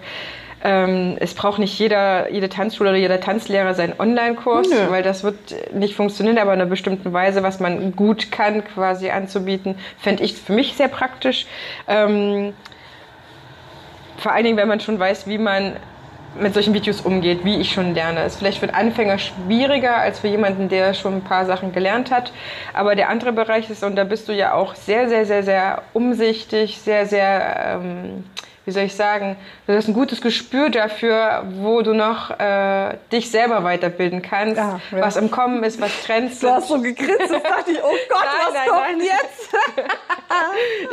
ähm, 0.64 1.16
es 1.18 1.34
braucht 1.34 1.58
nicht 1.58 1.76
jeder, 1.78 2.30
jede 2.30 2.48
Tanzschule 2.48 2.90
oder 2.90 2.98
jeder 2.98 3.20
Tanzlehrer 3.20 3.74
seinen 3.74 3.98
Online-Kurs, 3.98 4.68
Nö. 4.68 4.90
weil 4.90 5.02
das 5.02 5.24
wird 5.24 5.36
nicht 5.74 5.94
funktionieren, 5.94 6.38
aber 6.38 6.54
in 6.54 6.60
einer 6.60 6.70
bestimmten 6.70 7.12
Weise, 7.12 7.42
was 7.42 7.58
man 7.58 7.96
gut 7.96 8.30
kann, 8.30 8.64
quasi 8.64 9.10
anzubieten, 9.10 9.76
fände 9.98 10.22
ich 10.22 10.34
für 10.34 10.52
mich 10.52 10.74
sehr 10.74 10.88
praktisch. 10.88 11.46
Ähm, 11.88 12.52
vor 14.18 14.32
allen 14.32 14.44
Dingen, 14.44 14.56
wenn 14.56 14.68
man 14.68 14.78
schon 14.78 15.00
weiß, 15.00 15.26
wie 15.26 15.38
man 15.38 15.76
mit 16.38 16.54
solchen 16.54 16.74
Videos 16.74 17.00
umgeht, 17.00 17.44
wie 17.44 17.60
ich 17.60 17.72
schon 17.72 17.94
lerne. 17.94 18.20
Es 18.20 18.34
ist 18.34 18.38
vielleicht 18.38 18.58
für 18.58 18.66
einen 18.68 18.88
Anfänger 18.88 19.18
schwieriger 19.18 19.96
als 19.96 20.20
für 20.20 20.28
jemanden, 20.28 20.68
der 20.68 20.94
schon 20.94 21.16
ein 21.16 21.24
paar 21.24 21.46
Sachen 21.46 21.72
gelernt 21.72 22.10
hat. 22.10 22.32
Aber 22.72 22.94
der 22.94 23.08
andere 23.08 23.32
Bereich 23.32 23.68
ist, 23.70 23.82
und 23.84 23.96
da 23.96 24.04
bist 24.04 24.28
du 24.28 24.32
ja 24.32 24.54
auch 24.54 24.74
sehr, 24.74 25.08
sehr, 25.08 25.26
sehr, 25.26 25.42
sehr 25.42 25.82
umsichtig, 25.92 26.78
sehr, 26.78 27.06
sehr, 27.06 27.80
ähm, 27.82 28.24
wie 28.64 28.70
soll 28.70 28.84
ich 28.84 28.94
sagen, 28.94 29.36
du 29.66 29.74
hast 29.74 29.88
ein 29.88 29.94
gutes 29.94 30.20
Gespür 30.20 30.70
dafür, 30.70 31.44
wo 31.56 31.82
du 31.82 31.94
noch 31.94 32.30
äh, 32.38 32.96
dich 33.10 33.28
selber 33.30 33.64
weiterbilden 33.64 34.22
kannst, 34.22 34.56
ja, 34.56 34.80
ja. 34.92 35.00
was 35.00 35.16
im 35.16 35.32
Kommen 35.32 35.64
ist, 35.64 35.80
was 35.80 35.90
Trends 36.04 36.38
sind. 36.40 36.48
Du 36.50 36.54
hast 36.54 36.68
so 36.68 36.80
gegrinst, 36.80 37.30
da 37.30 37.40
dachte 37.40 37.72
ich, 37.72 37.82
oh 37.82 37.90
Gott, 38.08 38.22
nein, 38.24 38.46
was 38.46 38.54
nein, 38.54 38.68
kommt 38.68 38.98
nein. 38.98 39.00
jetzt? 39.00 39.50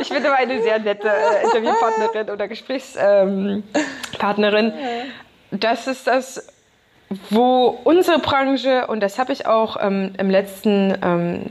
ich 0.00 0.08
bin 0.08 0.26
aber 0.26 0.36
eine 0.36 0.60
sehr 0.62 0.80
nette 0.80 1.08
äh, 1.08 1.44
Interviewpartnerin 1.44 2.30
oder 2.30 2.48
Gesprächspartnerin. 2.48 3.62
Ähm, 4.82 5.12
das 5.50 5.86
ist 5.86 6.06
das, 6.06 6.46
wo 7.28 7.78
unsere 7.84 8.18
Branche, 8.18 8.86
und 8.86 9.00
das 9.00 9.18
habe 9.18 9.32
ich 9.32 9.46
auch 9.46 9.76
ähm, 9.80 10.12
im 10.16 10.30
letzten 10.30 10.96
ähm, 11.02 11.46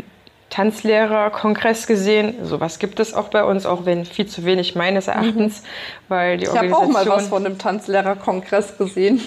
Tanzlehrerkongress 0.49 1.85
gesehen. 1.85 2.45
Sowas 2.45 2.79
gibt 2.79 2.99
es 2.99 3.13
auch 3.13 3.27
bei 3.27 3.43
uns, 3.43 3.65
auch 3.65 3.85
wenn 3.85 4.05
viel 4.05 4.25
zu 4.25 4.45
wenig 4.45 4.75
meines 4.75 5.07
Erachtens, 5.07 5.61
mhm. 5.61 5.65
weil 6.07 6.37
die 6.37 6.43
ich 6.43 6.49
Organisation. 6.49 6.81
Ich 6.81 6.89
habe 6.89 6.99
auch 6.99 7.05
mal 7.05 7.17
was 7.17 7.27
von 7.27 7.45
einem 7.45 7.57
Tanzlehrerkongress 7.57 8.77
gesehen. 8.77 9.21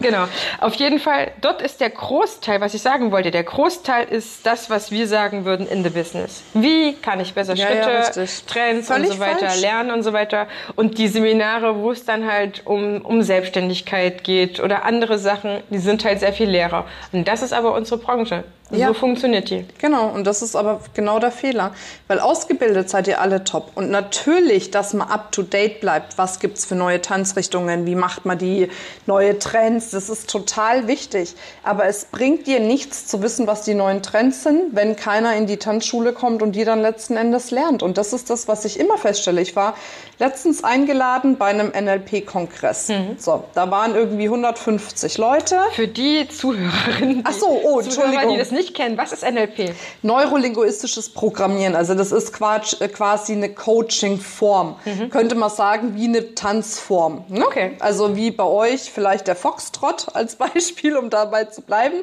Genau. 0.00 0.24
Auf 0.60 0.74
jeden 0.74 0.98
Fall, 0.98 1.32
dort 1.40 1.62
ist 1.62 1.80
der 1.80 1.90
Großteil, 1.90 2.60
was 2.60 2.74
ich 2.74 2.82
sagen 2.82 3.12
wollte, 3.12 3.30
der 3.30 3.44
Großteil 3.44 4.08
ist 4.08 4.46
das, 4.46 4.70
was 4.70 4.90
wir 4.90 5.06
sagen 5.06 5.44
würden 5.44 5.66
in 5.66 5.84
the 5.84 5.90
Business. 5.90 6.42
Wie 6.54 6.94
kann 6.94 7.20
ich 7.20 7.34
besser 7.34 7.54
ja, 7.54 7.66
Schritte, 7.66 8.20
ja, 8.20 8.26
Trends 8.46 8.88
Völlig 8.88 9.10
und 9.10 9.16
so 9.16 9.20
weiter 9.20 9.48
falsch. 9.48 9.60
lernen 9.60 9.90
und 9.90 10.02
so 10.02 10.12
weiter. 10.12 10.46
Und 10.76 10.98
die 10.98 11.08
Seminare, 11.08 11.76
wo 11.76 11.90
es 11.92 12.04
dann 12.04 12.30
halt 12.30 12.66
um, 12.66 13.02
um 13.02 13.22
Selbstständigkeit 13.22 14.24
geht 14.24 14.60
oder 14.60 14.84
andere 14.84 15.18
Sachen, 15.18 15.62
die 15.70 15.78
sind 15.78 16.04
halt 16.04 16.20
sehr 16.20 16.32
viel 16.32 16.48
Lehrer. 16.48 16.86
Und 17.12 17.28
das 17.28 17.42
ist 17.42 17.52
aber 17.52 17.74
unsere 17.74 17.98
Branche. 17.98 18.44
Ja. 18.70 18.88
So 18.88 18.94
funktioniert 18.94 19.50
die. 19.50 19.64
Genau, 19.78 20.08
und 20.08 20.26
das 20.26 20.42
ist 20.42 20.54
aber 20.54 20.80
genau 20.94 21.18
der 21.18 21.32
Fehler. 21.32 21.72
Weil 22.06 22.20
ausgebildet 22.20 22.88
seid 22.88 23.08
ihr 23.08 23.20
alle 23.20 23.42
top. 23.42 23.72
Und 23.74 23.90
natürlich, 23.90 24.70
dass 24.70 24.94
man 24.94 25.08
up 25.08 25.32
to 25.32 25.42
date 25.42 25.80
bleibt. 25.80 26.18
Was 26.18 26.38
gibt's 26.38 26.64
für 26.64 26.76
neue 26.76 27.00
Tanzrichtungen? 27.00 27.84
Wie 27.86 27.96
macht 27.96 28.26
man 28.26 28.38
die 28.38 28.68
neue 29.06 29.38
Trends? 29.38 29.89
Das 29.90 30.08
ist 30.08 30.30
total 30.30 30.86
wichtig. 30.86 31.34
Aber 31.62 31.86
es 31.86 32.06
bringt 32.06 32.46
dir 32.46 32.60
nichts 32.60 33.06
zu 33.06 33.22
wissen, 33.22 33.46
was 33.46 33.62
die 33.62 33.74
neuen 33.74 34.02
Trends 34.02 34.42
sind, 34.42 34.74
wenn 34.74 34.96
keiner 34.96 35.36
in 35.36 35.46
die 35.46 35.56
Tanzschule 35.56 36.12
kommt 36.12 36.42
und 36.42 36.52
die 36.52 36.64
dann 36.64 36.80
letzten 36.80 37.16
Endes 37.16 37.50
lernt. 37.50 37.82
Und 37.82 37.98
das 37.98 38.12
ist 38.12 38.30
das, 38.30 38.48
was 38.48 38.64
ich 38.64 38.78
immer 38.78 38.98
feststelle. 38.98 39.40
Ich 39.40 39.56
war 39.56 39.74
letztens 40.18 40.62
eingeladen 40.62 41.36
bei 41.36 41.46
einem 41.46 41.68
NLP-Kongress. 41.68 42.88
Mhm. 42.88 43.16
So, 43.18 43.44
da 43.54 43.70
waren 43.70 43.94
irgendwie 43.94 44.24
150 44.24 45.18
Leute. 45.18 45.58
Für 45.72 45.88
die 45.88 46.28
Zuhörerinnen. 46.28 47.24
Ach 47.26 47.32
so, 47.32 47.60
oh, 47.64 47.80
Entschuldigung. 47.80 48.30
die 48.32 48.38
das 48.38 48.50
nicht 48.50 48.74
kennen, 48.74 48.96
was 48.98 49.12
ist 49.12 49.28
NLP? 49.28 49.74
Neurolinguistisches 50.02 51.08
Programmieren. 51.10 51.74
Also 51.74 51.94
das 51.94 52.12
ist 52.12 52.32
äh, 52.40 52.88
quasi 52.88 53.32
eine 53.32 53.52
Coaching-Form. 53.52 54.76
Mhm. 54.84 55.10
Könnte 55.10 55.34
man 55.34 55.50
sagen, 55.50 55.96
wie 55.96 56.04
eine 56.04 56.34
Tanzform. 56.34 57.24
Ne? 57.28 57.46
Okay. 57.46 57.76
Also 57.80 58.16
wie 58.16 58.30
bei 58.30 58.44
euch 58.44 58.90
vielleicht 58.92 59.26
der 59.26 59.36
Foxtrot 59.80 60.14
als 60.14 60.36
Beispiel, 60.36 60.96
um 60.96 61.10
dabei 61.10 61.44
zu 61.44 61.62
bleiben, 61.62 61.96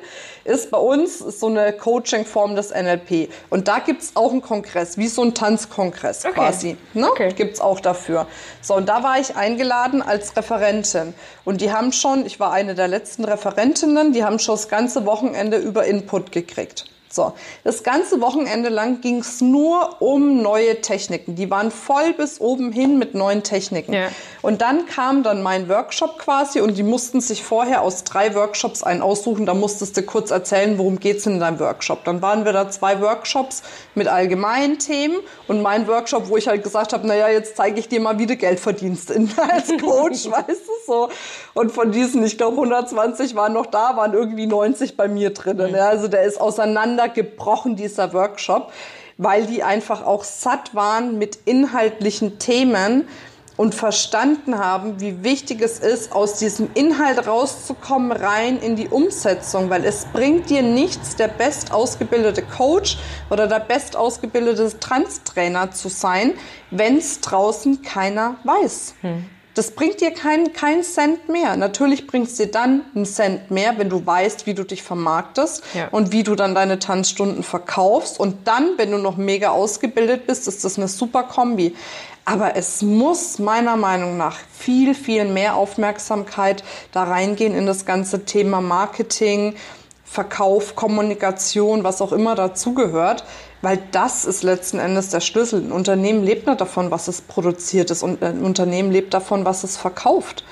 ist 0.44 0.72
bei 0.72 0.78
uns 0.78 1.20
so 1.20 1.48
eine 1.48 1.74
Coaching-Form 1.74 2.56
des 2.56 2.72
NLP. 2.72 3.30
Und 3.50 3.68
da 3.68 3.80
gibt 3.80 4.02
es 4.02 4.16
auch 4.16 4.32
einen 4.32 4.42
Kongress, 4.42 4.98
wie 4.98 5.08
so 5.08 5.24
ein 5.24 5.34
Tanzkongress 5.34 6.26
okay. 6.26 6.34
quasi. 6.34 6.78
Ne? 6.94 7.10
Okay. 7.10 7.34
Gibt 7.34 7.56
es 7.56 7.62
auch 7.62 7.80
dafür. 7.80 8.28
So, 8.62 8.76
und 8.76 8.90
da 8.90 9.04
war 9.04 9.20
ich 9.20 9.36
eingeladen 9.36 10.02
als 10.02 10.36
Referentin. 10.36 11.14
Und 11.46 11.62
die 11.62 11.72
haben 11.72 11.92
schon, 11.92 12.26
ich 12.26 12.40
war 12.40 12.52
eine 12.52 12.76
der 12.76 12.88
letzten 12.88 13.24
Referentinnen, 13.26 14.14
die 14.14 14.24
haben 14.24 14.40
schon 14.40 14.56
das 14.56 14.68
ganze 14.68 15.06
Wochenende 15.06 15.58
über 15.58 15.86
Input 15.86 16.32
gekriegt. 16.32 16.86
So, 17.18 17.34
das 17.64 17.82
ganze 17.82 18.22
Wochenende 18.22 18.70
lang 18.70 19.02
ging 19.02 19.22
es 19.22 19.42
nur 19.42 20.04
um 20.04 20.44
neue 20.44 20.82
Techniken. 20.82 21.34
Die 21.34 21.50
waren 21.50 21.72
voll 21.72 22.14
bis 22.14 22.40
oben 22.40 22.72
hin 22.72 23.00
mit 23.00 23.16
neuen 23.16 23.42
Techniken. 23.42 23.92
Ja. 23.92 24.10
Und 24.44 24.62
dann 24.62 24.86
kam 24.86 25.24
dann 25.24 25.42
mein 25.42 25.68
Workshop 25.68 26.20
quasi 26.20 26.62
und 26.62 26.78
die 26.78 26.84
mussten 26.84 27.20
sich 27.20 27.44
vorher 27.44 27.82
aus 27.82 28.04
drei 28.04 28.36
Workshops 28.36 28.84
einen 28.84 29.02
aussuchen. 29.02 29.48
Da 29.48 29.56
musstest 29.56 29.98
du 29.98 30.04
kurz 30.04 30.30
erzählen, 30.30 30.78
worum 30.78 31.00
geht's 31.00 31.26
in 31.26 31.40
deinem 31.40 31.60
Workshop. 31.60 32.04
Dann 32.06 32.22
waren 32.22 32.46
wir 32.46 32.54
da 32.54 32.70
zwei 32.70 33.02
Workshops 33.02 33.64
mit 33.96 34.08
allgemeinen 34.08 34.78
Themen 34.78 35.18
und 35.48 35.64
mein 35.64 35.88
Workshop, 35.88 36.30
wo 36.30 36.38
ich 36.38 36.48
halt 36.48 36.64
gesagt 36.64 36.94
habe, 36.94 37.08
naja, 37.08 37.30
jetzt 37.30 37.58
zeige 37.58 37.80
ich 37.80 37.90
dir 37.90 38.00
mal, 38.00 38.20
wie 38.20 38.28
du 38.28 38.36
Geld 38.36 38.60
verdienst 38.60 39.12
als 39.38 39.70
Coach, 39.82 40.26
weißt 40.32 40.48
du 40.68 40.72
so. 40.86 41.10
Und 41.56 41.72
von 41.72 41.92
diesen, 41.92 42.24
ich 42.24 42.38
glaube 42.38 42.58
120 42.58 43.34
waren 43.34 43.54
noch 43.54 43.66
da, 43.66 43.98
waren 43.98 44.14
irgendwie 44.14 44.46
90 44.46 44.96
bei 44.96 45.08
mir 45.08 45.32
drinnen. 45.32 45.74
Ja, 45.74 45.90
also 45.90 46.08
der 46.08 46.22
ist 46.22 46.40
auseinander 46.40 47.07
auseinandergebrochen, 47.08 47.76
dieser 47.76 48.14
Workshop, 48.14 48.72
weil 49.18 49.46
die 49.46 49.64
einfach 49.64 50.06
auch 50.06 50.24
satt 50.24 50.76
waren 50.76 51.18
mit 51.18 51.40
inhaltlichen 51.46 52.40
Themen 52.40 53.08
und 53.56 53.74
verstanden 53.74 54.60
haben, 54.60 55.00
wie 55.00 55.24
wichtig 55.24 55.62
es 55.62 55.80
ist, 55.80 56.12
aus 56.12 56.38
diesem 56.38 56.70
Inhalt 56.76 57.26
rauszukommen, 57.26 58.12
rein 58.12 58.60
in 58.60 58.76
die 58.76 58.88
Umsetzung, 58.88 59.72
weil 59.72 59.84
es 59.84 60.06
bringt 60.14 60.52
dir 60.52 60.62
nichts, 60.62 61.16
der 61.16 61.28
best 61.28 61.72
ausgebildete 61.72 62.44
Coach 62.44 63.00
oder 63.32 63.48
der 63.48 63.60
best 63.60 63.96
ausgebildete 63.96 64.80
Trans-Trainer 64.80 65.72
zu 65.72 65.90
sein, 65.90 66.34
wenn 66.70 66.98
es 66.98 67.20
draußen 67.22 67.82
keiner 67.82 68.36
weiß. 68.44 68.94
Hm. 69.02 69.26
Das 69.58 69.72
bringt 69.72 70.02
dir 70.02 70.12
keinen 70.12 70.54
kein 70.54 70.84
Cent 70.84 71.30
mehr. 71.30 71.58
Natürlich 71.58 72.06
bringt 72.06 72.28
es 72.28 72.36
dir 72.36 72.46
dann 72.46 72.84
einen 72.94 73.06
Cent 73.06 73.50
mehr, 73.50 73.80
wenn 73.80 73.90
du 73.90 74.06
weißt, 74.06 74.46
wie 74.46 74.54
du 74.54 74.64
dich 74.64 74.84
vermarktest 74.84 75.64
ja. 75.74 75.88
und 75.88 76.12
wie 76.12 76.22
du 76.22 76.36
dann 76.36 76.54
deine 76.54 76.78
Tanzstunden 76.78 77.42
verkaufst. 77.42 78.20
Und 78.20 78.48
dann, 78.48 78.78
wenn 78.78 78.92
du 78.92 79.00
noch 79.00 79.18
mega 79.18 79.50
ausgebildet 79.50 80.28
bist, 80.28 80.48
ist 80.48 80.64
das 80.64 80.78
eine 80.78 80.88
super 80.88 81.24
Kombi. 81.24 81.76
Aber 82.24 82.56
es 82.56 82.84
muss 82.84 83.40
meiner 83.40 83.78
Meinung 83.78 84.16
nach 84.16 84.38
viel, 84.52 84.94
viel 84.94 85.26
mehr 85.26 85.56
Aufmerksamkeit 85.56 86.64
da 86.92 87.06
reingehen 87.06 87.56
in 87.56 87.66
das 87.66 87.86
ganze 87.86 88.26
Thema 88.26 88.62
Marketing, 88.62 89.56
Verkauf, 90.04 90.76
Kommunikation, 90.76 91.84
was 91.84 92.02
auch 92.02 92.12
immer 92.12 92.36
dazugehört. 92.36 93.24
Weil 93.62 93.80
das 93.92 94.26
ist 94.26 94.44
letzten 94.44 94.80
Endes 94.80 95.10
der 95.10 95.20
Schlüssel. 95.20 95.62
Ein 95.62 95.72
Unternehmen 95.72 96.24
lebt 96.24 96.48
nicht 96.48 96.62
davon, 96.62 96.92
was 96.92 97.08
es 97.08 97.22
produziert 97.22 97.90
ist 97.90 98.04
und 98.04 98.22
ein 98.24 98.44
Unternehmen 98.44 98.92
lebt 98.92 99.14
davon, 99.14 99.46
was 99.46 99.64
es 99.64 99.78
verkauft. 99.78 100.44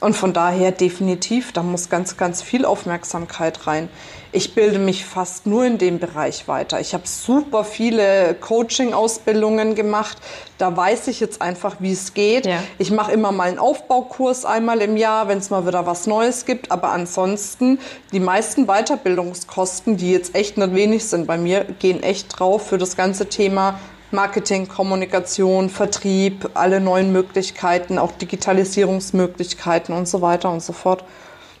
Und 0.00 0.16
von 0.16 0.32
daher 0.32 0.72
definitiv, 0.72 1.52
da 1.52 1.62
muss 1.62 1.90
ganz, 1.90 2.16
ganz 2.16 2.40
viel 2.40 2.64
Aufmerksamkeit 2.64 3.66
rein. 3.66 3.90
Ich 4.32 4.54
bilde 4.54 4.78
mich 4.78 5.04
fast 5.04 5.46
nur 5.46 5.64
in 5.64 5.76
dem 5.76 5.98
Bereich 5.98 6.48
weiter. 6.48 6.80
Ich 6.80 6.94
habe 6.94 7.06
super 7.06 7.64
viele 7.64 8.34
Coaching-Ausbildungen 8.34 9.74
gemacht. 9.74 10.16
Da 10.56 10.74
weiß 10.74 11.08
ich 11.08 11.20
jetzt 11.20 11.42
einfach, 11.42 11.76
wie 11.80 11.92
es 11.92 12.14
geht. 12.14 12.46
Ja. 12.46 12.62
Ich 12.78 12.90
mache 12.90 13.12
immer 13.12 13.32
mal 13.32 13.48
einen 13.48 13.58
Aufbaukurs 13.58 14.44
einmal 14.44 14.80
im 14.80 14.96
Jahr, 14.96 15.28
wenn 15.28 15.38
es 15.38 15.50
mal 15.50 15.66
wieder 15.66 15.84
was 15.84 16.06
Neues 16.06 16.46
gibt. 16.46 16.70
Aber 16.70 16.92
ansonsten, 16.92 17.78
die 18.12 18.20
meisten 18.20 18.66
Weiterbildungskosten, 18.66 19.96
die 19.96 20.12
jetzt 20.12 20.34
echt 20.34 20.56
nicht 20.56 20.74
wenig 20.74 21.04
sind 21.04 21.26
bei 21.26 21.36
mir, 21.36 21.64
gehen 21.64 22.02
echt 22.02 22.38
drauf 22.38 22.68
für 22.68 22.78
das 22.78 22.96
ganze 22.96 23.28
Thema 23.28 23.80
Marketing, 24.10 24.68
Kommunikation, 24.68 25.70
Vertrieb, 25.70 26.50
alle 26.54 26.80
neuen 26.80 27.12
Möglichkeiten, 27.12 27.98
auch 27.98 28.12
Digitalisierungsmöglichkeiten 28.12 29.94
und 29.94 30.08
so 30.08 30.20
weiter 30.20 30.50
und 30.50 30.62
so 30.62 30.72
fort. 30.72 31.04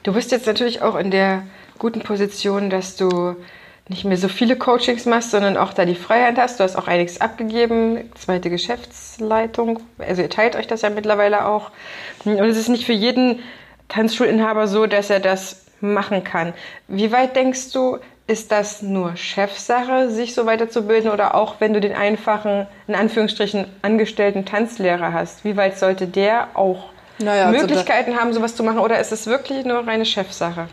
Du 0.02 0.12
bist 0.12 0.32
jetzt 0.32 0.46
natürlich 0.46 0.82
auch 0.82 0.96
in 0.96 1.10
der 1.10 1.44
guten 1.78 2.00
Position, 2.00 2.70
dass 2.70 2.96
du 2.96 3.36
nicht 3.88 4.04
mehr 4.04 4.16
so 4.16 4.28
viele 4.28 4.56
Coachings 4.56 5.04
machst, 5.04 5.32
sondern 5.32 5.56
auch 5.56 5.72
da 5.72 5.84
die 5.84 5.96
Freiheit 5.96 6.38
hast. 6.38 6.60
Du 6.60 6.64
hast 6.64 6.76
auch 6.76 6.86
einiges 6.86 7.20
abgegeben, 7.20 8.10
zweite 8.14 8.48
Geschäftsleitung. 8.48 9.80
Also 9.98 10.22
ihr 10.22 10.30
teilt 10.30 10.54
euch 10.54 10.68
das 10.68 10.82
ja 10.82 10.90
mittlerweile 10.90 11.46
auch. 11.46 11.72
Und 12.24 12.38
es 12.38 12.56
ist 12.56 12.68
nicht 12.68 12.86
für 12.86 12.92
jeden 12.92 13.40
Tanzschulinhaber 13.88 14.68
so, 14.68 14.86
dass 14.86 15.10
er 15.10 15.18
das 15.18 15.66
machen 15.80 16.22
kann. 16.24 16.52
Wie 16.86 17.10
weit 17.10 17.34
denkst 17.34 17.72
du, 17.72 17.98
ist 18.30 18.52
das 18.52 18.80
nur 18.80 19.16
Chefsache, 19.16 20.08
sich 20.08 20.34
so 20.34 20.46
weiterzubilden 20.46 21.10
oder 21.10 21.34
auch 21.34 21.56
wenn 21.58 21.74
du 21.74 21.80
den 21.80 21.92
einfachen, 21.92 22.68
in 22.86 22.94
Anführungsstrichen, 22.94 23.66
angestellten 23.82 24.44
Tanzlehrer 24.44 25.12
hast? 25.12 25.44
Wie 25.44 25.56
weit 25.56 25.76
sollte 25.76 26.06
der 26.06 26.46
auch 26.54 26.90
naja, 27.18 27.50
Möglichkeiten 27.50 28.12
also 28.12 28.20
haben, 28.20 28.32
sowas 28.32 28.54
zu 28.54 28.62
machen 28.62 28.78
oder 28.78 29.00
ist 29.00 29.10
es 29.10 29.26
wirklich 29.26 29.64
nur 29.64 29.84
reine 29.84 30.04
Chefsache? 30.04 30.68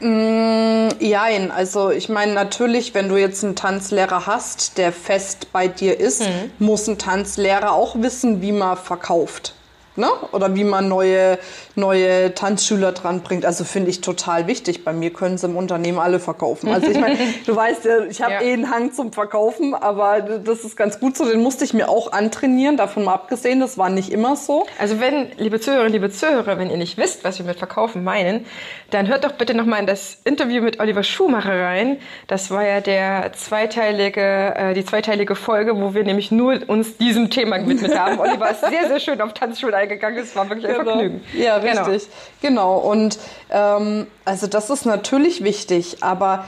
Mm, 0.00 0.88
jein, 0.98 1.50
also 1.50 1.90
ich 1.90 2.08
meine 2.08 2.32
natürlich, 2.32 2.94
wenn 2.94 3.10
du 3.10 3.18
jetzt 3.18 3.44
einen 3.44 3.54
Tanzlehrer 3.54 4.26
hast, 4.26 4.78
der 4.78 4.92
fest 4.92 5.52
bei 5.52 5.68
dir 5.68 6.00
ist, 6.00 6.22
mhm. 6.22 6.52
muss 6.58 6.88
ein 6.88 6.96
Tanzlehrer 6.96 7.72
auch 7.72 7.96
wissen, 7.96 8.40
wie 8.40 8.52
man 8.52 8.78
verkauft. 8.78 9.54
Ne? 9.94 10.08
Oder 10.32 10.54
wie 10.54 10.64
man 10.64 10.88
neue, 10.88 11.38
neue 11.74 12.34
Tanzschüler 12.34 12.92
dran 12.92 13.22
bringt. 13.22 13.44
Also 13.44 13.64
finde 13.64 13.90
ich 13.90 14.00
total 14.00 14.46
wichtig. 14.46 14.84
Bei 14.84 14.92
mir 14.92 15.12
können 15.12 15.38
sie 15.38 15.46
im 15.46 15.56
Unternehmen 15.56 15.98
alle 15.98 16.20
verkaufen. 16.20 16.68
Also 16.70 16.88
ich 16.88 16.98
meine, 16.98 17.16
du 17.46 17.56
weißt 17.56 17.84
ja, 17.84 18.04
ich 18.04 18.22
habe 18.22 18.34
ja. 18.34 18.42
eh 18.42 18.52
einen 18.52 18.70
Hang 18.70 18.92
zum 18.92 19.12
Verkaufen, 19.12 19.74
aber 19.74 20.20
das 20.20 20.64
ist 20.64 20.76
ganz 20.76 21.00
gut 21.00 21.16
so. 21.16 21.24
Den 21.24 21.42
musste 21.42 21.64
ich 21.64 21.74
mir 21.74 21.88
auch 21.88 22.12
antrainieren, 22.12 22.76
davon 22.76 23.04
mal 23.04 23.14
abgesehen. 23.14 23.60
Das 23.60 23.78
war 23.78 23.90
nicht 23.90 24.10
immer 24.10 24.36
so. 24.36 24.66
Also 24.78 25.00
wenn, 25.00 25.28
liebe 25.38 25.60
Zuhörerinnen, 25.60 25.92
liebe 25.92 26.10
Zuhörer, 26.10 26.58
wenn 26.58 26.70
ihr 26.70 26.76
nicht 26.76 26.98
wisst, 26.98 27.24
was 27.24 27.38
wir 27.38 27.46
mit 27.46 27.58
Verkaufen 27.58 28.04
meinen, 28.04 28.46
dann 28.90 29.08
hört 29.08 29.24
doch 29.24 29.32
bitte 29.32 29.54
nochmal 29.54 29.80
in 29.80 29.86
das 29.86 30.18
Interview 30.24 30.62
mit 30.62 30.80
Oliver 30.80 31.02
Schumacher 31.02 31.58
rein. 31.58 31.98
Das 32.26 32.50
war 32.50 32.66
ja 32.66 32.80
der 32.80 33.32
zweiteilige, 33.32 34.54
äh, 34.54 34.74
die 34.74 34.84
zweiteilige 34.84 35.34
Folge, 35.34 35.80
wo 35.80 35.94
wir 35.94 36.04
nämlich 36.04 36.30
nur 36.30 36.60
uns 36.68 36.98
diesem 36.98 37.30
Thema 37.30 37.58
gewidmet 37.58 37.98
haben. 37.98 38.18
Oliver 38.20 38.50
ist 38.50 38.60
sehr, 38.60 38.88
sehr 38.88 39.00
schön 39.00 39.20
auf 39.20 39.32
Tanzschule 39.32 39.76
eingegangen. 39.76 40.18
Es 40.18 40.36
war 40.36 40.48
wirklich 40.48 40.66
ein 40.66 40.78
genau. 40.78 40.90
Vergnügen. 40.92 41.20
Ja. 41.32 41.61
Richtig. 41.62 42.08
Genau. 42.40 42.76
genau. 42.76 42.90
Und 42.90 43.18
ähm, 43.50 44.06
also 44.24 44.46
das 44.46 44.70
ist 44.70 44.86
natürlich 44.86 45.42
wichtig, 45.44 45.98
aber 46.02 46.44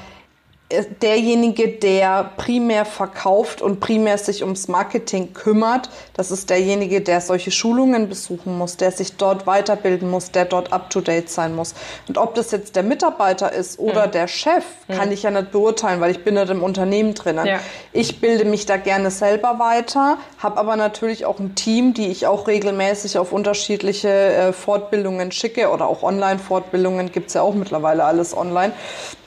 derjenige, 1.03 1.68
der 1.68 2.31
primär 2.37 2.85
verkauft 2.85 3.62
und 3.62 3.81
primär 3.81 4.18
sich 4.18 4.43
ums 4.43 4.68
Marketing 4.68 5.33
kümmert, 5.33 5.91
das 6.14 6.31
ist 6.31 6.51
derjenige, 6.51 7.01
der 7.01 7.20
solche 7.20 7.51
Schulungen 7.51 8.09
besuchen 8.09 8.57
muss, 8.59 8.77
der 8.77 8.93
sich 8.93 9.16
dort 9.16 9.47
weiterbilden 9.47 10.11
muss, 10.11 10.31
der 10.31 10.45
dort 10.45 10.72
up-to-date 10.72 11.29
sein 11.29 11.55
muss. 11.55 11.75
Und 12.09 12.18
ob 12.18 12.35
das 12.35 12.51
jetzt 12.51 12.77
der 12.77 12.83
Mitarbeiter 12.83 13.53
ist 13.53 13.79
oder 13.79 14.07
mhm. 14.07 14.12
der 14.12 14.29
Chef, 14.29 14.64
kann 14.89 15.09
mhm. 15.09 15.14
ich 15.14 15.22
ja 15.22 15.31
nicht 15.31 15.53
beurteilen, 15.53 16.01
weil 16.01 16.11
ich 16.11 16.25
bin 16.25 16.35
nicht 16.35 16.51
im 16.51 16.62
Unternehmen 16.62 17.14
drinnen. 17.14 17.47
Ja. 17.47 17.61
Ich 17.93 18.20
bilde 18.20 18.45
mich 18.45 18.66
da 18.66 18.77
gerne 18.77 19.11
selber 19.11 19.59
weiter, 19.59 20.18
habe 20.39 20.59
aber 20.59 20.77
natürlich 20.77 21.27
auch 21.27 21.39
ein 21.39 21.55
Team, 21.55 21.95
die 21.95 22.09
ich 22.09 22.27
auch 22.27 22.47
regelmäßig 22.47 23.18
auf 23.18 23.33
unterschiedliche 23.33 24.09
äh, 24.09 24.53
Fortbildungen 24.53 25.33
schicke 25.33 25.70
oder 25.70 25.87
auch 25.87 26.03
Online-Fortbildungen, 26.03 27.12
gibt's 27.12 27.35
ja 27.35 27.43
auch 27.43 27.55
mittlerweile 27.55 28.05
alles 28.05 28.37
online 28.37 28.72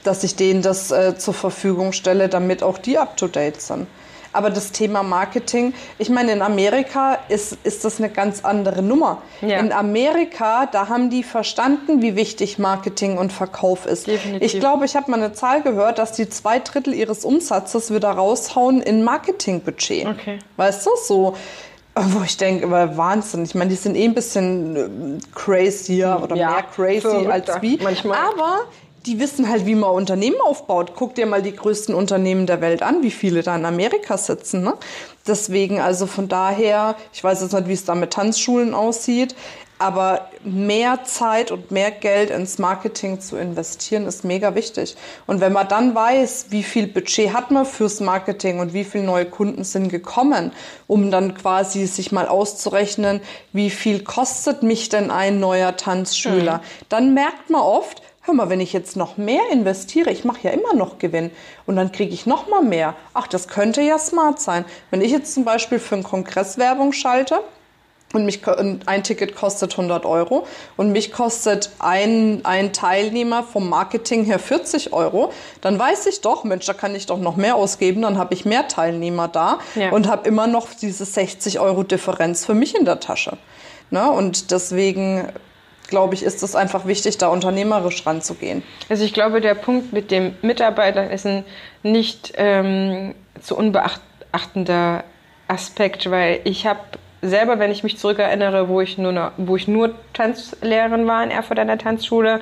dass 0.08 0.24
ich 0.24 0.34
denen 0.36 0.62
das 0.62 0.90
äh, 0.90 1.16
zur 1.16 1.34
Verfügung 1.34 1.92
stelle, 1.92 2.28
damit 2.28 2.62
auch 2.62 2.78
die 2.78 2.98
up-to-date 2.98 3.60
sind. 3.60 3.86
Aber 4.32 4.50
das 4.50 4.72
Thema 4.72 5.02
Marketing, 5.02 5.72
ich 5.98 6.10
meine, 6.10 6.32
in 6.32 6.42
Amerika 6.42 7.18
ist, 7.28 7.56
ist 7.64 7.84
das 7.84 7.98
eine 7.98 8.10
ganz 8.10 8.44
andere 8.44 8.82
Nummer. 8.82 9.22
Ja. 9.40 9.58
In 9.58 9.72
Amerika, 9.72 10.66
da 10.66 10.88
haben 10.88 11.10
die 11.10 11.22
verstanden, 11.22 12.02
wie 12.02 12.14
wichtig 12.14 12.58
Marketing 12.58 13.16
und 13.16 13.32
Verkauf 13.32 13.86
ist. 13.86 14.06
Definitiv. 14.06 14.42
Ich 14.54 14.60
glaube, 14.60 14.84
ich 14.84 14.96
habe 14.96 15.10
mal 15.10 15.16
eine 15.16 15.32
Zahl 15.32 15.62
gehört, 15.62 15.98
dass 15.98 16.12
die 16.12 16.28
zwei 16.28 16.58
Drittel 16.58 16.94
ihres 16.94 17.24
Umsatzes 17.24 17.92
wieder 17.92 18.10
raushauen 18.10 18.82
in 18.82 19.02
Marketingbudget. 19.02 20.06
Okay. 20.06 20.38
Weißt 20.56 20.86
du, 20.86 20.90
so 21.06 21.34
wo 21.94 22.22
ich 22.22 22.36
denke, 22.36 22.70
Wahnsinn. 22.70 23.44
Ich 23.44 23.54
meine, 23.54 23.70
die 23.70 23.76
sind 23.76 23.96
eh 23.96 24.04
ein 24.04 24.14
bisschen 24.14 24.76
äh, 24.76 25.18
crazier 25.34 26.20
oder 26.22 26.36
ja, 26.36 26.50
mehr 26.50 26.62
crazy 26.62 27.26
als 27.26 27.50
wie. 27.60 27.78
Manchmal. 27.82 28.18
Aber 28.18 28.60
die 29.08 29.18
wissen 29.18 29.48
halt, 29.48 29.64
wie 29.64 29.74
man 29.74 29.90
Unternehmen 29.90 30.40
aufbaut. 30.40 30.92
Guck 30.94 31.14
dir 31.14 31.24
mal 31.24 31.40
die 31.40 31.56
größten 31.56 31.94
Unternehmen 31.94 32.46
der 32.46 32.60
Welt 32.60 32.82
an, 32.82 33.02
wie 33.02 33.10
viele 33.10 33.42
da 33.42 33.56
in 33.56 33.64
Amerika 33.64 34.18
sitzen. 34.18 34.62
Ne? 34.62 34.74
Deswegen, 35.26 35.80
also 35.80 36.06
von 36.06 36.28
daher, 36.28 36.94
ich 37.12 37.24
weiß 37.24 37.40
jetzt 37.40 37.54
nicht, 37.54 37.68
wie 37.68 37.72
es 37.72 37.86
da 37.86 37.94
mit 37.94 38.12
Tanzschulen 38.12 38.74
aussieht, 38.74 39.34
aber 39.78 40.28
mehr 40.44 41.04
Zeit 41.04 41.50
und 41.50 41.70
mehr 41.70 41.90
Geld 41.90 42.30
ins 42.30 42.58
Marketing 42.58 43.20
zu 43.20 43.36
investieren, 43.36 44.06
ist 44.06 44.24
mega 44.24 44.54
wichtig. 44.54 44.96
Und 45.26 45.40
wenn 45.40 45.52
man 45.52 45.68
dann 45.68 45.94
weiß, 45.94 46.46
wie 46.50 46.64
viel 46.64 46.86
Budget 46.86 47.32
hat 47.32 47.50
man 47.50 47.64
fürs 47.64 48.00
Marketing 48.00 48.58
und 48.58 48.74
wie 48.74 48.84
viele 48.84 49.04
neue 49.04 49.26
Kunden 49.26 49.64
sind 49.64 49.88
gekommen, 49.88 50.52
um 50.86 51.10
dann 51.10 51.34
quasi 51.34 51.86
sich 51.86 52.12
mal 52.12 52.26
auszurechnen, 52.26 53.20
wie 53.52 53.70
viel 53.70 54.02
kostet 54.02 54.62
mich 54.62 54.88
denn 54.88 55.10
ein 55.10 55.38
neuer 55.40 55.76
Tanzschüler, 55.76 56.58
mhm. 56.58 56.86
dann 56.88 57.14
merkt 57.14 57.48
man 57.48 57.62
oft, 57.62 58.02
hör 58.28 58.34
mal, 58.34 58.48
wenn 58.50 58.60
ich 58.60 58.72
jetzt 58.72 58.96
noch 58.96 59.16
mehr 59.16 59.42
investiere, 59.50 60.10
ich 60.10 60.24
mache 60.24 60.42
ja 60.42 60.50
immer 60.50 60.74
noch 60.74 60.98
Gewinn 60.98 61.30
und 61.66 61.76
dann 61.76 61.90
kriege 61.90 62.14
ich 62.14 62.26
noch 62.26 62.46
mal 62.46 62.62
mehr. 62.62 62.94
Ach, 63.14 63.26
das 63.26 63.48
könnte 63.48 63.80
ja 63.80 63.98
smart 63.98 64.40
sein. 64.40 64.64
Wenn 64.90 65.00
ich 65.00 65.10
jetzt 65.10 65.34
zum 65.34 65.44
Beispiel 65.44 65.78
für 65.78 65.96
einen 65.96 66.04
Kongress 66.04 66.58
Werbung 66.58 66.92
schalte, 66.92 67.40
und 68.14 68.24
mich 68.24 68.40
ein 68.86 69.02
Ticket 69.02 69.34
kostet 69.34 69.72
100 69.72 70.06
Euro 70.06 70.46
und 70.76 70.92
mich 70.92 71.12
kostet 71.12 71.70
ein, 71.78 72.40
ein 72.44 72.72
Teilnehmer 72.72 73.42
vom 73.42 73.68
Marketing 73.68 74.24
her 74.24 74.38
40 74.38 74.94
Euro, 74.94 75.30
dann 75.60 75.78
weiß 75.78 76.06
ich 76.06 76.22
doch, 76.22 76.44
Mensch, 76.44 76.64
da 76.64 76.72
kann 76.72 76.94
ich 76.94 77.04
doch 77.04 77.18
noch 77.18 77.36
mehr 77.36 77.56
ausgeben, 77.56 78.02
dann 78.02 78.16
habe 78.16 78.32
ich 78.32 78.46
mehr 78.46 78.66
Teilnehmer 78.66 79.28
da 79.28 79.58
ja. 79.74 79.90
und 79.90 80.08
habe 80.08 80.26
immer 80.26 80.46
noch 80.46 80.68
diese 80.72 81.04
60 81.04 81.60
Euro 81.60 81.82
Differenz 81.82 82.46
für 82.46 82.54
mich 82.54 82.74
in 82.74 82.86
der 82.86 83.00
Tasche. 83.00 83.36
Ne? 83.90 84.10
Und 84.10 84.50
deswegen 84.50 85.28
glaube 85.88 86.14
ich, 86.14 86.22
ist 86.22 86.42
es 86.42 86.54
einfach 86.54 86.86
wichtig, 86.86 87.18
da 87.18 87.28
unternehmerisch 87.28 88.06
ranzugehen. 88.06 88.62
Also 88.88 89.04
ich 89.04 89.12
glaube, 89.12 89.40
der 89.40 89.54
Punkt 89.54 89.92
mit 89.92 90.10
dem 90.10 90.36
Mitarbeiter 90.42 91.10
ist 91.10 91.26
ein 91.26 91.44
nicht 91.82 92.34
ähm, 92.36 93.14
zu 93.40 93.56
unbeachtender 93.56 95.04
Aspekt, 95.48 96.10
weil 96.10 96.40
ich 96.44 96.66
habe 96.66 96.80
selber, 97.22 97.58
wenn 97.58 97.70
ich 97.70 97.82
mich 97.82 97.98
zurückerinnere, 97.98 98.68
wo 98.68 98.80
ich 98.80 98.98
nur, 98.98 99.32
wo 99.36 99.56
ich 99.56 99.66
nur 99.66 99.94
Tanzlehrerin 100.12 101.06
war 101.06 101.24
in 101.24 101.30
Erfurt 101.30 101.58
an 101.58 101.66
der 101.66 101.78
Tanzschule, 101.78 102.40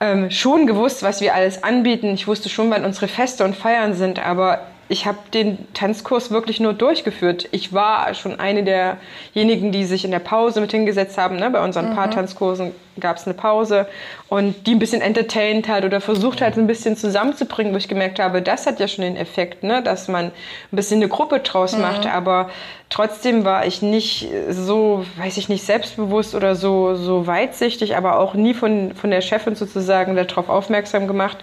ähm, 0.00 0.30
schon 0.30 0.66
gewusst, 0.66 1.02
was 1.02 1.20
wir 1.20 1.34
alles 1.34 1.62
anbieten. 1.62 2.14
Ich 2.14 2.26
wusste 2.26 2.48
schon, 2.48 2.70
wann 2.70 2.84
unsere 2.84 3.08
Feste 3.08 3.44
und 3.44 3.54
Feiern 3.54 3.94
sind, 3.94 4.18
aber 4.18 4.60
ich 4.90 5.06
habe 5.06 5.18
den 5.32 5.72
Tanzkurs 5.72 6.32
wirklich 6.32 6.58
nur 6.58 6.74
durchgeführt. 6.74 7.48
Ich 7.52 7.72
war 7.72 8.12
schon 8.14 8.40
eine 8.40 8.64
derjenigen, 8.64 9.70
die 9.70 9.84
sich 9.84 10.04
in 10.04 10.10
der 10.10 10.18
Pause 10.18 10.60
mit 10.60 10.72
hingesetzt 10.72 11.16
haben. 11.16 11.36
Ne? 11.36 11.48
Bei 11.48 11.62
unseren 11.62 11.90
mhm. 11.90 11.94
Paartanzkursen 11.94 12.72
gab 12.98 13.16
es 13.16 13.24
eine 13.24 13.34
Pause 13.34 13.86
und 14.28 14.66
die 14.66 14.74
ein 14.74 14.80
bisschen 14.80 15.00
entertained 15.00 15.68
hat 15.68 15.84
oder 15.84 16.00
versucht 16.00 16.42
hat, 16.42 16.58
ein 16.58 16.66
bisschen 16.66 16.96
zusammenzubringen, 16.96 17.72
wo 17.72 17.76
ich 17.76 17.86
gemerkt 17.86 18.18
habe, 18.18 18.42
das 18.42 18.66
hat 18.66 18.80
ja 18.80 18.88
schon 18.88 19.04
den 19.04 19.16
Effekt, 19.16 19.62
ne? 19.62 19.80
dass 19.80 20.08
man 20.08 20.26
ein 20.26 20.32
bisschen 20.72 20.96
eine 20.96 21.08
Gruppe 21.08 21.38
draus 21.38 21.76
mhm. 21.76 21.82
macht. 21.82 22.06
Aber 22.06 22.50
trotzdem 22.90 23.44
war 23.44 23.66
ich 23.66 23.82
nicht 23.82 24.28
so, 24.50 25.06
weiß 25.18 25.36
ich 25.36 25.48
nicht, 25.48 25.64
selbstbewusst 25.64 26.34
oder 26.34 26.56
so, 26.56 26.96
so 26.96 27.28
weitsichtig, 27.28 27.96
aber 27.96 28.18
auch 28.18 28.34
nie 28.34 28.54
von, 28.54 28.96
von 28.96 29.12
der 29.12 29.20
Chefin 29.20 29.54
sozusagen 29.54 30.16
darauf 30.16 30.48
aufmerksam 30.48 31.06
gemacht. 31.06 31.38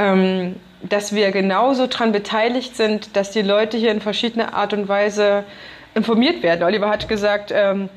Ähm, 0.00 0.56
dass 0.82 1.14
wir 1.14 1.30
genauso 1.30 1.86
daran 1.86 2.10
beteiligt 2.10 2.74
sind, 2.74 3.14
dass 3.14 3.32
die 3.32 3.42
Leute 3.42 3.76
hier 3.76 3.90
in 3.90 4.00
verschiedener 4.00 4.54
Art 4.54 4.72
und 4.72 4.88
Weise 4.88 5.44
informiert 5.94 6.42
werden. 6.42 6.62
Oliver 6.62 6.88
hat 6.88 7.06
gesagt, 7.06 7.52
ähm, 7.54 7.90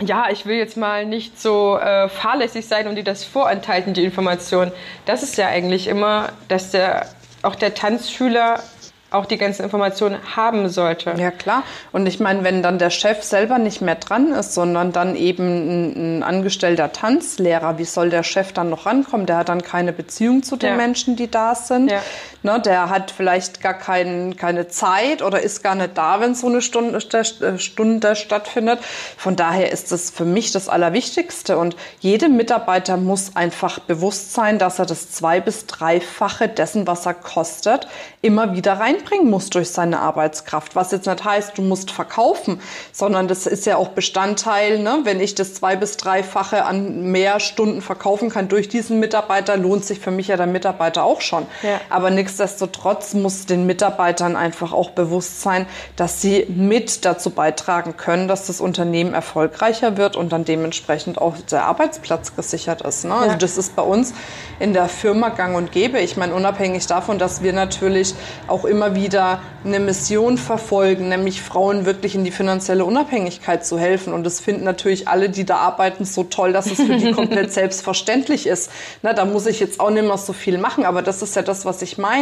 ja, 0.00 0.26
ich 0.30 0.46
will 0.46 0.56
jetzt 0.56 0.76
mal 0.76 1.04
nicht 1.04 1.40
so 1.40 1.76
äh, 1.78 2.08
fahrlässig 2.08 2.68
sein 2.68 2.86
und 2.86 2.94
die 2.94 3.02
das 3.02 3.24
vorenthalten, 3.24 3.92
die 3.92 4.04
Information. 4.04 4.70
Das 5.04 5.24
ist 5.24 5.36
ja 5.36 5.48
eigentlich 5.48 5.88
immer, 5.88 6.28
dass 6.46 6.70
der, 6.70 7.06
auch 7.42 7.56
der 7.56 7.74
Tanzschüler 7.74 8.62
auch 9.10 9.24
die 9.24 9.38
ganzen 9.38 9.62
Informationen 9.62 10.18
haben 10.36 10.68
sollte. 10.68 11.14
Ja, 11.16 11.30
klar. 11.30 11.62
Und 11.92 12.06
ich 12.06 12.20
meine, 12.20 12.44
wenn 12.44 12.62
dann 12.62 12.78
der 12.78 12.90
Chef 12.90 13.22
selber 13.22 13.58
nicht 13.58 13.80
mehr 13.80 13.94
dran 13.94 14.32
ist, 14.32 14.52
sondern 14.52 14.92
dann 14.92 15.16
eben 15.16 15.46
ein, 15.46 16.18
ein, 16.18 16.22
angestellter 16.22 16.92
Tanzlehrer, 16.92 17.78
wie 17.78 17.84
soll 17.84 18.10
der 18.10 18.22
Chef 18.22 18.52
dann 18.52 18.68
noch 18.68 18.84
rankommen? 18.84 19.24
Der 19.26 19.38
hat 19.38 19.48
dann 19.48 19.62
keine 19.62 19.94
Beziehung 19.94 20.42
zu 20.42 20.56
den 20.56 20.70
ja. 20.70 20.76
Menschen, 20.76 21.16
die 21.16 21.30
da 21.30 21.54
sind. 21.54 21.90
Ja. 21.90 22.02
Ne, 22.44 22.60
der 22.60 22.88
hat 22.88 23.10
vielleicht 23.10 23.60
gar 23.60 23.74
kein, 23.74 24.36
keine 24.36 24.68
Zeit 24.68 25.22
oder 25.22 25.40
ist 25.42 25.64
gar 25.64 25.74
nicht 25.74 25.98
da, 25.98 26.20
wenn 26.20 26.36
so 26.36 26.46
eine 26.46 26.62
Stunde, 26.62 26.98
äh, 26.98 27.58
Stunde 27.58 28.14
stattfindet. 28.14 28.78
Von 29.16 29.34
daher 29.34 29.72
ist 29.72 29.90
das 29.90 30.10
für 30.10 30.24
mich 30.24 30.52
das 30.52 30.68
Allerwichtigste. 30.68 31.58
Und 31.58 31.74
jedem 31.98 32.36
Mitarbeiter 32.36 32.96
muss 32.96 33.34
einfach 33.34 33.80
bewusst 33.80 34.34
sein, 34.34 34.60
dass 34.60 34.78
er 34.78 34.86
das 34.86 35.10
zwei- 35.10 35.40
bis 35.40 35.66
dreifache 35.66 36.46
dessen, 36.48 36.86
was 36.86 37.06
er 37.06 37.14
kostet, 37.14 37.88
immer 38.22 38.54
wieder 38.54 38.74
reinbringen 38.74 39.28
muss 39.30 39.50
durch 39.50 39.70
seine 39.70 39.98
Arbeitskraft. 39.98 40.76
Was 40.76 40.92
jetzt 40.92 41.06
nicht 41.08 41.24
heißt, 41.24 41.58
du 41.58 41.62
musst 41.62 41.90
verkaufen, 41.90 42.60
sondern 42.92 43.26
das 43.26 43.46
ist 43.46 43.66
ja 43.66 43.76
auch 43.76 43.88
Bestandteil. 43.88 44.78
Ne? 44.78 45.00
Wenn 45.02 45.18
ich 45.18 45.34
das 45.34 45.54
zwei- 45.54 45.74
bis 45.74 45.96
dreifache 45.96 46.64
an 46.64 47.02
mehr 47.10 47.40
Stunden 47.40 47.82
verkaufen 47.82 48.30
kann 48.30 48.46
durch 48.48 48.68
diesen 48.68 49.00
Mitarbeiter, 49.00 49.56
lohnt 49.56 49.84
sich 49.84 49.98
für 49.98 50.12
mich 50.12 50.28
ja 50.28 50.36
der 50.36 50.46
Mitarbeiter 50.46 51.02
auch 51.02 51.20
schon. 51.20 51.44
Ja. 51.64 51.80
Aber 51.90 52.10
nichtsdestotrotz 52.28 53.14
muss 53.14 53.46
den 53.46 53.64
Mitarbeitern 53.64 54.36
einfach 54.36 54.74
auch 54.74 54.90
bewusst 54.90 55.40
sein, 55.40 55.64
dass 55.96 56.20
sie 56.20 56.44
mit 56.48 57.06
dazu 57.06 57.30
beitragen 57.30 57.96
können, 57.96 58.28
dass 58.28 58.46
das 58.46 58.60
Unternehmen 58.60 59.14
erfolgreicher 59.14 59.96
wird 59.96 60.14
und 60.14 60.30
dann 60.30 60.44
dementsprechend 60.44 61.16
auch 61.18 61.36
der 61.50 61.64
Arbeitsplatz 61.64 62.36
gesichert 62.36 62.82
ist. 62.82 63.06
Ne? 63.06 63.14
Also 63.14 63.24
ja. 63.24 63.32
Also 63.32 63.38
das 63.38 63.56
ist 63.56 63.76
bei 63.76 63.82
uns 63.82 64.12
in 64.60 64.74
der 64.74 64.88
Firma 64.88 65.30
gang 65.30 65.56
und 65.56 65.72
gäbe. 65.72 66.00
Ich 66.00 66.18
meine, 66.18 66.34
unabhängig 66.34 66.86
davon, 66.86 67.18
dass 67.18 67.42
wir 67.42 67.54
natürlich 67.54 68.14
auch 68.46 68.66
immer 68.66 68.94
wieder 68.94 69.40
eine 69.64 69.80
Mission 69.80 70.36
verfolgen, 70.36 71.08
nämlich 71.08 71.40
Frauen 71.40 71.86
wirklich 71.86 72.14
in 72.14 72.24
die 72.24 72.30
finanzielle 72.30 72.84
Unabhängigkeit 72.84 73.64
zu 73.64 73.78
helfen. 73.78 74.12
Und 74.12 74.24
das 74.24 74.38
finden 74.38 74.64
natürlich 74.64 75.08
alle, 75.08 75.30
die 75.30 75.46
da 75.46 75.56
arbeiten, 75.56 76.04
so 76.04 76.24
toll, 76.24 76.52
dass 76.52 76.66
es 76.66 76.76
für 76.76 76.96
die 76.96 77.12
komplett 77.18 77.52
selbstverständlich 77.52 78.46
ist. 78.46 78.70
Na, 79.02 79.14
da 79.14 79.24
muss 79.24 79.46
ich 79.46 79.60
jetzt 79.60 79.80
auch 79.80 79.90
nicht 79.90 80.06
mehr 80.06 80.18
so 80.18 80.34
viel 80.34 80.58
machen, 80.58 80.84
aber 80.84 81.00
das 81.00 81.22
ist 81.22 81.34
ja 81.36 81.42
das, 81.42 81.64
was 81.64 81.80
ich 81.80 81.96
meine. 81.96 82.17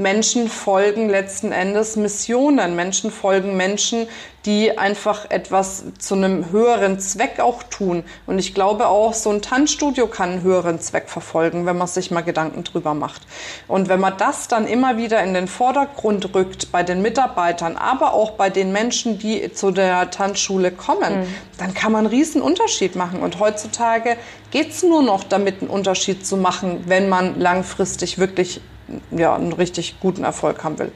Menschen 0.00 0.48
folgen 0.48 1.10
letzten 1.10 1.52
Endes 1.52 1.96
Missionen. 1.96 2.74
Menschen 2.74 3.10
folgen 3.10 3.58
Menschen, 3.58 4.08
die 4.46 4.78
einfach 4.78 5.30
etwas 5.30 5.84
zu 5.98 6.14
einem 6.14 6.50
höheren 6.50 6.98
Zweck 6.98 7.38
auch 7.38 7.62
tun. 7.64 8.04
Und 8.26 8.38
ich 8.38 8.54
glaube 8.54 8.86
auch, 8.86 9.12
so 9.12 9.28
ein 9.28 9.42
Tanzstudio 9.42 10.06
kann 10.06 10.30
einen 10.30 10.42
höheren 10.42 10.80
Zweck 10.80 11.10
verfolgen, 11.10 11.66
wenn 11.66 11.76
man 11.76 11.86
sich 11.86 12.10
mal 12.10 12.22
Gedanken 12.22 12.64
drüber 12.64 12.94
macht. 12.94 13.20
Und 13.68 13.90
wenn 13.90 14.00
man 14.00 14.16
das 14.16 14.48
dann 14.48 14.66
immer 14.66 14.96
wieder 14.96 15.22
in 15.22 15.34
den 15.34 15.46
Vordergrund 15.46 16.34
rückt 16.34 16.72
bei 16.72 16.82
den 16.82 17.02
Mitarbeitern, 17.02 17.76
aber 17.76 18.14
auch 18.14 18.30
bei 18.30 18.48
den 18.48 18.72
Menschen, 18.72 19.18
die 19.18 19.52
zu 19.52 19.70
der 19.70 20.10
Tanzschule 20.10 20.70
kommen, 20.70 21.20
mhm. 21.20 21.34
dann 21.58 21.74
kann 21.74 21.92
man 21.92 22.06
einen 22.06 22.14
riesen 22.14 22.40
Unterschied 22.40 22.96
machen. 22.96 23.20
Und 23.20 23.38
heutzutage 23.38 24.16
geht 24.50 24.70
es 24.70 24.82
nur 24.82 25.02
noch 25.02 25.24
damit, 25.24 25.60
einen 25.60 25.68
Unterschied 25.68 26.26
zu 26.26 26.38
machen, 26.38 26.84
wenn 26.86 27.10
man 27.10 27.38
langfristig 27.38 28.16
wirklich 28.16 28.62
ja, 29.10 29.34
einen 29.34 29.52
richtig 29.52 30.00
guten 30.00 30.24
Erfolg 30.24 30.62
haben 30.64 30.78
will. 30.78 30.92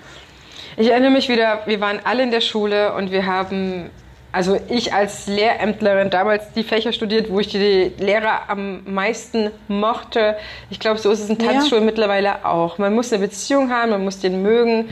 Ich 0.76 0.90
erinnere 0.90 1.10
mich 1.10 1.28
wieder, 1.28 1.60
wir 1.66 1.80
waren 1.80 2.00
alle 2.04 2.22
in 2.22 2.30
der 2.30 2.40
Schule 2.40 2.94
und 2.94 3.12
wir 3.12 3.26
haben, 3.26 3.90
also 4.32 4.58
ich 4.68 4.92
als 4.92 5.28
Lehrämtlerin 5.28 6.10
damals 6.10 6.52
die 6.52 6.64
Fächer 6.64 6.92
studiert, 6.92 7.30
wo 7.30 7.38
ich 7.38 7.48
die 7.48 7.92
Lehrer 7.98 8.48
am 8.48 8.82
meisten 8.92 9.50
mochte. 9.68 10.36
Ich 10.70 10.80
glaube, 10.80 10.98
so 10.98 11.12
ist 11.12 11.20
es 11.20 11.30
in 11.30 11.38
Tanzschulen 11.38 11.84
ja. 11.84 11.86
mittlerweile 11.86 12.44
auch. 12.44 12.78
Man 12.78 12.92
muss 12.94 13.12
eine 13.12 13.22
Beziehung 13.22 13.70
haben, 13.70 13.90
man 13.90 14.02
muss 14.02 14.18
den 14.18 14.42
mögen 14.42 14.88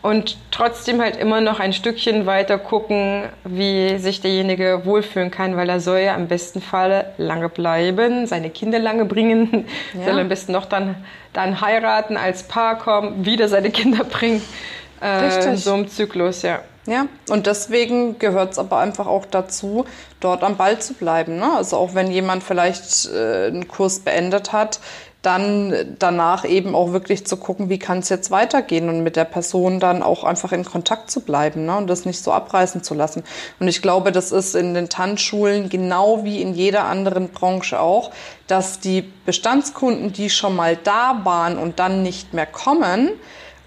und 0.00 0.36
trotzdem 0.50 1.00
halt 1.00 1.16
immer 1.16 1.40
noch 1.40 1.58
ein 1.60 1.72
Stückchen 1.72 2.24
weiter 2.26 2.58
gucken, 2.58 3.24
wie 3.44 3.98
sich 3.98 4.20
derjenige 4.20 4.82
wohlfühlen 4.84 5.30
kann, 5.30 5.56
weil 5.56 5.68
er 5.68 5.80
soll 5.80 5.98
ja 5.98 6.14
im 6.14 6.28
besten 6.28 6.60
Fall 6.60 7.12
lange 7.18 7.48
bleiben, 7.48 8.26
seine 8.26 8.50
Kinder 8.50 8.78
lange 8.78 9.04
bringen, 9.04 9.66
ja. 9.94 10.04
soll 10.04 10.20
am 10.20 10.28
besten 10.28 10.52
noch 10.52 10.66
dann, 10.66 10.94
dann 11.32 11.60
heiraten, 11.60 12.16
als 12.16 12.44
Paar 12.44 12.78
kommen, 12.78 13.24
wieder 13.24 13.48
seine 13.48 13.70
Kinder 13.70 14.04
bringen. 14.04 14.42
Äh, 15.00 15.56
so 15.56 15.74
im 15.74 15.88
Zyklus, 15.88 16.42
ja. 16.42 16.60
Ja, 16.88 17.06
und 17.28 17.46
deswegen 17.46 18.18
gehört 18.18 18.52
es 18.52 18.58
aber 18.58 18.78
einfach 18.78 19.06
auch 19.06 19.26
dazu, 19.26 19.84
dort 20.20 20.42
am 20.42 20.56
Ball 20.56 20.78
zu 20.78 20.94
bleiben. 20.94 21.36
Ne? 21.36 21.52
Also 21.54 21.76
auch 21.76 21.94
wenn 21.94 22.10
jemand 22.10 22.42
vielleicht 22.42 23.10
äh, 23.12 23.48
einen 23.48 23.68
Kurs 23.68 24.00
beendet 24.00 24.54
hat, 24.54 24.80
dann 25.22 25.96
danach 25.98 26.44
eben 26.44 26.76
auch 26.76 26.92
wirklich 26.92 27.26
zu 27.26 27.36
gucken, 27.36 27.68
wie 27.68 27.78
kann 27.78 27.98
es 27.98 28.08
jetzt 28.08 28.30
weitergehen 28.30 28.88
und 28.88 29.02
mit 29.02 29.16
der 29.16 29.24
Person 29.24 29.80
dann 29.80 30.02
auch 30.02 30.22
einfach 30.22 30.52
in 30.52 30.64
Kontakt 30.64 31.10
zu 31.10 31.22
bleiben 31.22 31.66
ne? 31.66 31.76
und 31.76 31.88
das 31.88 32.04
nicht 32.04 32.22
so 32.22 32.32
abreißen 32.32 32.84
zu 32.84 32.94
lassen. 32.94 33.24
Und 33.58 33.66
ich 33.66 33.82
glaube, 33.82 34.12
das 34.12 34.30
ist 34.30 34.54
in 34.54 34.74
den 34.74 34.88
Tanzschulen 34.88 35.68
genau 35.68 36.22
wie 36.22 36.40
in 36.40 36.54
jeder 36.54 36.84
anderen 36.84 37.30
Branche 37.30 37.80
auch, 37.80 38.12
dass 38.46 38.78
die 38.78 39.02
Bestandskunden, 39.26 40.12
die 40.12 40.30
schon 40.30 40.54
mal 40.54 40.76
da 40.76 41.20
waren 41.24 41.58
und 41.58 41.80
dann 41.80 42.02
nicht 42.02 42.32
mehr 42.32 42.46
kommen, 42.46 43.10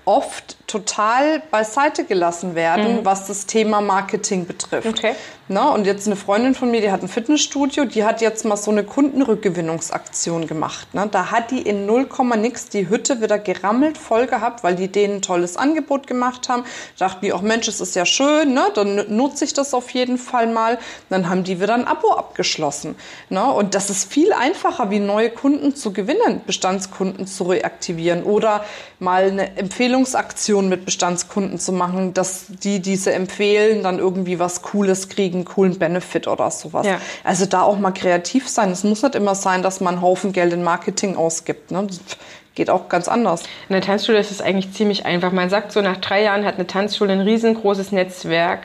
oft 0.05 0.55
total 0.71 1.41
beiseite 1.51 2.05
gelassen 2.05 2.55
werden, 2.55 2.97
mhm. 2.97 3.05
was 3.05 3.27
das 3.27 3.45
Thema 3.45 3.81
Marketing 3.81 4.45
betrifft. 4.45 4.87
Okay. 4.87 5.15
Na, 5.53 5.73
und 5.73 5.85
jetzt 5.85 6.07
eine 6.07 6.15
Freundin 6.15 6.55
von 6.55 6.71
mir, 6.71 6.79
die 6.79 6.91
hat 6.91 7.01
ein 7.01 7.09
Fitnessstudio, 7.09 7.83
die 7.83 8.05
hat 8.05 8.21
jetzt 8.21 8.45
mal 8.45 8.55
so 8.55 8.71
eine 8.71 8.85
Kundenrückgewinnungsaktion 8.85 10.47
gemacht. 10.47 10.93
Ne? 10.93 11.09
Da 11.11 11.29
hat 11.29 11.51
die 11.51 11.61
in 11.61 11.85
0, 11.85 12.07
nix 12.37 12.69
die 12.69 12.87
Hütte 12.87 13.21
wieder 13.21 13.37
gerammelt 13.37 13.97
voll 13.97 14.27
gehabt, 14.27 14.63
weil 14.63 14.75
die 14.75 14.87
denen 14.87 15.15
ein 15.15 15.21
tolles 15.21 15.57
Angebot 15.57 16.07
gemacht 16.07 16.47
haben. 16.47 16.63
Dachten 16.97 17.25
die 17.25 17.33
auch, 17.33 17.41
Mensch, 17.41 17.67
es 17.67 17.81
ist 17.81 17.97
ja 17.97 18.05
schön, 18.05 18.53
ne? 18.53 18.63
dann 18.73 19.13
nutze 19.13 19.43
ich 19.43 19.53
das 19.53 19.73
auf 19.73 19.89
jeden 19.89 20.17
Fall 20.17 20.47
mal. 20.47 20.79
Dann 21.09 21.27
haben 21.27 21.43
die 21.43 21.59
wieder 21.59 21.73
ein 21.73 21.85
Abo 21.85 22.13
abgeschlossen. 22.13 22.95
Ne? 23.27 23.43
Und 23.43 23.75
das 23.75 23.89
ist 23.89 24.09
viel 24.09 24.31
einfacher, 24.31 24.89
wie 24.89 24.99
neue 24.99 25.31
Kunden 25.31 25.75
zu 25.75 25.91
gewinnen, 25.91 26.39
Bestandskunden 26.45 27.27
zu 27.27 27.43
reaktivieren 27.43 28.23
oder 28.23 28.63
mal 28.99 29.25
eine 29.25 29.57
Empfehlungsaktion 29.57 30.60
mit 30.69 30.85
Bestandskunden 30.85 31.59
zu 31.59 31.71
machen, 31.71 32.13
dass 32.13 32.45
die 32.47 32.79
diese 32.79 33.13
empfehlen, 33.13 33.83
dann 33.83 33.99
irgendwie 33.99 34.39
was 34.39 34.61
Cooles 34.61 35.09
kriegen 35.09 35.39
einen 35.39 35.45
coolen 35.45 35.79
Benefit 35.79 36.27
oder 36.27 36.51
sowas. 36.51 36.85
Ja. 36.85 36.99
Also 37.23 37.45
da 37.45 37.61
auch 37.61 37.79
mal 37.79 37.91
kreativ 37.91 38.47
sein. 38.47 38.71
Es 38.71 38.83
muss 38.83 39.01
nicht 39.03 39.15
immer 39.15 39.35
sein, 39.35 39.63
dass 39.63 39.81
man 39.81 39.95
einen 39.95 40.01
Haufen 40.01 40.33
Geld 40.33 40.53
in 40.53 40.63
Marketing 40.63 41.15
ausgibt. 41.15 41.71
Ne? 41.71 41.87
geht 42.53 42.69
auch 42.69 42.89
ganz 42.89 43.07
anders. 43.07 43.43
In 43.69 43.73
der 43.73 43.81
Tanzschule 43.81 44.17
ist 44.17 44.31
es 44.31 44.41
eigentlich 44.41 44.73
ziemlich 44.73 45.05
einfach. 45.05 45.31
Man 45.31 45.49
sagt 45.49 45.71
so, 45.71 45.81
nach 45.81 45.97
drei 45.97 46.23
Jahren 46.23 46.45
hat 46.45 46.55
eine 46.55 46.67
Tanzschule 46.67 47.13
ein 47.13 47.21
riesengroßes 47.21 47.91
Netzwerk. 47.91 48.63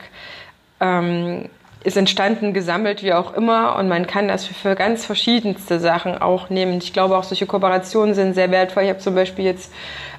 Ähm, 0.81 1.49
ist 1.83 1.95
entstanden, 1.95 2.53
gesammelt, 2.53 3.01
wie 3.01 3.13
auch 3.13 3.33
immer. 3.33 3.77
Und 3.77 3.87
man 3.87 4.07
kann 4.07 4.27
das 4.27 4.45
für, 4.45 4.53
für, 4.53 4.75
ganz 4.75 5.05
verschiedenste 5.05 5.79
Sachen 5.79 6.17
auch 6.17 6.49
nehmen. 6.49 6.79
Ich 6.79 6.91
glaube, 6.91 7.17
auch 7.17 7.23
solche 7.23 7.45
Kooperationen 7.45 8.13
sind 8.13 8.33
sehr 8.33 8.51
wertvoll. 8.51 8.83
Ich 8.83 8.89
habe 8.89 8.99
zum 8.99 9.15
Beispiel 9.15 9.45
jetzt 9.45 9.71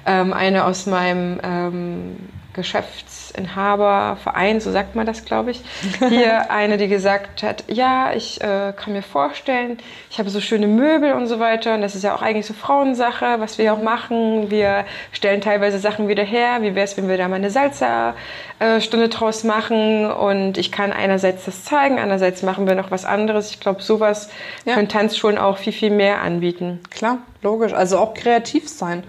ähm, 0.05 0.33
eine 0.33 0.65
aus 0.65 0.85
meinem 0.85 1.39
ähm, 1.43 2.17
Geschäftsinhaberverein, 2.53 4.59
so 4.59 4.71
sagt 4.71 4.95
man 4.95 5.05
das, 5.05 5.23
glaube 5.23 5.51
ich. 5.51 5.61
Hier 6.09 6.49
eine, 6.51 6.77
die 6.77 6.87
gesagt 6.87 7.43
hat, 7.43 7.63
ja, 7.67 8.11
ich 8.13 8.41
äh, 8.41 8.73
kann 8.75 8.93
mir 8.93 9.03
vorstellen, 9.03 9.77
ich 10.09 10.17
habe 10.19 10.29
so 10.29 10.41
schöne 10.41 10.67
Möbel 10.67 11.13
und 11.13 11.27
so 11.27 11.39
weiter. 11.39 11.75
Und 11.75 11.81
das 11.81 11.95
ist 11.95 12.03
ja 12.03 12.13
auch 12.15 12.21
eigentlich 12.21 12.47
so 12.47 12.53
Frauensache, 12.53 13.39
was 13.39 13.57
wir 13.57 13.73
auch 13.73 13.81
machen. 13.81 14.51
Wir 14.51 14.85
stellen 15.11 15.41
teilweise 15.41 15.79
Sachen 15.79 16.07
wieder 16.07 16.23
her. 16.23 16.61
Wie 16.61 16.75
wäre 16.75 16.85
es, 16.85 16.97
wenn 16.97 17.07
wir 17.07 17.17
da 17.17 17.27
mal 17.27 17.35
eine 17.35 17.51
Salsa-Stunde 17.51 19.05
äh, 19.05 19.09
draus 19.09 19.43
machen? 19.43 20.11
Und 20.11 20.57
ich 20.57 20.71
kann 20.71 20.91
einerseits 20.91 21.45
das 21.45 21.63
zeigen, 21.63 21.99
andererseits 21.99 22.41
machen 22.41 22.67
wir 22.67 22.75
noch 22.75 22.91
was 22.91 23.05
anderes. 23.05 23.51
Ich 23.51 23.59
glaube, 23.59 23.83
sowas 23.83 24.29
ja. 24.65 24.73
können 24.73 24.89
Tanzschulen 24.89 25.37
auch 25.37 25.59
viel, 25.59 25.73
viel 25.73 25.91
mehr 25.91 26.21
anbieten. 26.21 26.79
Klar, 26.89 27.19
logisch. 27.43 27.73
Also 27.73 27.99
auch 27.99 28.15
kreativ 28.15 28.67
sein. 28.67 29.03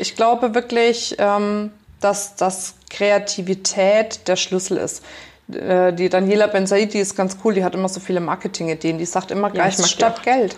Ich 0.00 0.16
glaube 0.16 0.54
wirklich, 0.54 1.16
ähm, 1.18 1.70
dass, 2.00 2.36
dass 2.36 2.74
Kreativität 2.88 4.26
der 4.26 4.36
Schlüssel 4.36 4.78
ist. 4.78 5.04
Äh, 5.52 5.92
die 5.92 6.08
Daniela 6.08 6.46
Benzaid, 6.46 6.94
die 6.94 6.98
ist 6.98 7.16
ganz 7.16 7.38
cool, 7.44 7.54
die 7.54 7.64
hat 7.64 7.74
immer 7.74 7.88
so 7.88 8.00
viele 8.00 8.20
Marketing-Ideen. 8.20 8.98
Die 8.98 9.04
sagt 9.04 9.30
immer 9.30 9.50
Geist 9.50 9.80
ja, 9.80 9.86
statt 9.86 10.22
Geld. 10.22 10.56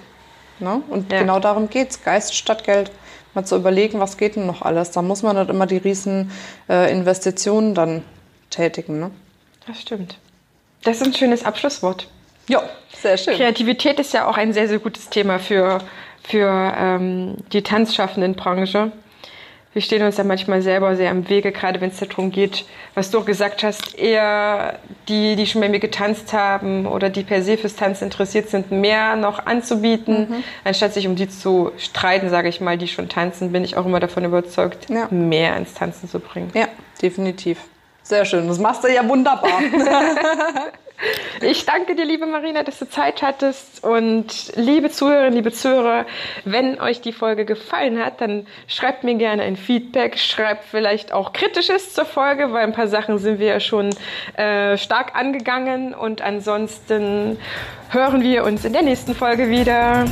Ne? 0.59 0.83
Und 0.89 1.13
ja. 1.13 1.21
genau 1.21 1.41
darum 1.41 1.69
geht 1.69 1.91
es, 1.91 2.03
Geist 2.03 2.35
statt 2.35 2.65
Geld. 2.65 2.91
Mal 3.35 3.45
zu 3.45 3.57
überlegen, 3.57 3.99
was 3.99 4.19
geht 4.19 4.37
denn 4.37 4.47
noch 4.47 4.63
alles. 4.63 4.91
Da 4.91 5.01
muss 5.01 5.23
man 5.23 5.37
nicht 5.37 5.49
immer 5.49 5.67
die 5.67 5.79
riesen 5.79 6.31
äh, 6.69 6.93
Investitionen 6.93 7.75
dann 7.75 8.03
tätigen. 8.51 9.01
Ne? 9.01 9.11
Das 9.67 9.81
stimmt. 9.81 10.19
Das 10.85 10.97
ist 10.97 11.07
ein 11.07 11.15
schönes 11.15 11.45
Abschlusswort. 11.45 12.09
Ja, 12.49 12.63
sehr 13.01 13.17
schön. 13.17 13.35
Kreativität 13.35 13.99
ist 14.01 14.13
ja 14.13 14.27
auch 14.29 14.37
ein 14.37 14.53
sehr, 14.53 14.69
sehr 14.69 14.81
gutes 14.81 15.09
Thema 15.09 15.39
für, 15.39 15.79
für 16.23 16.75
ähm, 16.77 17.37
die 17.53 17.63
Tanzschaffenden-Branche 17.63 18.93
wir 19.73 19.83
stehen 19.83 20.03
uns 20.03 20.17
da 20.17 20.25
manchmal 20.25 20.61
selber 20.61 20.97
sehr 20.97 21.11
im 21.11 21.29
Wege, 21.29 21.51
gerade 21.51 21.81
wenn 21.81 21.91
es 21.91 21.99
darum 21.99 22.31
geht, 22.31 22.65
was 22.95 23.11
du 23.11 23.19
auch 23.19 23.25
gesagt 23.25 23.63
hast, 23.63 23.99
eher 23.99 24.79
die, 25.09 25.35
die 25.37 25.47
schon 25.47 25.61
bei 25.61 25.69
mir 25.69 25.79
getanzt 25.79 26.33
haben 26.33 26.87
oder 26.87 27.09
die 27.09 27.23
per 27.23 27.43
se 27.43 27.57
fürs 27.57 27.75
Tanzen 27.75 28.05
interessiert 28.05 28.51
sind, 28.51 28.71
mehr 28.71 29.17
noch 29.17 29.47
anzubieten, 29.47 30.29
mhm. 30.29 30.45
anstatt 30.65 30.93
sich 30.93 31.07
um 31.07 31.17
die 31.17 31.29
zu 31.29 31.73
streiten, 31.79 32.29
sage 32.29 32.49
ich 32.49 32.61
mal, 32.61 32.77
die 32.77 32.89
schon 32.89 33.09
tanzen, 33.09 33.53
bin 33.53 33.65
ich 33.65 33.77
auch 33.77 33.87
immer 33.87 34.01
davon 34.01 34.25
überzeugt, 34.25 34.91
ja. 34.91 35.09
mehr 35.11 35.57
ins 35.57 35.75
Tanzen 35.75 36.09
zu 36.09 36.21
bringen. 36.21 36.51
Ja, 36.55 36.69
definitiv. 37.01 37.59
Sehr 38.03 38.25
schön. 38.25 38.49
Das 38.49 38.59
machst 38.59 38.85
du 38.85 38.93
ja 38.93 39.09
wunderbar. 39.09 39.61
Ich 41.41 41.67
danke 41.67 41.97
dir, 41.97 42.05
liebe 42.05 42.27
Marina, 42.27 42.63
dass 42.63 42.79
du 42.79 42.89
Zeit 42.89 43.23
hattest. 43.23 43.83
Und 43.83 44.53
liebe 44.55 44.91
Zuhörerinnen, 44.91 45.35
liebe 45.35 45.53
Zuhörer, 45.53 46.07
wenn 46.45 46.81
euch 46.81 47.01
die 47.01 47.13
Folge 47.13 47.45
gefallen 47.45 47.99
hat, 47.99 48.21
dann 48.21 48.47
schreibt 48.69 49.03
mir 49.03 49.15
gerne 49.17 49.43
ein 49.43 49.57
Feedback, 49.57 50.19
schreibt 50.19 50.65
vielleicht 50.65 51.13
auch 51.13 51.33
Kritisches 51.33 51.93
zur 51.95 52.05
Folge, 52.05 52.53
weil 52.53 52.65
ein 52.65 52.73
paar 52.73 52.89
Sachen 52.89 53.19
sind 53.19 53.41
wir 53.41 53.47
ja 53.49 53.61
schon 53.61 53.91
äh, 54.37 54.79
stark 54.79 55.17
angegangen. 55.17 55.95
Und 55.95 56.23
ansonsten 56.23 57.39
hören 57.91 58.23
wir 58.23 58.45
uns 58.45 58.65
in 58.65 58.73
der 58.73 58.83
nächsten 58.83 59.15
Folge 59.15 59.51
wieder. 59.51 60.05